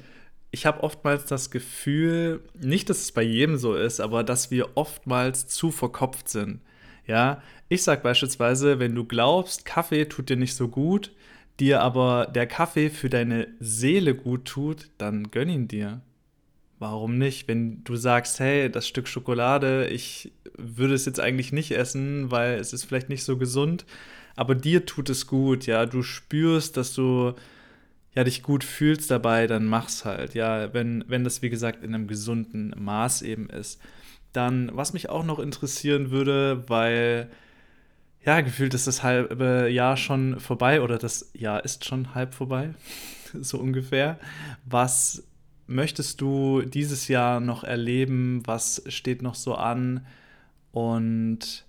ich 0.51 0.67
habe 0.67 0.83
oftmals 0.83 1.25
das 1.25 1.51
Gefühl, 1.51 2.43
nicht, 2.61 2.91
dass 2.91 3.01
es 3.01 3.11
bei 3.11 3.23
jedem 3.23 3.57
so 3.57 3.75
ist, 3.75 4.01
aber 4.01 4.23
dass 4.23 4.51
wir 4.51 4.77
oftmals 4.77 5.47
zu 5.47 5.71
verkopft 5.71 6.29
sind. 6.29 6.61
Ja, 7.07 7.41
ich 7.71 7.85
sag 7.85 8.03
beispielsweise, 8.03 8.79
wenn 8.79 8.95
du 8.95 9.07
glaubst, 9.07 9.65
Kaffee 9.65 10.05
tut 10.05 10.29
dir 10.29 10.37
nicht 10.37 10.55
so 10.55 10.69
gut, 10.69 11.11
dir 11.59 11.81
aber 11.81 12.27
der 12.27 12.47
Kaffee 12.47 12.91
für 12.91 13.09
deine 13.09 13.49
Seele 13.61 14.15
gut 14.15 14.45
tut, 14.45 14.91
dann 14.99 15.31
gönn 15.31 15.49
ihn 15.49 15.69
dir. 15.69 16.03
Warum 16.79 17.17
nicht? 17.17 17.49
Wenn 17.49 17.83
du 17.85 17.97
sagst, 17.97 18.41
hey, 18.41 18.69
das 18.71 18.87
Stück 18.87 19.09
Schokolade, 19.09 19.87
ich 19.87 20.33
würde 20.57 20.95
es 20.95 21.07
jetzt 21.07 21.21
eigentlich 21.21 21.53
nicht 21.53 21.73
essen, 21.73 22.31
weil 22.31 22.59
es 22.59 22.73
ist 22.73 22.85
vielleicht 22.85 23.09
nicht 23.09 23.25
so 23.25 23.37
gesund, 23.37 23.85
aber 24.37 24.55
dir 24.55 24.87
tut 24.87 25.11
es 25.11 25.27
gut, 25.27 25.67
ja, 25.67 25.87
du 25.87 26.03
spürst, 26.03 26.77
dass 26.77 26.95
du 26.95 27.35
ja 28.15 28.25
dich 28.25 28.43
gut 28.43 28.65
fühlst 28.65 29.11
dabei, 29.11 29.47
dann 29.47 29.67
mach's 29.67 30.05
halt, 30.05 30.35
ja, 30.35 30.73
wenn 30.75 31.05
wenn 31.09 31.25
das 31.25 31.43
wie 31.43 31.51
gesagt 31.51 31.83
in 31.83 31.95
einem 31.95 32.07
gesunden 32.09 32.75
Maß 32.79 33.23
eben 33.23 33.49
ist. 33.51 33.81
Dann, 34.33 34.71
was 34.75 34.93
mich 34.95 35.09
auch 35.11 35.25
noch 35.25 35.39
interessieren 35.39 36.11
würde, 36.11 36.65
weil 36.69 37.31
ja, 38.25 38.41
gefühlt 38.41 38.75
ist 38.75 38.87
das 38.87 39.03
halbe 39.03 39.69
Jahr 39.69 39.97
schon 39.97 40.39
vorbei 40.41 40.81
oder 40.81 40.99
das 40.99 41.31
Jahr 41.35 41.65
ist 41.65 41.85
schon 41.85 42.15
halb 42.15 42.35
vorbei, 42.35 42.71
so 43.41 43.59
ungefähr. 43.59 44.19
Was 44.65 45.25
möchtest 45.67 46.21
du 46.21 46.63
dieses 46.63 47.09
Jahr 47.09 47.41
noch 47.41 47.65
erleben? 47.65 48.43
Was 48.47 48.83
steht 48.89 49.23
noch 49.23 49.35
so 49.35 49.55
an? 49.55 50.07
Und 50.73 51.65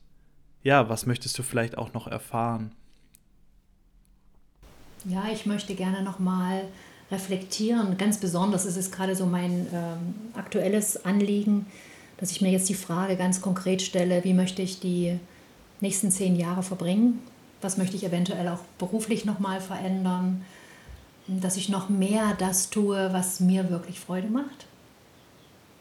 ja, 0.63 0.89
was 0.89 1.05
möchtest 1.05 1.37
du 1.37 1.43
vielleicht 1.43 1.77
auch 1.77 1.93
noch 1.93 2.07
erfahren? 2.07 2.71
Ja, 5.05 5.25
ich 5.31 5.45
möchte 5.45 5.75
gerne 5.75 6.01
nochmal 6.01 6.63
reflektieren. 7.11 7.97
Ganz 7.97 8.17
besonders 8.17 8.65
ist 8.65 8.77
es 8.77 8.91
gerade 8.91 9.15
so 9.15 9.25
mein 9.25 9.67
ähm, 9.73 10.15
aktuelles 10.33 11.05
Anliegen, 11.05 11.65
dass 12.17 12.31
ich 12.31 12.41
mir 12.41 12.51
jetzt 12.51 12.69
die 12.69 12.73
Frage 12.73 13.17
ganz 13.17 13.41
konkret 13.41 13.81
stelle, 13.81 14.23
wie 14.23 14.33
möchte 14.33 14.61
ich 14.61 14.79
die 14.79 15.19
nächsten 15.81 16.09
zehn 16.09 16.37
Jahre 16.37 16.63
verbringen? 16.63 17.19
Was 17.61 17.77
möchte 17.77 17.97
ich 17.97 18.05
eventuell 18.05 18.47
auch 18.47 18.61
beruflich 18.77 19.25
nochmal 19.25 19.59
verändern? 19.59 20.45
Dass 21.27 21.57
ich 21.57 21.67
noch 21.67 21.89
mehr 21.89 22.35
das 22.37 22.69
tue, 22.69 23.11
was 23.11 23.41
mir 23.41 23.69
wirklich 23.69 23.99
Freude 23.99 24.27
macht, 24.27 24.67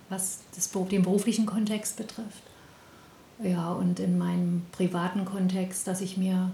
was 0.09 0.41
das, 0.55 0.71
den 0.91 1.03
beruflichen 1.03 1.47
Kontext 1.47 1.97
betrifft. 1.97 2.42
Ja, 3.43 3.73
und 3.73 4.01
in 4.01 4.19
meinem 4.19 4.63
privaten 4.73 5.25
Kontext, 5.25 5.87
dass 5.87 6.01
ich 6.01 6.17
mir 6.17 6.53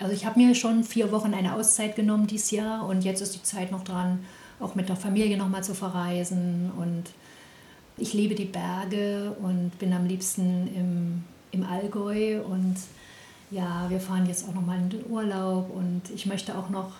also 0.00 0.14
ich 0.14 0.24
habe 0.24 0.38
mir 0.38 0.54
schon 0.54 0.84
vier 0.84 1.10
Wochen 1.10 1.34
eine 1.34 1.54
Auszeit 1.54 1.96
genommen 1.96 2.26
dieses 2.26 2.52
Jahr 2.52 2.86
und 2.86 3.02
jetzt 3.02 3.20
ist 3.20 3.34
die 3.34 3.42
Zeit 3.42 3.72
noch 3.72 3.82
dran, 3.82 4.20
auch 4.60 4.74
mit 4.74 4.88
der 4.88 4.96
Familie 4.96 5.36
nochmal 5.36 5.64
zu 5.64 5.74
verreisen. 5.74 6.70
Und 6.76 7.04
ich 7.96 8.12
liebe 8.12 8.34
die 8.34 8.44
Berge 8.44 9.36
und 9.42 9.76
bin 9.78 9.92
am 9.92 10.06
liebsten 10.06 10.68
im, 10.74 11.24
im 11.50 11.64
Allgäu. 11.64 12.40
Und 12.42 12.76
ja, 13.50 13.86
wir 13.88 14.00
fahren 14.00 14.26
jetzt 14.26 14.48
auch 14.48 14.54
nochmal 14.54 14.78
in 14.78 14.90
den 14.90 15.10
Urlaub. 15.10 15.70
Und 15.74 16.02
ich 16.14 16.26
möchte 16.26 16.56
auch 16.56 16.70
noch, 16.70 16.92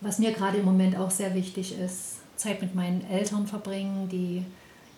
was 0.00 0.18
mir 0.18 0.32
gerade 0.32 0.58
im 0.58 0.64
Moment 0.64 0.96
auch 0.96 1.10
sehr 1.10 1.34
wichtig 1.34 1.78
ist, 1.78 2.16
Zeit 2.36 2.62
mit 2.62 2.74
meinen 2.74 3.06
Eltern 3.10 3.46
verbringen, 3.46 4.08
die 4.08 4.44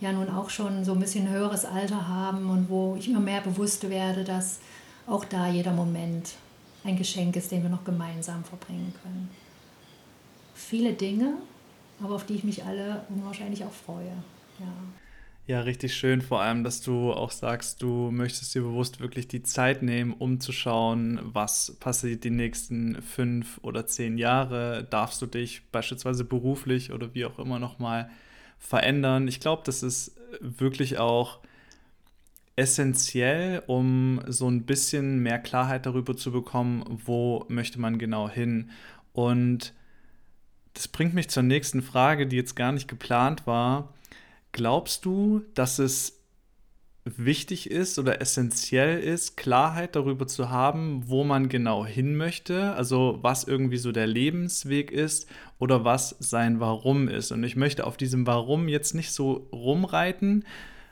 ja 0.01 0.13
nun 0.13 0.29
auch 0.29 0.51
schon 0.51 0.85
so 0.85 0.93
ein 0.93 1.01
bisschen 1.01 1.29
höheres 1.29 1.65
Alter 1.65 2.09
haben 2.09 2.51
und 2.51 2.69
wo 2.69 2.97
ich 2.99 3.09
immer 3.09 3.21
mehr 3.21 3.41
bewusst 3.41 3.89
werde, 3.89 4.25
dass 4.25 4.61
auch 5.07 5.25
da 5.25 5.49
jeder 5.49 5.73
Moment 5.73 6.35
ein 6.85 6.97
Geschenk 6.97 7.37
ist, 7.37 7.51
den 7.51 7.63
wir 7.63 7.71
noch 7.71 7.85
gemeinsam 7.85 8.45
verbringen 8.45 8.93
können. 9.03 9.31
Viele 10.55 10.93
Dinge, 10.93 11.35
aber 12.03 12.15
auf 12.15 12.27
die 12.27 12.35
ich 12.35 12.45
mich 12.45 12.65
alle 12.65 13.05
unwahrscheinlich 13.09 13.65
auch 13.65 13.73
freue. 13.73 14.13
Ja. 14.59 14.67
Ja, 15.49 15.61
richtig 15.61 15.95
schön, 15.95 16.23
vor 16.23 16.41
allem, 16.41 16.65
dass 16.65 16.83
du 16.83 17.13
auch 17.13 17.31
sagst, 17.31 17.81
du 17.81 18.11
möchtest 18.11 18.53
dir 18.53 18.63
bewusst 18.63 18.99
wirklich 18.99 19.29
die 19.29 19.45
Zeit 19.45 19.81
nehmen, 19.81 20.13
um 20.13 20.41
zu 20.41 20.51
schauen, 20.51 21.21
was 21.23 21.77
passiert 21.79 22.25
die 22.25 22.31
nächsten 22.31 23.01
fünf 23.01 23.61
oder 23.63 23.87
zehn 23.87 24.19
Jahre. 24.19 24.83
Darfst 24.91 25.23
du 25.23 25.27
dich 25.27 25.63
beispielsweise 25.71 26.25
beruflich 26.25 26.91
oder 26.91 27.15
wie 27.15 27.25
auch 27.27 27.39
immer 27.39 27.61
nochmal 27.61 28.11
verändern? 28.67 29.29
Ich 29.29 29.41
glaube, 29.41 29.63
das 29.65 29.83
ist 29.83 30.17
wirklich 30.41 30.99
auch 30.99 31.41
essentiell, 32.57 33.63
um 33.67 34.21
so 34.27 34.49
ein 34.49 34.65
bisschen 34.65 35.21
mehr 35.21 35.39
Klarheit 35.39 35.87
darüber 35.87 36.17
zu 36.17 36.33
bekommen, 36.33 36.85
wo 37.05 37.45
möchte 37.49 37.79
man 37.79 37.99
genau 37.99 38.29
hin. 38.29 38.71
Und 39.13 39.75
das 40.75 40.89
bringt 40.89 41.15
mich 41.15 41.29
zur 41.29 41.43
nächsten 41.43 41.83
Frage, 41.83 42.27
die 42.27 42.37
jetzt 42.37 42.57
gar 42.57 42.73
nicht 42.73 42.89
geplant 42.89 43.47
war. 43.47 43.95
Glaubst 44.53 45.05
du, 45.05 45.43
dass 45.55 45.79
es 45.79 46.16
wichtig 47.07 47.71
ist 47.71 47.99
oder 48.01 48.21
essentiell 48.21 48.99
ist, 48.99 49.37
Klarheit 49.37 49.95
darüber 49.95 50.27
zu 50.27 50.51
haben, 50.51 51.05
wo 51.07 51.23
man 51.23 51.49
genau 51.49 51.87
hin 51.87 52.17
möchte, 52.17 52.73
also 52.75 53.19
was 53.23 53.45
irgendwie 53.45 53.77
so 53.77 53.93
der 53.93 54.09
Lebensweg 54.09 54.91
ist 54.91 55.29
oder 55.59 55.85
was 55.85 56.17
sein 56.19 56.59
Warum 56.59 57.07
ist. 57.09 57.31
Und 57.31 57.45
ich 57.45 57.55
möchte 57.55 57.87
auf 57.87 57.97
diesem 57.97 58.27
Warum 58.27 58.67
jetzt 58.69 58.95
nicht 58.95 59.13
so 59.13 59.49
rumreiten, 59.53 60.45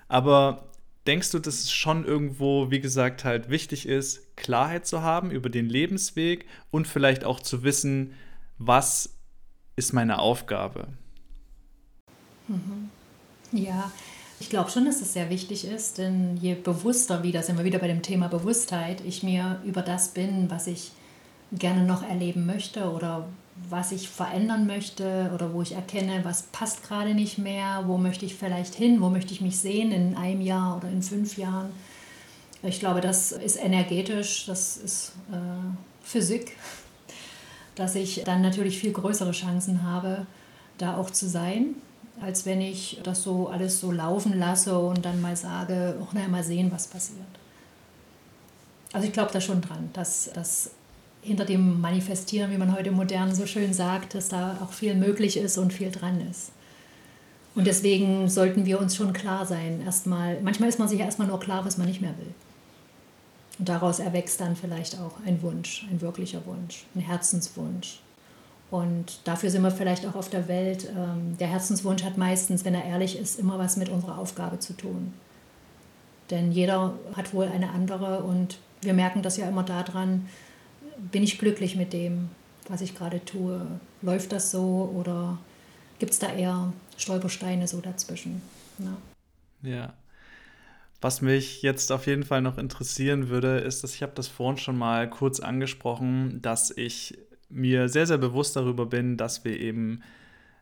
aber 0.06 0.70
denkst 1.06 1.32
du, 1.32 1.40
dass 1.40 1.58
es 1.60 1.72
schon 1.72 2.04
irgendwo, 2.04 2.70
wie 2.70 2.80
gesagt, 2.80 3.24
halt 3.24 3.50
wichtig 3.50 3.86
ist, 3.86 4.36
Klarheit 4.36 4.86
zu 4.86 5.02
haben 5.02 5.32
über 5.32 5.50
den 5.50 5.68
Lebensweg 5.68 6.46
und 6.70 6.86
vielleicht 6.86 7.24
auch 7.24 7.40
zu 7.40 7.64
wissen, 7.64 8.14
was 8.58 9.16
ist 9.74 9.92
meine 9.92 10.20
Aufgabe? 10.20 10.86
Mhm. 12.46 12.90
Ja, 13.50 13.90
ich 14.40 14.50
glaube 14.50 14.70
schon, 14.70 14.84
dass 14.84 15.00
es 15.00 15.12
sehr 15.12 15.30
wichtig 15.30 15.66
ist, 15.66 15.98
denn 15.98 16.36
je 16.36 16.54
bewusster 16.54 17.22
wieder, 17.22 17.42
sind 17.42 17.56
wir 17.56 17.64
wieder 17.64 17.78
bei 17.78 17.88
dem 17.88 18.02
Thema 18.02 18.28
Bewusstheit, 18.28 19.00
ich 19.06 19.22
mir 19.22 19.60
über 19.64 19.82
das 19.82 20.08
bin, 20.08 20.50
was 20.50 20.66
ich 20.66 20.90
gerne 21.52 21.84
noch 21.84 22.02
erleben 22.02 22.46
möchte 22.46 22.90
oder 22.90 23.28
was 23.70 23.92
ich 23.92 24.08
verändern 24.08 24.66
möchte 24.66 25.30
oder 25.32 25.52
wo 25.52 25.62
ich 25.62 25.72
erkenne, 25.72 26.24
was 26.24 26.42
passt 26.44 26.82
gerade 26.82 27.14
nicht 27.14 27.38
mehr, 27.38 27.84
wo 27.86 27.96
möchte 27.96 28.26
ich 28.26 28.34
vielleicht 28.34 28.74
hin, 28.74 29.00
wo 29.00 29.08
möchte 29.10 29.32
ich 29.32 29.40
mich 29.40 29.58
sehen 29.58 29.92
in 29.92 30.16
einem 30.16 30.40
Jahr 30.40 30.76
oder 30.76 30.88
in 30.88 31.02
fünf 31.02 31.38
Jahren. 31.38 31.70
Ich 32.62 32.80
glaube, 32.80 33.00
das 33.00 33.30
ist 33.30 33.56
energetisch, 33.56 34.46
das 34.46 34.76
ist 34.78 35.12
äh, 35.30 35.36
Physik, 36.02 36.56
dass 37.76 37.94
ich 37.94 38.22
dann 38.24 38.42
natürlich 38.42 38.78
viel 38.78 38.92
größere 38.92 39.32
Chancen 39.32 39.84
habe, 39.84 40.26
da 40.78 40.96
auch 40.96 41.10
zu 41.10 41.28
sein, 41.28 41.76
als 42.20 42.46
wenn 42.46 42.60
ich 42.60 43.00
das 43.02 43.22
so 43.22 43.48
alles 43.48 43.80
so 43.80 43.90
laufen 43.90 44.38
lasse 44.38 44.78
und 44.78 45.04
dann 45.04 45.20
mal 45.20 45.36
sage, 45.36 45.96
auch 46.02 46.12
naja, 46.12 46.28
mal 46.28 46.44
sehen, 46.44 46.70
was 46.72 46.86
passiert. 46.86 47.20
Also 48.92 49.06
ich 49.06 49.12
glaube 49.12 49.32
da 49.32 49.40
schon 49.40 49.60
dran, 49.60 49.90
dass 49.92 50.30
das 50.32 50.70
hinter 51.20 51.44
dem 51.44 51.80
Manifestieren, 51.80 52.50
wie 52.52 52.58
man 52.58 52.74
heute 52.76 52.90
modern 52.90 53.34
so 53.34 53.46
schön 53.46 53.72
sagt, 53.72 54.14
dass 54.14 54.28
da 54.28 54.58
auch 54.62 54.72
viel 54.72 54.94
möglich 54.94 55.36
ist 55.36 55.58
und 55.58 55.72
viel 55.72 55.90
dran 55.90 56.20
ist. 56.30 56.52
Und 57.54 57.66
deswegen 57.66 58.28
sollten 58.28 58.66
wir 58.66 58.80
uns 58.80 58.96
schon 58.96 59.12
klar 59.12 59.46
sein. 59.46 59.80
Erstmal, 59.84 60.40
manchmal 60.42 60.68
ist 60.68 60.78
man 60.78 60.88
sich 60.88 61.00
erstmal 61.00 61.28
nur 61.28 61.40
klar, 61.40 61.64
was 61.64 61.78
man 61.78 61.86
nicht 61.86 62.00
mehr 62.00 62.14
will. 62.18 62.34
Und 63.58 63.68
daraus 63.68 64.00
erwächst 64.00 64.40
dann 64.40 64.56
vielleicht 64.56 64.98
auch 64.98 65.12
ein 65.24 65.40
Wunsch, 65.42 65.86
ein 65.90 66.00
wirklicher 66.00 66.44
Wunsch, 66.46 66.84
ein 66.94 67.00
Herzenswunsch. 67.00 68.00
Und 68.70 69.20
dafür 69.24 69.50
sind 69.50 69.62
wir 69.62 69.70
vielleicht 69.70 70.06
auch 70.06 70.14
auf 70.14 70.30
der 70.30 70.48
Welt. 70.48 70.88
Ähm, 70.96 71.36
der 71.38 71.48
Herzenswunsch 71.48 72.02
hat 72.02 72.18
meistens, 72.18 72.64
wenn 72.64 72.74
er 72.74 72.84
ehrlich 72.84 73.18
ist, 73.18 73.38
immer 73.38 73.58
was 73.58 73.76
mit 73.76 73.88
unserer 73.88 74.18
Aufgabe 74.18 74.58
zu 74.58 74.72
tun. 74.72 75.12
Denn 76.30 76.52
jeder 76.52 76.94
hat 77.14 77.34
wohl 77.34 77.46
eine 77.46 77.70
andere 77.70 78.22
und 78.22 78.58
wir 78.80 78.94
merken 78.94 79.22
das 79.22 79.36
ja 79.36 79.48
immer 79.48 79.62
daran, 79.62 80.26
bin 80.96 81.22
ich 81.22 81.38
glücklich 81.38 81.76
mit 81.76 81.92
dem, 81.92 82.30
was 82.68 82.80
ich 82.80 82.94
gerade 82.94 83.24
tue? 83.24 83.66
Läuft 84.02 84.32
das 84.32 84.50
so 84.50 84.92
oder 84.94 85.38
gibt 85.98 86.12
es 86.12 86.18
da 86.18 86.32
eher 86.32 86.72
Stolpersteine 86.96 87.68
so 87.68 87.80
dazwischen? 87.80 88.42
Ja. 88.78 89.70
ja. 89.70 89.94
Was 91.00 91.20
mich 91.20 91.60
jetzt 91.60 91.92
auf 91.92 92.06
jeden 92.06 92.24
Fall 92.24 92.40
noch 92.40 92.56
interessieren 92.56 93.28
würde, 93.28 93.58
ist, 93.58 93.84
dass 93.84 93.94
ich 93.94 94.02
habe 94.02 94.12
das 94.14 94.26
vorhin 94.26 94.56
schon 94.56 94.78
mal 94.78 95.08
kurz 95.10 95.38
angesprochen, 95.38 96.40
dass 96.40 96.70
ich 96.70 97.18
mir 97.48 97.88
sehr, 97.88 98.06
sehr 98.06 98.18
bewusst 98.18 98.56
darüber 98.56 98.86
bin, 98.86 99.16
dass 99.16 99.44
wir 99.44 99.58
eben 99.58 100.02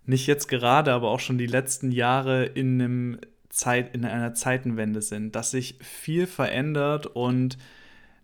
nicht 0.04 0.26
jetzt 0.26 0.48
gerade, 0.48 0.92
aber 0.92 1.10
auch 1.10 1.20
schon 1.20 1.38
die 1.38 1.46
letzten 1.46 1.92
Jahre 1.92 2.44
in, 2.44 2.80
einem 2.80 3.18
Zeit, 3.48 3.94
in 3.94 4.04
einer 4.04 4.34
Zeitenwende 4.34 5.02
sind, 5.02 5.36
dass 5.36 5.52
sich 5.52 5.76
viel 5.80 6.26
verändert 6.26 7.06
und 7.06 7.58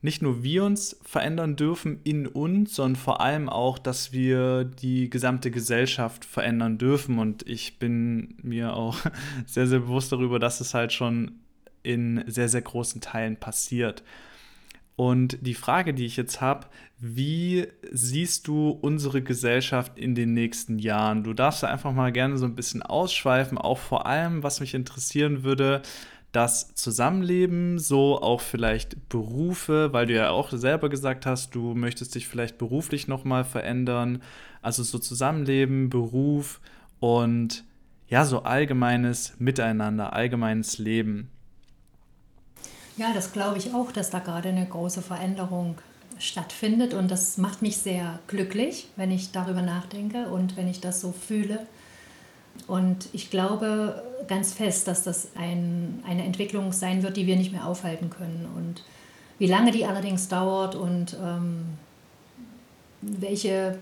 nicht 0.01 0.23
nur 0.23 0.45
wir 0.45 0.65
uns 0.65 0.99
verändern 1.03 1.57
dürfen 1.57 2.01
in 2.05 2.27
uns, 2.27 2.77
sondern 2.77 2.97
vor 2.97 3.21
allem 3.21 3.49
auch, 3.49 3.79
dass 3.79 4.13
wir 4.13 4.65
die 4.65 5.11
gesamte 5.11 5.51
Gesellschaft 5.51 6.25
verändern 6.25 6.79
dürfen. 6.79 7.19
Und 7.19 7.47
ich 7.49 7.81
bin 7.81 8.37
mir 8.43 8.75
auch 8.75 8.97
sehr, 9.47 9.67
sehr 9.67 9.81
bewusst 9.81 10.13
darüber, 10.13 10.39
dass 10.39 10.61
es 10.61 10.73
halt 10.73 10.93
schon 10.93 11.41
in 11.83 12.23
sehr, 12.27 12.49
sehr 12.49 12.63
großen 12.63 13.01
Teilen 13.01 13.37
passiert. 13.37 14.05
Und 14.99 15.39
die 15.43 15.55
Frage, 15.55 15.95
die 15.95 16.07
ich 16.07 16.17
jetzt 16.17 16.41
habe, 16.41 16.67
wie 16.99 17.69
siehst 17.93 18.49
du 18.49 18.71
unsere 18.71 19.23
Gesellschaft 19.23 19.97
in 19.97 20.17
den 20.17 20.33
nächsten 20.33 20.81
Jahren? 20.81 21.23
Du 21.23 21.35
darfst 21.35 21.63
einfach 21.63 21.93
mal 21.93 22.11
gerne 22.11 22.37
so 22.37 22.47
ein 22.47 22.57
bisschen 22.57 22.83
ausschweifen, 22.83 23.59
auch 23.59 23.79
vor 23.79 24.07
allem, 24.07 24.43
was 24.43 24.59
mich 24.59 24.75
interessieren 24.75 25.45
würde, 25.45 25.83
das 26.33 26.75
Zusammenleben, 26.75 27.79
so 27.79 28.21
auch 28.21 28.41
vielleicht 28.41 29.09
Berufe, 29.09 29.93
weil 29.93 30.07
du 30.07 30.15
ja 30.15 30.31
auch 30.31 30.51
selber 30.51 30.89
gesagt 30.89 31.27
hast, 31.27 31.55
du 31.55 31.75
möchtest 31.75 32.17
dich 32.17 32.27
vielleicht 32.27 32.59
beruflich 32.59 33.07
nochmal 33.07 33.45
verändern. 33.45 34.21
Also 34.63 34.83
so 34.83 34.99
Zusammenleben, 34.99 35.91
Beruf 35.91 36.61
und 36.99 37.63
ja, 38.09 38.25
so 38.25 38.43
allgemeines 38.43 39.39
Miteinander, 39.39 40.13
allgemeines 40.13 40.79
Leben. 40.79 41.31
Ja, 42.99 43.13
das 43.15 43.33
glaube 43.33 43.59
ich 43.59 43.73
auch, 43.75 43.93
dass 43.93 44.11
da 44.11 44.19
gerade 44.19 44.49
eine 44.49 44.67
große 44.67 45.03
Veränderung 45.03 45.77
stattfindet 46.19 46.95
und 46.95 47.09
das 47.13 47.39
macht 47.39 47.63
mich 47.63 47.77
sehr 47.77 48.19
glücklich, 48.27 48.89
wenn 48.97 49.13
ich 49.13 49.31
darüber 49.31 49.63
nachdenke 49.63 50.27
und 50.27 50.57
wenn 50.57 50.67
ich 50.67 50.81
das 50.81 51.01
so 51.01 51.13
fühle. 51.13 51.61
Und 52.67 53.09
ich 53.13 53.31
glaube 53.31 54.03
ganz 54.27 54.53
fest, 54.53 54.89
dass 54.89 55.05
das 55.05 55.29
ein, 55.37 56.03
eine 56.09 56.25
Entwicklung 56.25 56.73
sein 56.73 57.05
wird, 57.05 57.17
die 57.17 57.29
wir 57.29 57.37
nicht 57.37 57.53
mehr 57.53 57.69
aufhalten 57.69 58.11
können. 58.11 58.49
Und 58.57 58.83
wie 59.39 59.47
lange 59.47 59.71
die 59.71 59.85
allerdings 59.85 60.27
dauert 60.27 60.75
und 60.75 61.17
ähm, 61.23 61.67
welche 63.01 63.79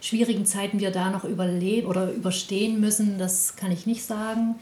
schwierigen 0.00 0.46
Zeiten 0.46 0.80
wir 0.80 0.92
da 0.92 1.10
noch 1.10 1.24
überleben 1.24 1.88
oder 1.88 2.10
überstehen 2.10 2.80
müssen, 2.80 3.18
das 3.18 3.56
kann 3.56 3.70
ich 3.70 3.84
nicht 3.84 4.02
sagen. 4.02 4.54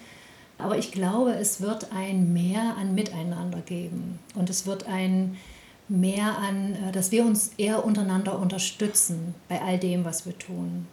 Aber 0.62 0.78
ich 0.78 0.92
glaube, 0.92 1.32
es 1.34 1.60
wird 1.60 1.92
ein 1.92 2.32
Mehr 2.32 2.76
an 2.78 2.94
Miteinander 2.94 3.60
geben 3.60 4.18
und 4.34 4.48
es 4.48 4.66
wird 4.66 4.86
ein 4.86 5.36
Mehr 5.88 6.38
an, 6.38 6.74
äh, 6.74 6.92
dass 6.92 7.10
wir 7.10 7.24
uns 7.24 7.50
eher 7.58 7.84
untereinander 7.84 8.38
unterstützen 8.38 9.34
bei 9.48 9.60
all 9.60 9.78
dem, 9.78 10.04
was 10.04 10.24
wir 10.24 10.38
tun. 10.38 10.86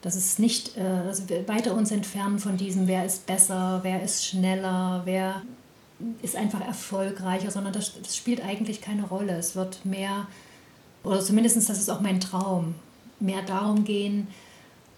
Das 0.00 0.16
ist 0.16 0.38
nicht, 0.38 0.76
äh, 0.76 1.04
dass 1.04 1.28
wir 1.28 1.46
weiter 1.46 1.74
uns 1.74 1.90
entfernen 1.92 2.38
von 2.38 2.56
diesem, 2.56 2.88
wer 2.88 3.04
ist 3.04 3.26
besser, 3.26 3.80
wer 3.82 4.02
ist 4.02 4.24
schneller, 4.24 5.02
wer 5.04 5.42
ist 6.22 6.36
einfach 6.36 6.62
erfolgreicher, 6.62 7.50
sondern 7.50 7.74
das, 7.74 7.92
das 8.02 8.16
spielt 8.16 8.44
eigentlich 8.44 8.80
keine 8.80 9.04
Rolle. 9.04 9.36
Es 9.36 9.54
wird 9.54 9.84
mehr, 9.84 10.26
oder 11.04 11.20
zumindest 11.20 11.56
das 11.68 11.78
ist 11.78 11.90
auch 11.90 12.00
mein 12.00 12.20
Traum, 12.20 12.74
mehr 13.20 13.42
darum 13.42 13.84
gehen, 13.84 14.26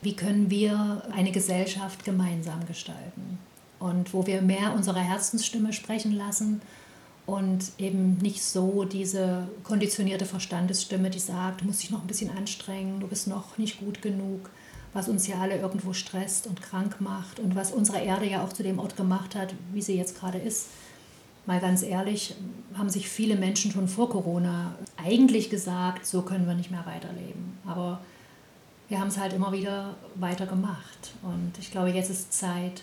wie 0.01 0.15
können 0.15 0.51
wir 0.51 1.03
eine 1.13 1.33
Gesellschaft 1.33 2.05
gemeinsam 2.05 2.65
gestalten 2.67 3.39
und 3.79 4.13
wo 4.15 4.27
wir 4.27 4.43
mehr 4.43 4.75
unsere 4.75 5.01
Herzensstimme 5.01 5.73
sprechen 5.73 6.13
lassen 6.13 6.61
und 7.27 7.73
eben 7.79 8.19
nicht 8.19 8.43
so 8.43 8.85
diese 8.85 9.49
konditionierte 9.65 10.25
Verstandesstimme, 10.25 11.11
die 11.11 11.19
sagt, 11.19 11.61
du 11.61 11.67
musst 11.67 11.83
dich 11.83 11.91
noch 11.91 12.03
ein 12.03 12.07
bisschen 12.07 12.37
anstrengen, 12.37 13.01
du 13.01 13.09
bist 13.09 13.27
noch 13.27 13.59
nicht 13.59 13.81
gut 13.81 14.01
genug, 14.01 14.49
was 14.93 15.09
uns 15.09 15.27
ja 15.27 15.41
alle 15.41 15.59
irgendwo 15.59 15.93
stresst 15.93 16.47
und 16.47 16.63
krank 16.63 17.01
macht 17.01 17.41
und 17.41 17.55
was 17.55 17.73
unsere 17.73 17.99
Erde 17.99 18.27
ja 18.27 18.43
auch 18.43 18.53
zu 18.53 18.63
dem 18.63 18.79
Ort 18.79 18.97
gemacht 18.97 19.35
hat, 19.35 19.55
wie 19.73 19.83
sie 19.83 19.97
jetzt 19.97 20.19
gerade 20.19 20.39
ist. 20.39 20.69
Mal 21.45 21.61
ganz 21.61 21.83
ehrlich, 21.83 22.35
haben 22.77 22.89
sich 22.89 23.09
viele 23.09 23.37
Menschen 23.37 23.71
schon 23.71 23.89
vor 23.89 24.09
Corona 24.09 24.75
eigentlich 24.97 25.51
gesagt, 25.51 26.07
so 26.07 26.23
können 26.23 26.47
wir 26.47 26.55
nicht 26.55 26.71
mehr 26.71 26.87
weiterleben. 26.87 27.59
Aber 27.67 28.01
wir 28.89 28.99
haben 28.99 29.09
es 29.09 29.19
halt 29.19 29.33
immer 29.33 29.53
wieder 29.53 29.95
weiter 30.15 30.47
gemacht. 30.47 31.13
Und 31.23 31.53
ich 31.59 31.71
glaube, 31.71 31.91
jetzt 31.91 32.11
ist 32.11 32.33
Zeit, 32.33 32.83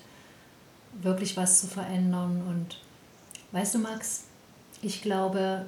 wirklich 1.01 1.37
was 1.37 1.61
zu 1.61 1.67
verändern. 1.67 2.41
Und 2.47 2.79
weißt 3.51 3.75
du, 3.75 3.79
Max, 3.79 4.25
ich 4.81 5.01
glaube, 5.01 5.65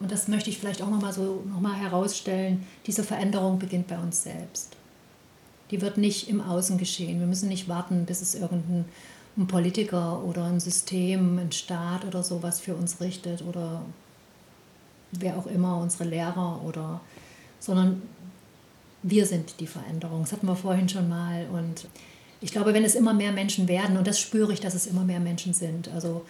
und 0.00 0.12
das 0.12 0.28
möchte 0.28 0.50
ich 0.50 0.58
vielleicht 0.58 0.82
auch 0.82 0.90
nochmal 0.90 1.12
so 1.12 1.42
noch 1.48 1.60
mal 1.60 1.74
herausstellen, 1.74 2.66
diese 2.86 3.02
Veränderung 3.02 3.58
beginnt 3.58 3.88
bei 3.88 3.98
uns 3.98 4.22
selbst. 4.22 4.76
Die 5.70 5.80
wird 5.80 5.98
nicht 5.98 6.28
im 6.28 6.40
Außen 6.40 6.78
geschehen. 6.78 7.20
Wir 7.20 7.26
müssen 7.26 7.48
nicht 7.48 7.68
warten, 7.68 8.06
bis 8.06 8.22
es 8.22 8.34
irgendein 8.34 8.86
ein 9.38 9.46
Politiker 9.46 10.22
oder 10.24 10.44
ein 10.44 10.58
System, 10.58 11.38
ein 11.38 11.52
Staat 11.52 12.04
oder 12.04 12.22
sowas 12.24 12.58
für 12.58 12.74
uns 12.74 13.00
richtet 13.00 13.42
oder 13.42 13.82
wer 15.12 15.38
auch 15.38 15.46
immer, 15.46 15.78
unsere 15.78 16.04
Lehrer 16.04 16.60
oder, 16.64 17.00
sondern 17.60 18.02
wir 19.02 19.26
sind 19.26 19.60
die 19.60 19.68
Veränderung. 19.68 20.22
Das 20.22 20.32
hatten 20.32 20.46
wir 20.46 20.56
vorhin 20.56 20.88
schon 20.88 21.08
mal. 21.08 21.46
Und 21.52 21.86
ich 22.40 22.52
glaube, 22.52 22.74
wenn 22.74 22.84
es 22.84 22.94
immer 22.94 23.14
mehr 23.14 23.32
Menschen 23.32 23.68
werden, 23.68 23.96
und 23.96 24.06
das 24.06 24.20
spüre 24.20 24.52
ich, 24.52 24.60
dass 24.60 24.74
es 24.74 24.86
immer 24.86 25.04
mehr 25.04 25.20
Menschen 25.20 25.52
sind. 25.52 25.88
Also 25.88 26.24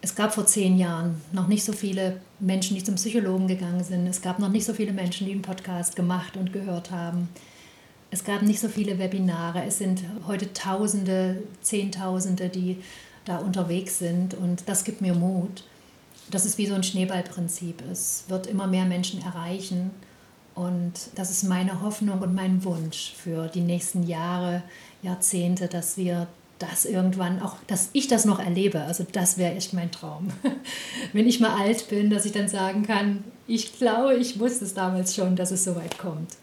es 0.00 0.14
gab 0.14 0.34
vor 0.34 0.46
zehn 0.46 0.78
Jahren 0.78 1.20
noch 1.32 1.46
nicht 1.46 1.64
so 1.64 1.72
viele 1.72 2.20
Menschen, 2.40 2.76
die 2.76 2.82
zum 2.82 2.96
Psychologen 2.96 3.46
gegangen 3.46 3.84
sind. 3.84 4.06
Es 4.06 4.22
gab 4.22 4.38
noch 4.38 4.48
nicht 4.48 4.64
so 4.64 4.74
viele 4.74 4.92
Menschen, 4.92 5.26
die 5.26 5.32
einen 5.32 5.42
Podcast 5.42 5.94
gemacht 5.94 6.36
und 6.36 6.52
gehört 6.52 6.90
haben. 6.90 7.28
Es 8.10 8.24
gab 8.24 8.42
nicht 8.42 8.60
so 8.60 8.68
viele 8.68 8.98
Webinare. 8.98 9.62
Es 9.64 9.78
sind 9.78 10.02
heute 10.26 10.52
Tausende, 10.52 11.42
Zehntausende, 11.62 12.48
die 12.48 12.78
da 13.24 13.38
unterwegs 13.38 13.98
sind. 13.98 14.34
Und 14.34 14.68
das 14.68 14.84
gibt 14.84 15.00
mir 15.02 15.14
Mut. 15.14 15.64
Das 16.30 16.46
ist 16.46 16.58
wie 16.58 16.66
so 16.66 16.74
ein 16.74 16.82
Schneeballprinzip. 16.82 17.82
Es 17.90 18.24
wird 18.28 18.46
immer 18.46 18.66
mehr 18.66 18.86
Menschen 18.86 19.22
erreichen. 19.22 19.90
Und 20.54 20.92
das 21.14 21.30
ist 21.30 21.44
meine 21.44 21.80
Hoffnung 21.80 22.20
und 22.20 22.34
mein 22.34 22.64
Wunsch 22.64 23.14
für 23.16 23.46
die 23.46 23.60
nächsten 23.60 24.02
Jahre, 24.02 24.62
Jahrzehnte, 25.02 25.68
dass 25.68 25.96
wir 25.96 26.28
das 26.58 26.84
irgendwann 26.84 27.40
auch, 27.42 27.56
dass 27.66 27.90
ich 27.92 28.06
das 28.08 28.24
noch 28.24 28.38
erlebe. 28.38 28.82
Also 28.82 29.04
das 29.10 29.36
wäre 29.36 29.54
echt 29.54 29.72
mein 29.72 29.90
Traum. 29.90 30.28
Wenn 31.12 31.26
ich 31.26 31.40
mal 31.40 31.60
alt 31.60 31.88
bin, 31.88 32.08
dass 32.08 32.24
ich 32.24 32.32
dann 32.32 32.48
sagen 32.48 32.84
kann, 32.84 33.24
ich 33.48 33.78
glaube, 33.78 34.14
ich 34.14 34.38
wusste 34.38 34.64
es 34.64 34.74
damals 34.74 35.14
schon, 35.14 35.34
dass 35.34 35.50
es 35.50 35.64
so 35.64 35.74
weit 35.74 35.98
kommt. 35.98 36.36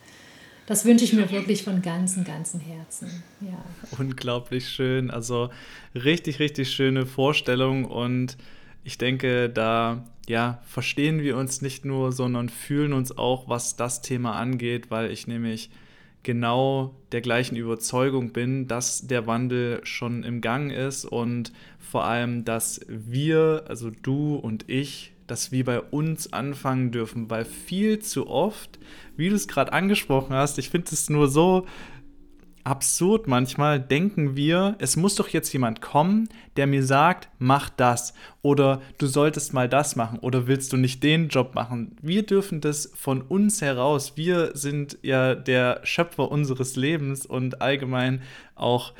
Das 0.67 0.85
wünsche 0.85 1.05
ich 1.05 1.13
mir 1.13 1.31
wirklich 1.31 1.63
von 1.63 1.81
ganzem, 1.81 2.25
ganzem 2.25 2.59
Herzen. 2.59 3.23
Ja. 3.41 3.63
Unglaublich 3.97 4.69
schön. 4.69 5.09
Also 5.09 5.49
richtig, 5.95 6.39
richtig 6.39 6.71
schöne 6.71 7.05
Vorstellung 7.05 7.85
und 7.85 8.37
ich 8.83 8.97
denke, 8.97 9.49
da 9.49 10.03
ja, 10.27 10.61
verstehen 10.67 11.21
wir 11.21 11.37
uns 11.37 11.63
nicht 11.63 11.85
nur, 11.85 12.11
sondern 12.11 12.49
fühlen 12.49 12.93
uns 12.93 13.17
auch, 13.17 13.49
was 13.49 13.77
das 13.77 14.03
Thema 14.03 14.33
angeht, 14.33 14.91
weil 14.91 15.09
ich 15.09 15.25
nämlich 15.25 15.71
genau 16.29 16.93
der 17.11 17.21
gleichen 17.21 17.55
Überzeugung 17.55 18.33
bin, 18.33 18.67
dass 18.67 19.07
der 19.07 19.25
Wandel 19.25 19.81
schon 19.81 20.21
im 20.21 20.41
Gang 20.41 20.71
ist 20.71 21.03
und 21.03 21.51
vor 21.79 22.03
allem, 22.03 22.45
dass 22.45 22.81
wir, 22.87 23.63
also 23.67 23.89
du 23.89 24.35
und 24.35 24.69
ich, 24.69 25.11
dass 25.25 25.51
wir 25.51 25.65
bei 25.65 25.81
uns 25.81 26.31
anfangen 26.31 26.91
dürfen, 26.91 27.31
weil 27.31 27.45
viel 27.45 27.97
zu 27.97 28.27
oft, 28.27 28.77
wie 29.17 29.29
du 29.29 29.35
es 29.35 29.47
gerade 29.47 29.73
angesprochen 29.73 30.35
hast, 30.35 30.59
ich 30.59 30.69
finde 30.69 30.91
es 30.91 31.09
nur 31.09 31.29
so 31.29 31.65
absurd 32.63 33.27
manchmal, 33.27 33.79
denken 33.79 34.35
wir, 34.35 34.75
es 34.79 34.95
muss 34.95 35.15
doch 35.15 35.29
jetzt 35.29 35.51
jemand 35.53 35.81
kommen, 35.81 36.29
der 36.55 36.67
mir 36.67 36.83
sagt, 36.83 37.29
mach 37.39 37.69
das 37.69 38.13
oder 38.41 38.81
du 38.97 39.07
solltest 39.07 39.53
mal 39.53 39.69
das 39.69 39.95
machen 39.95 40.19
oder 40.19 40.47
willst 40.47 40.73
du 40.73 40.77
nicht 40.77 41.03
den 41.03 41.29
Job 41.29 41.55
machen. 41.55 41.95
Wir 42.01 42.23
dürfen 42.25 42.61
das 42.61 42.91
von 42.95 43.21
uns 43.21 43.61
heraus. 43.61 44.13
Wir 44.15 44.55
sind 44.55 44.97
ja 45.01 45.35
der 45.35 45.81
Schöpfer 45.83 46.31
unseres 46.31 46.75
Lebens 46.75 47.25
und 47.25 47.61
allgemein 47.61 48.21
auch 48.55 48.93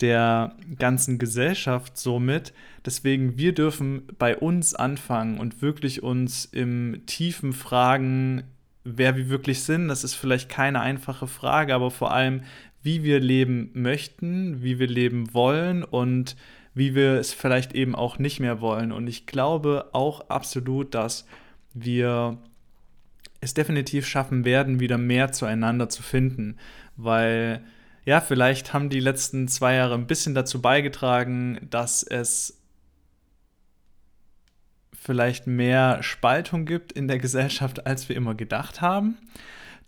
der 0.00 0.54
ganzen 0.78 1.18
Gesellschaft 1.18 1.98
somit. 1.98 2.52
Deswegen, 2.84 3.36
wir 3.36 3.52
dürfen 3.52 4.02
bei 4.18 4.36
uns 4.36 4.74
anfangen 4.74 5.38
und 5.38 5.60
wirklich 5.60 6.02
uns 6.02 6.44
im 6.44 7.02
tiefen 7.06 7.52
fragen, 7.52 8.44
wer 8.84 9.16
wir 9.16 9.28
wirklich 9.28 9.62
sind. 9.62 9.88
Das 9.88 10.04
ist 10.04 10.14
vielleicht 10.14 10.48
keine 10.48 10.80
einfache 10.80 11.26
Frage, 11.26 11.74
aber 11.74 11.90
vor 11.90 12.12
allem, 12.12 12.42
wie 12.88 13.04
wir 13.04 13.20
leben 13.20 13.70
möchten, 13.74 14.62
wie 14.62 14.78
wir 14.78 14.86
leben 14.86 15.34
wollen 15.34 15.84
und 15.84 16.36
wie 16.72 16.94
wir 16.94 17.16
es 17.16 17.34
vielleicht 17.34 17.74
eben 17.74 17.94
auch 17.94 18.18
nicht 18.18 18.40
mehr 18.40 18.62
wollen. 18.62 18.92
Und 18.92 19.08
ich 19.08 19.26
glaube 19.26 19.90
auch 19.92 20.30
absolut, 20.30 20.94
dass 20.94 21.26
wir 21.74 22.38
es 23.42 23.52
definitiv 23.52 24.06
schaffen 24.06 24.46
werden, 24.46 24.80
wieder 24.80 24.96
mehr 24.96 25.32
zueinander 25.32 25.90
zu 25.90 26.02
finden, 26.02 26.56
weil 26.96 27.62
ja, 28.06 28.22
vielleicht 28.22 28.72
haben 28.72 28.88
die 28.88 29.00
letzten 29.00 29.48
zwei 29.48 29.74
Jahre 29.74 29.92
ein 29.92 30.06
bisschen 30.06 30.34
dazu 30.34 30.62
beigetragen, 30.62 31.58
dass 31.68 32.02
es 32.02 32.58
vielleicht 34.94 35.46
mehr 35.46 36.02
Spaltung 36.02 36.64
gibt 36.64 36.92
in 36.92 37.06
der 37.06 37.18
Gesellschaft, 37.18 37.86
als 37.86 38.08
wir 38.08 38.16
immer 38.16 38.34
gedacht 38.34 38.80
haben. 38.80 39.18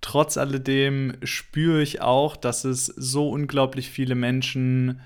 Trotz 0.01 0.37
alledem 0.37 1.15
spüre 1.23 1.83
ich 1.83 2.01
auch, 2.01 2.37
dass 2.37 2.65
es 2.65 2.87
so 2.87 3.29
unglaublich 3.31 3.91
viele 3.91 4.15
Menschen 4.15 5.01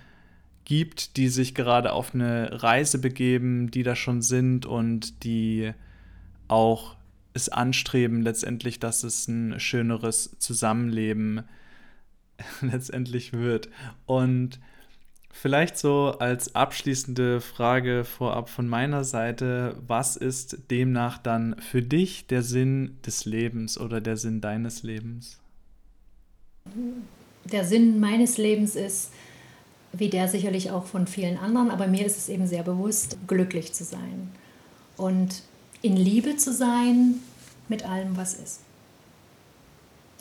gibt, 0.65 1.17
die 1.17 1.29
sich 1.29 1.55
gerade 1.55 1.93
auf 1.93 2.15
eine 2.15 2.63
Reise 2.63 2.99
begeben, 2.99 3.71
die 3.71 3.83
da 3.83 3.97
schon 3.97 4.23
sind 4.23 4.67
und 4.67 5.25
die 5.25 5.73
auch 6.49 6.97
es 7.33 7.49
anstreben, 7.49 8.23
letztendlich, 8.23 8.79
dass 8.79 9.03
es 9.03 9.27
ein 9.29 9.59
schöneres 9.59 10.37
Zusammenleben 10.39 11.43
letztendlich 12.61 13.33
wird. 13.33 13.69
Und 14.07 14.61
vielleicht 15.35 15.77
so 15.77 16.15
als 16.19 16.55
abschließende 16.55 17.41
Frage 17.41 18.05
vorab 18.05 18.49
von 18.49 18.69
meiner 18.69 19.05
Seite, 19.05 19.77
was 19.87 20.17
ist 20.17 20.71
demnach 20.71 21.19
dann 21.19 21.57
für 21.59 21.83
dich 21.83 22.27
der 22.29 22.43
Sinn 22.43 22.97
des 23.05 23.25
Lebens 23.25 23.79
oder 23.79 24.01
der 24.01 24.17
Sinn 24.17 24.41
deines 24.41 24.83
Lebens? 24.85 25.39
Der 27.45 27.65
Sinn 27.65 28.01
meines 28.01 28.39
Lebens 28.39 28.77
ist, 28.77 29.11
wie 29.93 30.09
der 30.09 30.29
sicherlich 30.29 30.71
auch 30.71 30.87
von 30.87 31.07
vielen 31.07 31.37
anderen, 31.37 31.71
aber 31.71 31.89
mir 31.89 32.07
ist 32.07 32.17
es 32.17 32.29
eben 32.29 32.47
sehr 32.47 32.63
bewusst, 32.63 33.19
glücklich 33.27 33.73
zu 33.73 33.85
sein 33.85 34.31
und 34.97 35.43
in 35.83 35.97
Liebe 35.97 36.37
zu 36.37 36.53
sein 36.53 37.17
mit 37.69 37.85
allem, 37.85 38.17
was 38.17 38.35
ist 38.35 38.61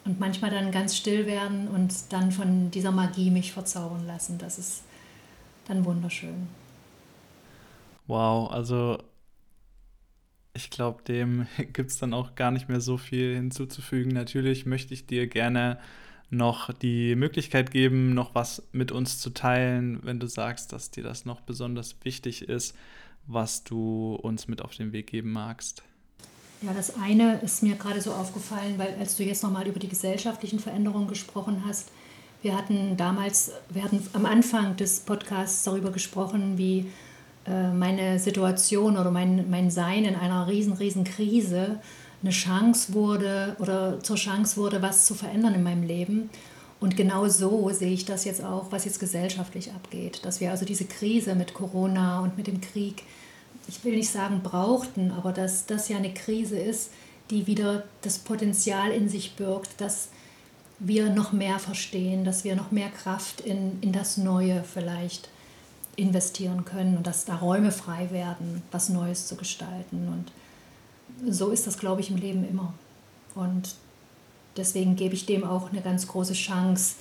und 0.06 0.20
manchmal 0.20 0.52
dann 0.52 0.72
ganz 0.72 0.98
still 0.98 1.26
werden 1.26 1.68
und 1.68 1.94
dann 2.10 2.32
von 2.32 2.72
dieser 2.72 2.92
Magie 2.92 3.30
mich 3.30 3.54
verzaubern 3.54 4.06
lassen. 4.06 4.38
Das 4.38 4.60
ist 4.60 4.84
dann 5.68 5.86
wunderschön. 5.86 6.48
Wow, 8.08 8.52
also 8.52 8.98
ich 10.54 10.70
glaube, 10.70 11.04
dem 11.04 11.48
gibt 11.74 11.92
es 11.92 11.98
dann 11.98 12.14
auch 12.14 12.36
gar 12.36 12.52
nicht 12.52 12.70
mehr 12.70 12.82
so 12.82 12.98
viel 12.98 13.36
hinzuzufügen. 13.36 14.14
Natürlich 14.14 14.66
möchte 14.66 14.94
ich 14.94 15.06
dir 15.06 15.28
gerne 15.28 15.80
noch 16.30 16.74
die 16.74 17.16
Möglichkeit 17.16 17.72
geben, 17.72 18.14
noch 18.14 18.34
was 18.34 18.64
mit 18.72 18.92
uns 18.92 19.20
zu 19.20 19.30
teilen, 19.30 20.00
wenn 20.04 20.20
du 20.20 20.28
sagst, 20.28 20.74
dass 20.74 20.90
dir 20.90 21.04
das 21.04 21.26
noch 21.26 21.42
besonders 21.42 21.96
wichtig 22.04 22.50
ist, 22.50 22.76
was 23.28 23.64
du 23.64 24.16
uns 24.16 24.48
mit 24.48 24.62
auf 24.62 24.76
den 24.76 24.92
Weg 24.92 25.08
geben 25.08 25.32
magst. 25.32 25.84
Ja, 26.62 26.74
das 26.74 26.98
eine 26.98 27.40
ist 27.42 27.62
mir 27.62 27.76
gerade 27.76 28.02
so 28.02 28.14
aufgefallen, 28.14 28.78
weil 28.78 28.96
als 28.98 29.18
du 29.18 29.24
jetzt 29.24 29.44
nochmal 29.44 29.68
über 29.68 29.80
die 29.80 29.90
gesellschaftlichen 29.90 30.60
Veränderungen 30.60 31.08
gesprochen 31.08 31.64
hast, 31.66 31.92
Wir 32.44 32.58
hatten 32.58 32.98
damals, 32.98 33.52
wir 33.70 33.84
hatten 33.86 34.06
am 34.12 34.26
Anfang 34.26 34.76
des 34.76 35.00
Podcasts 35.00 35.64
darüber 35.64 35.92
gesprochen, 35.92 36.58
wie 36.58 36.92
äh, 37.48 37.72
meine 37.72 38.20
Situation 38.20 38.98
oder 38.98 39.12
mein, 39.12 39.50
mein 39.50 39.72
Sein 39.72 40.04
in 40.04 40.16
einer 40.16 40.46
riesen, 40.48 40.74
riesen 40.74 41.06
Krise 41.06 41.80
eine 42.22 42.32
Chance 42.32 42.94
wurde 42.94 43.56
oder 43.60 44.02
zur 44.04 44.18
Chance 44.18 44.58
wurde, 44.58 44.82
was 44.82 45.06
zu 45.06 45.16
verändern 45.16 45.56
in 45.56 45.64
meinem 45.64 45.84
Leben. 45.84 46.30
Und 46.82 46.98
genau 46.98 47.30
so 47.30 47.70
sehe 47.70 47.94
ich 47.94 48.04
das 48.04 48.26
jetzt 48.26 48.44
auch, 48.44 48.74
was 48.74 48.84
jetzt 48.84 49.00
gesellschaftlich 49.00 49.72
abgeht. 49.72 50.26
Dass 50.26 50.42
wir 50.42 50.52
also 50.52 50.66
diese 50.66 50.84
Krise 50.84 51.36
mit 51.36 51.54
Corona 51.54 52.20
und 52.20 52.36
mit 52.36 52.48
dem 52.48 52.60
Krieg, 52.60 53.04
ich 53.70 53.86
will 53.86 53.96
nicht 53.96 54.10
sagen 54.10 54.42
brauchten, 54.44 55.12
aber 55.12 55.32
dass 55.32 55.66
das 55.66 55.88
ja 55.88 55.96
eine 55.96 56.14
Krise 56.14 56.60
ist, 56.60 56.92
die 57.30 57.48
wieder 57.48 57.86
das 58.02 58.20
Potenzial 58.20 58.92
in 58.92 59.08
sich 59.08 59.38
birgt, 59.38 59.80
dass 59.80 60.10
wir 60.80 61.10
noch 61.10 61.32
mehr 61.32 61.60
verstehen, 61.60 62.26
dass 62.26 62.44
wir 62.44 62.56
noch 62.56 62.72
mehr 62.72 62.90
Kraft 62.90 63.42
in, 63.42 63.82
in 63.82 63.92
das 63.92 64.18
Neue 64.18 64.64
vielleicht 64.64 65.30
investieren 65.96 66.66
können 66.66 66.98
und 66.98 67.08
dass 67.08 67.26
da 67.26 67.36
Räume 67.36 67.72
frei 67.72 68.10
werden, 68.12 68.64
was 68.72 68.90
Neues 68.90 69.28
zu 69.28 69.36
gestalten. 69.36 70.08
Und 70.08 71.32
so 71.32 71.50
ist 71.50 71.68
das, 71.68 71.78
glaube 71.78 72.02
ich, 72.02 72.10
im 72.10 72.18
Leben 72.18 72.48
immer. 72.48 72.74
Und 73.36 73.76
deswegen 74.58 74.96
gebe 74.96 75.14
ich 75.14 75.26
dem 75.26 75.44
auch 75.44 75.72
eine 75.72 75.82
ganz 75.82 76.08
große 76.08 76.34
Chance, 76.34 76.96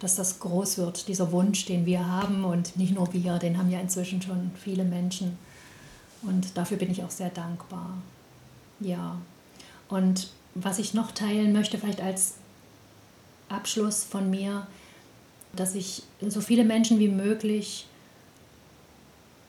dass 0.00 0.16
das 0.16 0.40
groß 0.40 0.78
wird, 0.78 1.06
dieser 1.06 1.30
Wunsch, 1.30 1.64
den 1.64 1.86
wir 1.86 2.06
haben. 2.06 2.44
Und 2.44 2.76
nicht 2.76 2.94
nur 2.94 3.12
wir, 3.12 3.38
den 3.38 3.58
haben 3.58 3.70
ja 3.70 3.80
inzwischen 3.80 4.20
schon 4.20 4.50
viele 4.56 4.84
Menschen. 4.84 5.38
Und 6.22 6.56
dafür 6.56 6.76
bin 6.76 6.90
ich 6.90 7.04
auch 7.04 7.10
sehr 7.10 7.30
dankbar. 7.30 7.98
Ja. 8.80 9.16
Und 9.88 10.30
was 10.54 10.78
ich 10.78 10.94
noch 10.94 11.12
teilen 11.12 11.52
möchte, 11.52 11.78
vielleicht 11.78 12.00
als 12.00 12.34
Abschluss 13.52 14.04
von 14.04 14.30
mir, 14.30 14.66
dass 15.54 15.74
ich 15.74 16.02
so 16.26 16.40
viele 16.40 16.64
Menschen 16.64 16.98
wie 16.98 17.08
möglich 17.08 17.86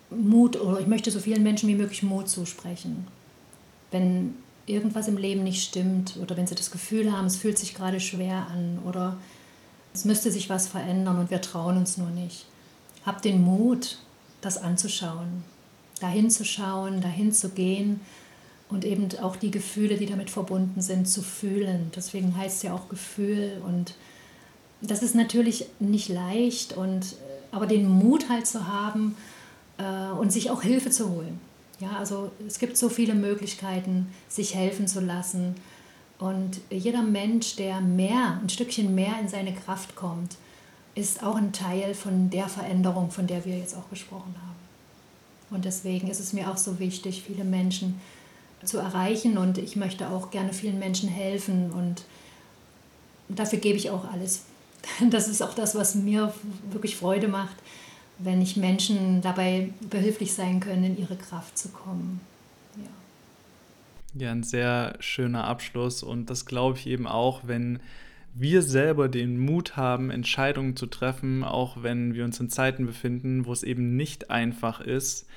Mut 0.10 0.60
oder 0.60 0.80
ich 0.80 0.88
möchte 0.88 1.12
so 1.12 1.20
vielen 1.20 1.44
Menschen 1.44 1.70
wie 1.70 1.76
möglich 1.76 2.04
Mut 2.04 2.30
zusprechen. 2.30 3.08
Wenn 3.92 4.36
irgendwas 4.66 5.08
im 5.08 5.18
Leben 5.18 5.44
nicht 5.44 5.64
stimmt 5.64 6.18
oder 6.22 6.38
wenn 6.38 6.48
sie 6.48 6.56
das 6.56 6.72
Gefühl 6.72 7.12
haben, 7.12 7.26
es 7.26 7.36
fühlt 7.36 7.58
sich 7.58 7.74
gerade 7.74 8.00
schwer 8.00 8.48
an 8.48 8.80
oder 8.86 9.18
es 9.94 10.06
müsste 10.06 10.32
sich 10.32 10.50
was 10.50 10.68
verändern 10.68 11.20
und 11.20 11.32
wir 11.32 11.42
trauen 11.42 11.78
uns 11.78 11.98
nur 11.98 12.10
nicht. 12.10 12.46
Habt 13.06 13.26
den 13.26 13.44
Mut, 13.44 14.00
das 14.42 14.58
anzuschauen, 14.58 15.44
dahin 16.00 16.30
zu 16.30 16.46
schauen, 16.46 17.02
dahin 17.02 17.32
zu 17.32 17.50
gehen 17.50 18.02
und 18.74 18.86
eben 18.86 19.08
auch 19.22 19.36
die 19.36 19.52
Gefühle, 19.52 19.98
die 19.98 20.06
damit 20.06 20.30
verbunden 20.30 20.82
sind, 20.82 21.08
zu 21.08 21.22
fühlen. 21.22 21.92
Deswegen 21.96 22.36
heißt 22.36 22.58
es 22.58 22.64
ja 22.64 22.74
auch 22.74 22.90
Gefühl 22.90 23.62
und 23.66 23.94
das 24.82 25.02
ist 25.02 25.16
natürlich 25.16 25.68
nicht 25.80 26.10
leicht 26.10 26.76
und 26.76 27.16
aber 27.52 27.68
den 27.68 27.88
Mut 27.88 28.30
halt 28.30 28.48
zu 28.48 28.68
haben 28.68 29.16
äh, 29.78 30.12
und 30.18 30.34
sich 30.34 30.50
auch 30.50 30.62
Hilfe 30.62 30.90
zu 30.90 31.10
holen. 31.10 31.40
Ja, 31.80 31.98
also 31.98 32.32
es 32.48 32.60
gibt 32.60 32.78
so 32.78 32.90
viele 32.90 33.14
Möglichkeiten, 33.14 34.08
sich 34.28 34.56
helfen 34.56 34.88
zu 34.88 35.00
lassen. 35.00 35.56
Und 36.20 36.62
jeder 36.70 37.02
Mensch, 37.02 37.56
der 37.56 37.82
mehr, 37.82 38.40
ein 38.42 38.50
Stückchen 38.50 38.96
mehr 38.96 39.20
in 39.22 39.28
seine 39.28 39.54
Kraft 39.54 39.96
kommt, 39.96 40.36
ist 40.96 41.24
auch 41.24 41.36
ein 41.36 41.54
Teil 41.54 41.94
von 41.94 42.30
der 42.30 42.48
Veränderung, 42.48 43.12
von 43.12 43.28
der 43.28 43.46
wir 43.46 43.58
jetzt 43.58 43.76
auch 43.76 43.90
gesprochen 43.90 44.36
haben. 44.36 45.56
Und 45.56 45.66
deswegen 45.66 46.08
ist 46.10 46.20
es 46.20 46.34
mir 46.34 46.50
auch 46.50 46.58
so 46.58 46.80
wichtig, 46.80 47.24
viele 47.24 47.44
Menschen 47.44 48.00
zu 48.66 48.78
erreichen. 48.78 49.38
Und 49.38 49.58
ich 49.58 49.76
möchte 49.76 50.10
auch 50.10 50.32
gerne 50.32 50.54
vielen 50.54 50.80
Menschen 50.80 51.10
helfen. 51.10 51.72
Und 51.72 52.04
dafür 53.30 53.60
gebe 53.60 53.78
ich 53.78 53.90
auch 53.90 54.12
alles. 54.12 54.46
Das 55.10 55.30
ist 55.30 55.42
auch 55.42 55.54
das, 55.54 55.76
was 55.76 55.96
mir 55.96 56.34
wirklich 56.72 56.98
Freude 56.98 57.30
macht, 57.30 57.56
wenn 58.20 58.42
ich 58.42 58.58
Menschen 58.58 59.22
dabei 59.22 59.70
behilflich 59.90 60.34
sein 60.34 60.60
können, 60.60 60.84
in 60.84 60.98
ihre 61.00 61.16
Kraft 61.16 61.58
zu 61.58 61.70
kommen. 61.70 62.20
Ja. 62.76 64.26
ja, 64.26 64.32
ein 64.32 64.44
sehr 64.44 64.96
schöner 65.00 65.46
Abschluss 65.46 66.04
und 66.04 66.30
das 66.30 66.46
glaube 66.46 66.78
ich 66.78 66.88
eben 66.88 67.08
auch, 67.08 67.42
wenn 67.46 67.80
wir 68.36 68.62
selber 68.62 69.10
den 69.10 69.40
Mut 69.40 69.78
haben, 69.78 70.10
Entscheidungen 70.10 70.76
zu 70.76 70.88
treffen, 70.88 71.44
auch 71.44 71.84
wenn 71.84 72.14
wir 72.16 72.26
uns 72.26 72.40
in 72.40 72.50
Zeiten 72.50 72.86
befinden, 72.86 73.46
wo 73.46 73.54
es 73.54 73.64
eben 73.64 73.96
nicht 73.96 74.32
einfach 74.32 74.82
ist, 74.82 75.28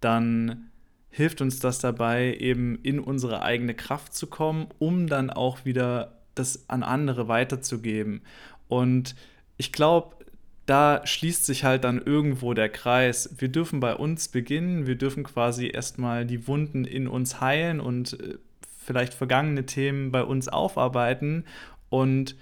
dann 0.00 0.70
hilft 1.12 1.42
uns 1.42 1.60
das 1.60 1.78
dabei, 1.78 2.36
eben 2.40 2.78
in 2.82 2.98
unsere 2.98 3.42
eigene 3.42 3.74
Kraft 3.74 4.14
zu 4.14 4.26
kommen, 4.26 4.66
um 4.78 5.06
dann 5.06 5.30
auch 5.30 5.64
wieder 5.64 6.18
das 6.34 6.68
an 6.68 6.82
andere 6.82 7.28
weiterzugeben. 7.28 8.22
Und 8.66 9.14
ich 9.58 9.72
glaube, 9.72 10.16
da 10.64 11.06
schließt 11.06 11.44
sich 11.44 11.64
halt 11.64 11.84
dann 11.84 12.00
irgendwo 12.00 12.54
der 12.54 12.70
Kreis. 12.70 13.34
Wir 13.36 13.48
dürfen 13.48 13.78
bei 13.78 13.94
uns 13.94 14.28
beginnen, 14.28 14.86
wir 14.86 14.94
dürfen 14.96 15.22
quasi 15.22 15.68
erstmal 15.68 16.24
die 16.24 16.48
Wunden 16.48 16.86
in 16.86 17.06
uns 17.06 17.42
heilen 17.42 17.80
und 17.80 18.18
äh, 18.18 18.38
vielleicht 18.78 19.12
vergangene 19.12 19.66
Themen 19.66 20.12
bei 20.12 20.22
uns 20.22 20.48
aufarbeiten 20.48 21.44
und 21.90 22.36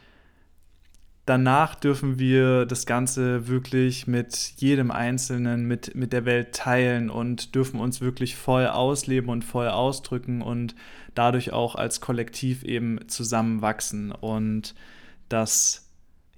danach 1.30 1.76
dürfen 1.76 2.18
wir 2.18 2.66
das 2.66 2.86
Ganze 2.86 3.46
wirklich 3.46 4.08
mit 4.08 4.54
jedem 4.56 4.90
Einzelnen, 4.90 5.64
mit, 5.64 5.94
mit 5.94 6.12
der 6.12 6.24
Welt 6.24 6.52
teilen 6.56 7.08
und 7.08 7.54
dürfen 7.54 7.78
uns 7.78 8.00
wirklich 8.00 8.34
voll 8.34 8.66
ausleben 8.66 9.30
und 9.30 9.44
voll 9.44 9.68
ausdrücken 9.68 10.42
und 10.42 10.74
dadurch 11.14 11.52
auch 11.52 11.76
als 11.76 12.00
Kollektiv 12.00 12.64
eben 12.64 13.06
zusammenwachsen. 13.06 14.10
Und 14.10 14.74
das 15.28 15.86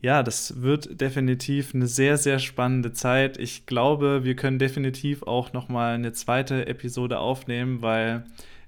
ja, 0.03 0.23
das 0.23 0.61
wird 0.61 1.01
definitiv 1.01 1.75
eine 1.75 1.87
sehr, 1.87 2.19
sehr 2.19 2.39
spannende 2.39 2.93
Zeit. 2.93 3.39
Ich 3.39 3.65
glaube, 3.65 4.25
wir 4.25 4.37
können 4.37 4.59
definitiv 4.59 5.23
auch 5.23 5.55
noch 5.55 5.71
mal 5.71 5.95
eine 5.95 6.13
zweite 6.13 6.67
Episode 6.67 7.19
aufnehmen, 7.19 7.81
weil 7.81 8.25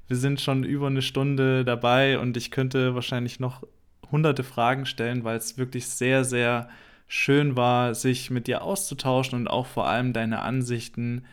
wir 0.06 0.16
sind 0.16 0.40
schon 0.40 0.64
über 0.64 0.86
eine 0.86 1.02
Stunde 1.02 1.64
dabei 1.66 2.18
und 2.18 2.36
ich 2.38 2.50
könnte 2.50 2.94
wahrscheinlich 2.94 3.40
noch 3.40 3.62
hunderte 4.10 4.44
Fragen 4.44 4.86
stellen, 4.86 5.24
weil 5.24 5.36
es 5.36 5.58
wirklich 5.58 5.86
sehr, 5.88 6.24
sehr 6.24 6.68
schön 7.06 7.56
war, 7.56 7.94
sich 7.94 8.30
mit 8.30 8.46
dir 8.46 8.62
auszutauschen 8.62 9.38
und 9.38 9.48
auch 9.48 9.66
vor 9.66 9.86
allem 9.86 10.12
deine 10.12 10.42
Ansichten 10.42 11.24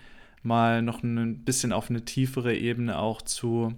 mal 0.43 0.81
noch 0.81 1.03
ein 1.03 1.43
bisschen 1.43 1.71
auf 1.71 1.89
eine 1.89 2.03
tiefere 2.03 2.55
Ebene 2.55 2.99
auch 2.99 3.21
zu 3.21 3.73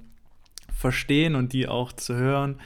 verstehen 0.74 1.36
und 1.36 1.54
die 1.54 1.68
auch 1.68 1.92
zu 1.94 2.16
hören. 2.16 2.60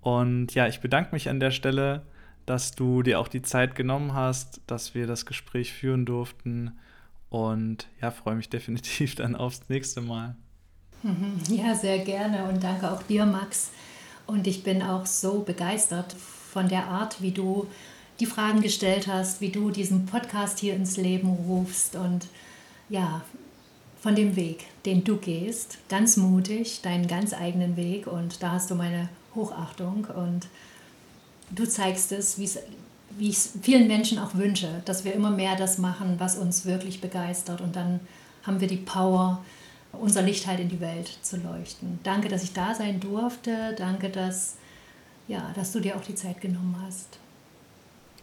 Und 0.00 0.54
ja, 0.54 0.66
ich 0.66 0.80
bedanke 0.80 1.12
mich 1.12 1.28
an 1.28 1.38
der 1.38 1.52
Stelle 1.52 2.02
dass 2.46 2.72
du 2.72 3.02
dir 3.02 3.20
auch 3.20 3.28
die 3.28 3.42
Zeit 3.42 3.74
genommen 3.74 4.14
hast, 4.14 4.60
dass 4.66 4.94
wir 4.94 5.06
das 5.06 5.26
Gespräch 5.26 5.72
führen 5.72 6.04
durften. 6.04 6.72
Und 7.30 7.88
ja, 8.00 8.10
freue 8.10 8.34
mich 8.34 8.48
definitiv 8.50 9.14
dann 9.14 9.36
aufs 9.36 9.68
nächste 9.68 10.00
Mal. 10.00 10.36
Ja, 11.48 11.74
sehr 11.74 11.98
gerne 11.98 12.44
und 12.44 12.62
danke 12.62 12.90
auch 12.90 13.02
dir, 13.02 13.26
Max. 13.26 13.72
Und 14.26 14.46
ich 14.46 14.62
bin 14.62 14.82
auch 14.82 15.06
so 15.06 15.40
begeistert 15.40 16.14
von 16.52 16.68
der 16.68 16.86
Art, 16.86 17.20
wie 17.22 17.32
du 17.32 17.66
die 18.20 18.26
Fragen 18.26 18.60
gestellt 18.60 19.06
hast, 19.06 19.40
wie 19.40 19.50
du 19.50 19.70
diesen 19.70 20.06
Podcast 20.06 20.58
hier 20.58 20.74
ins 20.74 20.96
Leben 20.96 21.28
rufst 21.28 21.96
und 21.96 22.26
ja, 22.88 23.22
von 24.02 24.16
dem 24.16 24.34
Weg, 24.34 24.64
den 24.84 25.04
du 25.04 25.16
gehst, 25.16 25.78
ganz 25.88 26.16
mutig, 26.16 26.80
deinen 26.82 27.06
ganz 27.06 27.32
eigenen 27.32 27.76
Weg. 27.76 28.08
Und 28.08 28.42
da 28.42 28.50
hast 28.50 28.68
du 28.68 28.74
meine 28.74 29.08
Hochachtung. 29.36 30.06
Und 30.06 30.48
du 31.50 31.64
zeigst 31.68 32.10
es, 32.10 32.36
wie 32.36 32.44
ich 32.44 33.36
es 33.36 33.52
vielen 33.62 33.86
Menschen 33.86 34.18
auch 34.18 34.34
wünsche, 34.34 34.82
dass 34.86 35.04
wir 35.04 35.14
immer 35.14 35.30
mehr 35.30 35.54
das 35.54 35.78
machen, 35.78 36.16
was 36.18 36.36
uns 36.36 36.64
wirklich 36.64 37.00
begeistert. 37.00 37.60
Und 37.60 37.76
dann 37.76 38.00
haben 38.42 38.60
wir 38.60 38.66
die 38.66 38.76
Power, 38.76 39.44
unser 39.92 40.22
Licht 40.22 40.46
halt 40.46 40.60
in 40.60 40.68
die 40.68 40.80
Welt 40.80 41.18
zu 41.22 41.36
leuchten. 41.36 41.98
Danke, 42.02 42.28
dass 42.28 42.42
ich 42.42 42.52
da 42.52 42.74
sein 42.74 43.00
durfte. 43.00 43.74
Danke, 43.76 44.08
dass, 44.08 44.56
ja, 45.28 45.52
dass 45.54 45.72
du 45.72 45.80
dir 45.80 45.96
auch 45.96 46.04
die 46.04 46.14
Zeit 46.14 46.40
genommen 46.40 46.76
hast. 46.84 47.18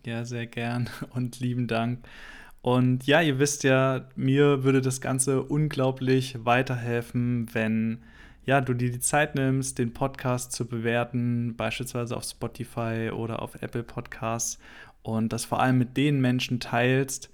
Ja, 0.05 0.25
sehr 0.25 0.47
gern 0.47 0.89
und 1.13 1.39
lieben 1.39 1.67
Dank. 1.67 1.99
Und 2.61 3.07
ja, 3.07 3.21
ihr 3.21 3.39
wisst 3.39 3.63
ja, 3.63 4.09
mir 4.15 4.63
würde 4.63 4.81
das 4.81 4.99
Ganze 4.99 5.43
unglaublich 5.43 6.37
weiterhelfen, 6.43 7.47
wenn 7.53 7.99
ja, 8.45 8.61
du 8.61 8.73
dir 8.73 8.91
die 8.91 8.99
Zeit 8.99 9.35
nimmst, 9.35 9.77
den 9.77 9.93
Podcast 9.93 10.51
zu 10.51 10.67
bewerten, 10.67 11.55
beispielsweise 11.55 12.17
auf 12.17 12.23
Spotify 12.23 13.11
oder 13.13 13.41
auf 13.41 13.61
Apple 13.61 13.83
Podcasts 13.83 14.57
und 15.03 15.31
das 15.31 15.45
vor 15.45 15.59
allem 15.59 15.77
mit 15.77 15.95
den 15.95 16.19
Menschen 16.19 16.59
teilst, 16.59 17.29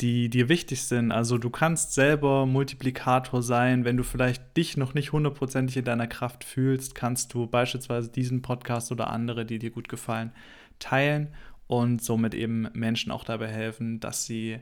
die 0.00 0.28
dir 0.28 0.48
wichtig 0.48 0.82
sind. 0.82 1.12
Also 1.12 1.38
du 1.38 1.50
kannst 1.50 1.94
selber 1.94 2.46
Multiplikator 2.46 3.42
sein. 3.42 3.84
Wenn 3.84 3.96
du 3.96 4.02
vielleicht 4.02 4.56
dich 4.56 4.76
noch 4.76 4.94
nicht 4.94 5.12
hundertprozentig 5.12 5.76
in 5.76 5.84
deiner 5.84 6.06
Kraft 6.06 6.44
fühlst, 6.44 6.94
kannst 6.94 7.32
du 7.34 7.46
beispielsweise 7.46 8.10
diesen 8.10 8.42
Podcast 8.42 8.90
oder 8.90 9.10
andere, 9.10 9.46
die 9.46 9.58
dir 9.58 9.70
gut 9.70 9.88
gefallen, 9.88 10.32
teilen 10.78 11.28
und 11.66 12.02
somit 12.02 12.34
eben 12.34 12.68
Menschen 12.72 13.12
auch 13.12 13.24
dabei 13.24 13.48
helfen, 13.48 14.00
dass 14.00 14.26
sie 14.26 14.58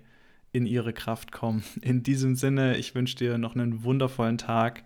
in 0.52 0.66
ihre 0.66 0.92
Kraft 0.92 1.32
kommen. 1.32 1.64
In 1.82 2.02
diesem 2.02 2.36
Sinne, 2.36 2.76
ich 2.76 2.94
wünsche 2.94 3.16
dir 3.16 3.38
noch 3.38 3.54
einen 3.54 3.84
wundervollen 3.84 4.36
Tag. 4.36 4.84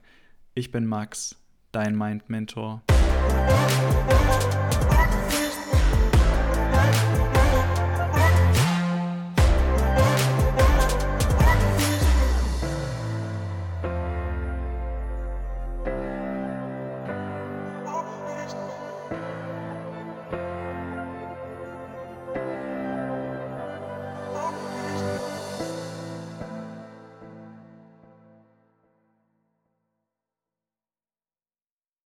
Ich 0.54 0.70
bin 0.70 0.86
Max, 0.86 1.36
dein 1.72 1.96
Mind 1.96 2.30
Mentor. 2.30 2.82